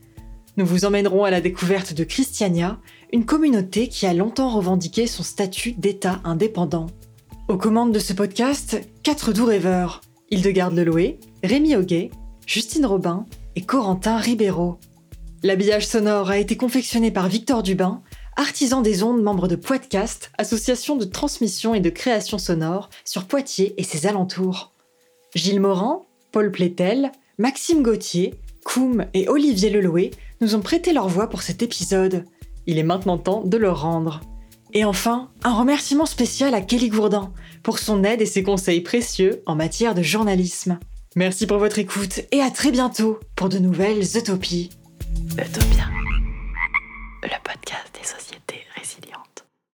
Nous 0.57 0.67
vous 0.67 0.85
emmènerons 0.85 1.25
à 1.25 1.31
la 1.31 1.41
découverte 1.41 1.95
de 1.95 2.05
Christiania, 2.05 2.79
une 3.13 3.25
communauté 3.25 3.89
qui 3.89 4.07
a 4.07 4.15
longtemps 4.15 4.51
revendiqué 4.51 5.07
son 5.07 5.23
statut 5.23 5.73
d'État 5.73 6.21
indépendant. 6.25 6.87
Aux 7.49 7.57
commandes 7.57 7.93
de 7.93 7.99
ce 7.99 8.13
podcast, 8.13 8.81
quatre 9.03 9.33
doux 9.33 9.45
rêveurs 9.45 10.01
Hildegarde 10.31 10.75
Leloué, 10.75 11.21
Rémi 11.43 11.77
Auguet, 11.77 12.11
Justine 12.47 12.87
Robin 12.87 13.27
et 13.57 13.63
Corentin 13.63 14.17
Ribeiro. 14.17 14.79
L'habillage 15.43 15.87
sonore 15.87 16.31
a 16.31 16.39
été 16.39 16.57
confectionné 16.57 17.11
par 17.11 17.29
Victor 17.29 17.63
Dubin, 17.63 18.03
artisan 18.37 18.81
des 18.81 19.03
ondes, 19.03 19.23
membre 19.23 19.47
de 19.47 19.57
Poitcast, 19.57 20.33
association 20.39 20.97
de 20.97 21.05
transmission 21.05 21.75
et 21.75 21.81
de 21.81 21.91
création 21.91 22.39
sonore 22.39 22.91
sur 23.05 23.25
Poitiers 23.27 23.75
et 23.77 23.85
ses 23.85 24.07
alentours. 24.07 24.73
Gilles 25.35 25.61
Morin, 25.61 26.03
Paul 26.35 26.51
Plétel, 26.51 27.13
Maxime 27.39 27.85
Gauthier, 27.85 28.35
Koum 28.65 29.07
et 29.15 29.29
Olivier 29.29 29.71
Leloué 29.71 30.11
nous 30.41 30.57
ont 30.57 30.63
prêté 30.63 30.93
leur 30.93 31.07
voix 31.07 31.31
pour 31.31 31.43
cet 31.43 31.63
épisode. 31.63 32.25
Il 32.67 32.77
est 32.77 32.83
maintenant 32.83 33.19
temps 33.19 33.45
de 33.45 33.57
le 33.57 33.71
rendre. 33.71 34.21
Et 34.73 34.85
enfin, 34.85 35.31
un 35.45 35.55
remerciement 35.55 36.07
spécial 36.07 36.53
à 36.55 36.61
Kelly 36.61 36.89
Gourdin, 36.89 37.33
pour 37.63 37.79
son 37.79 38.03
aide 38.03 38.21
et 38.21 38.27
ses 38.27 38.43
conseils 38.43 38.81
précieux 38.81 39.45
en 39.47 39.55
matière 39.55 39.95
de 39.95 40.03
journalisme. 40.03 40.81
Merci 41.15 41.47
pour 41.47 41.59
votre 41.59 41.79
écoute 41.79 42.23
et 42.33 42.41
à 42.41 42.51
très 42.51 42.73
bientôt 42.73 43.21
pour 43.37 43.49
de 43.49 43.59
nouvelles 43.61 44.03
utopies. 44.17 44.71
Utopia. 45.39 45.85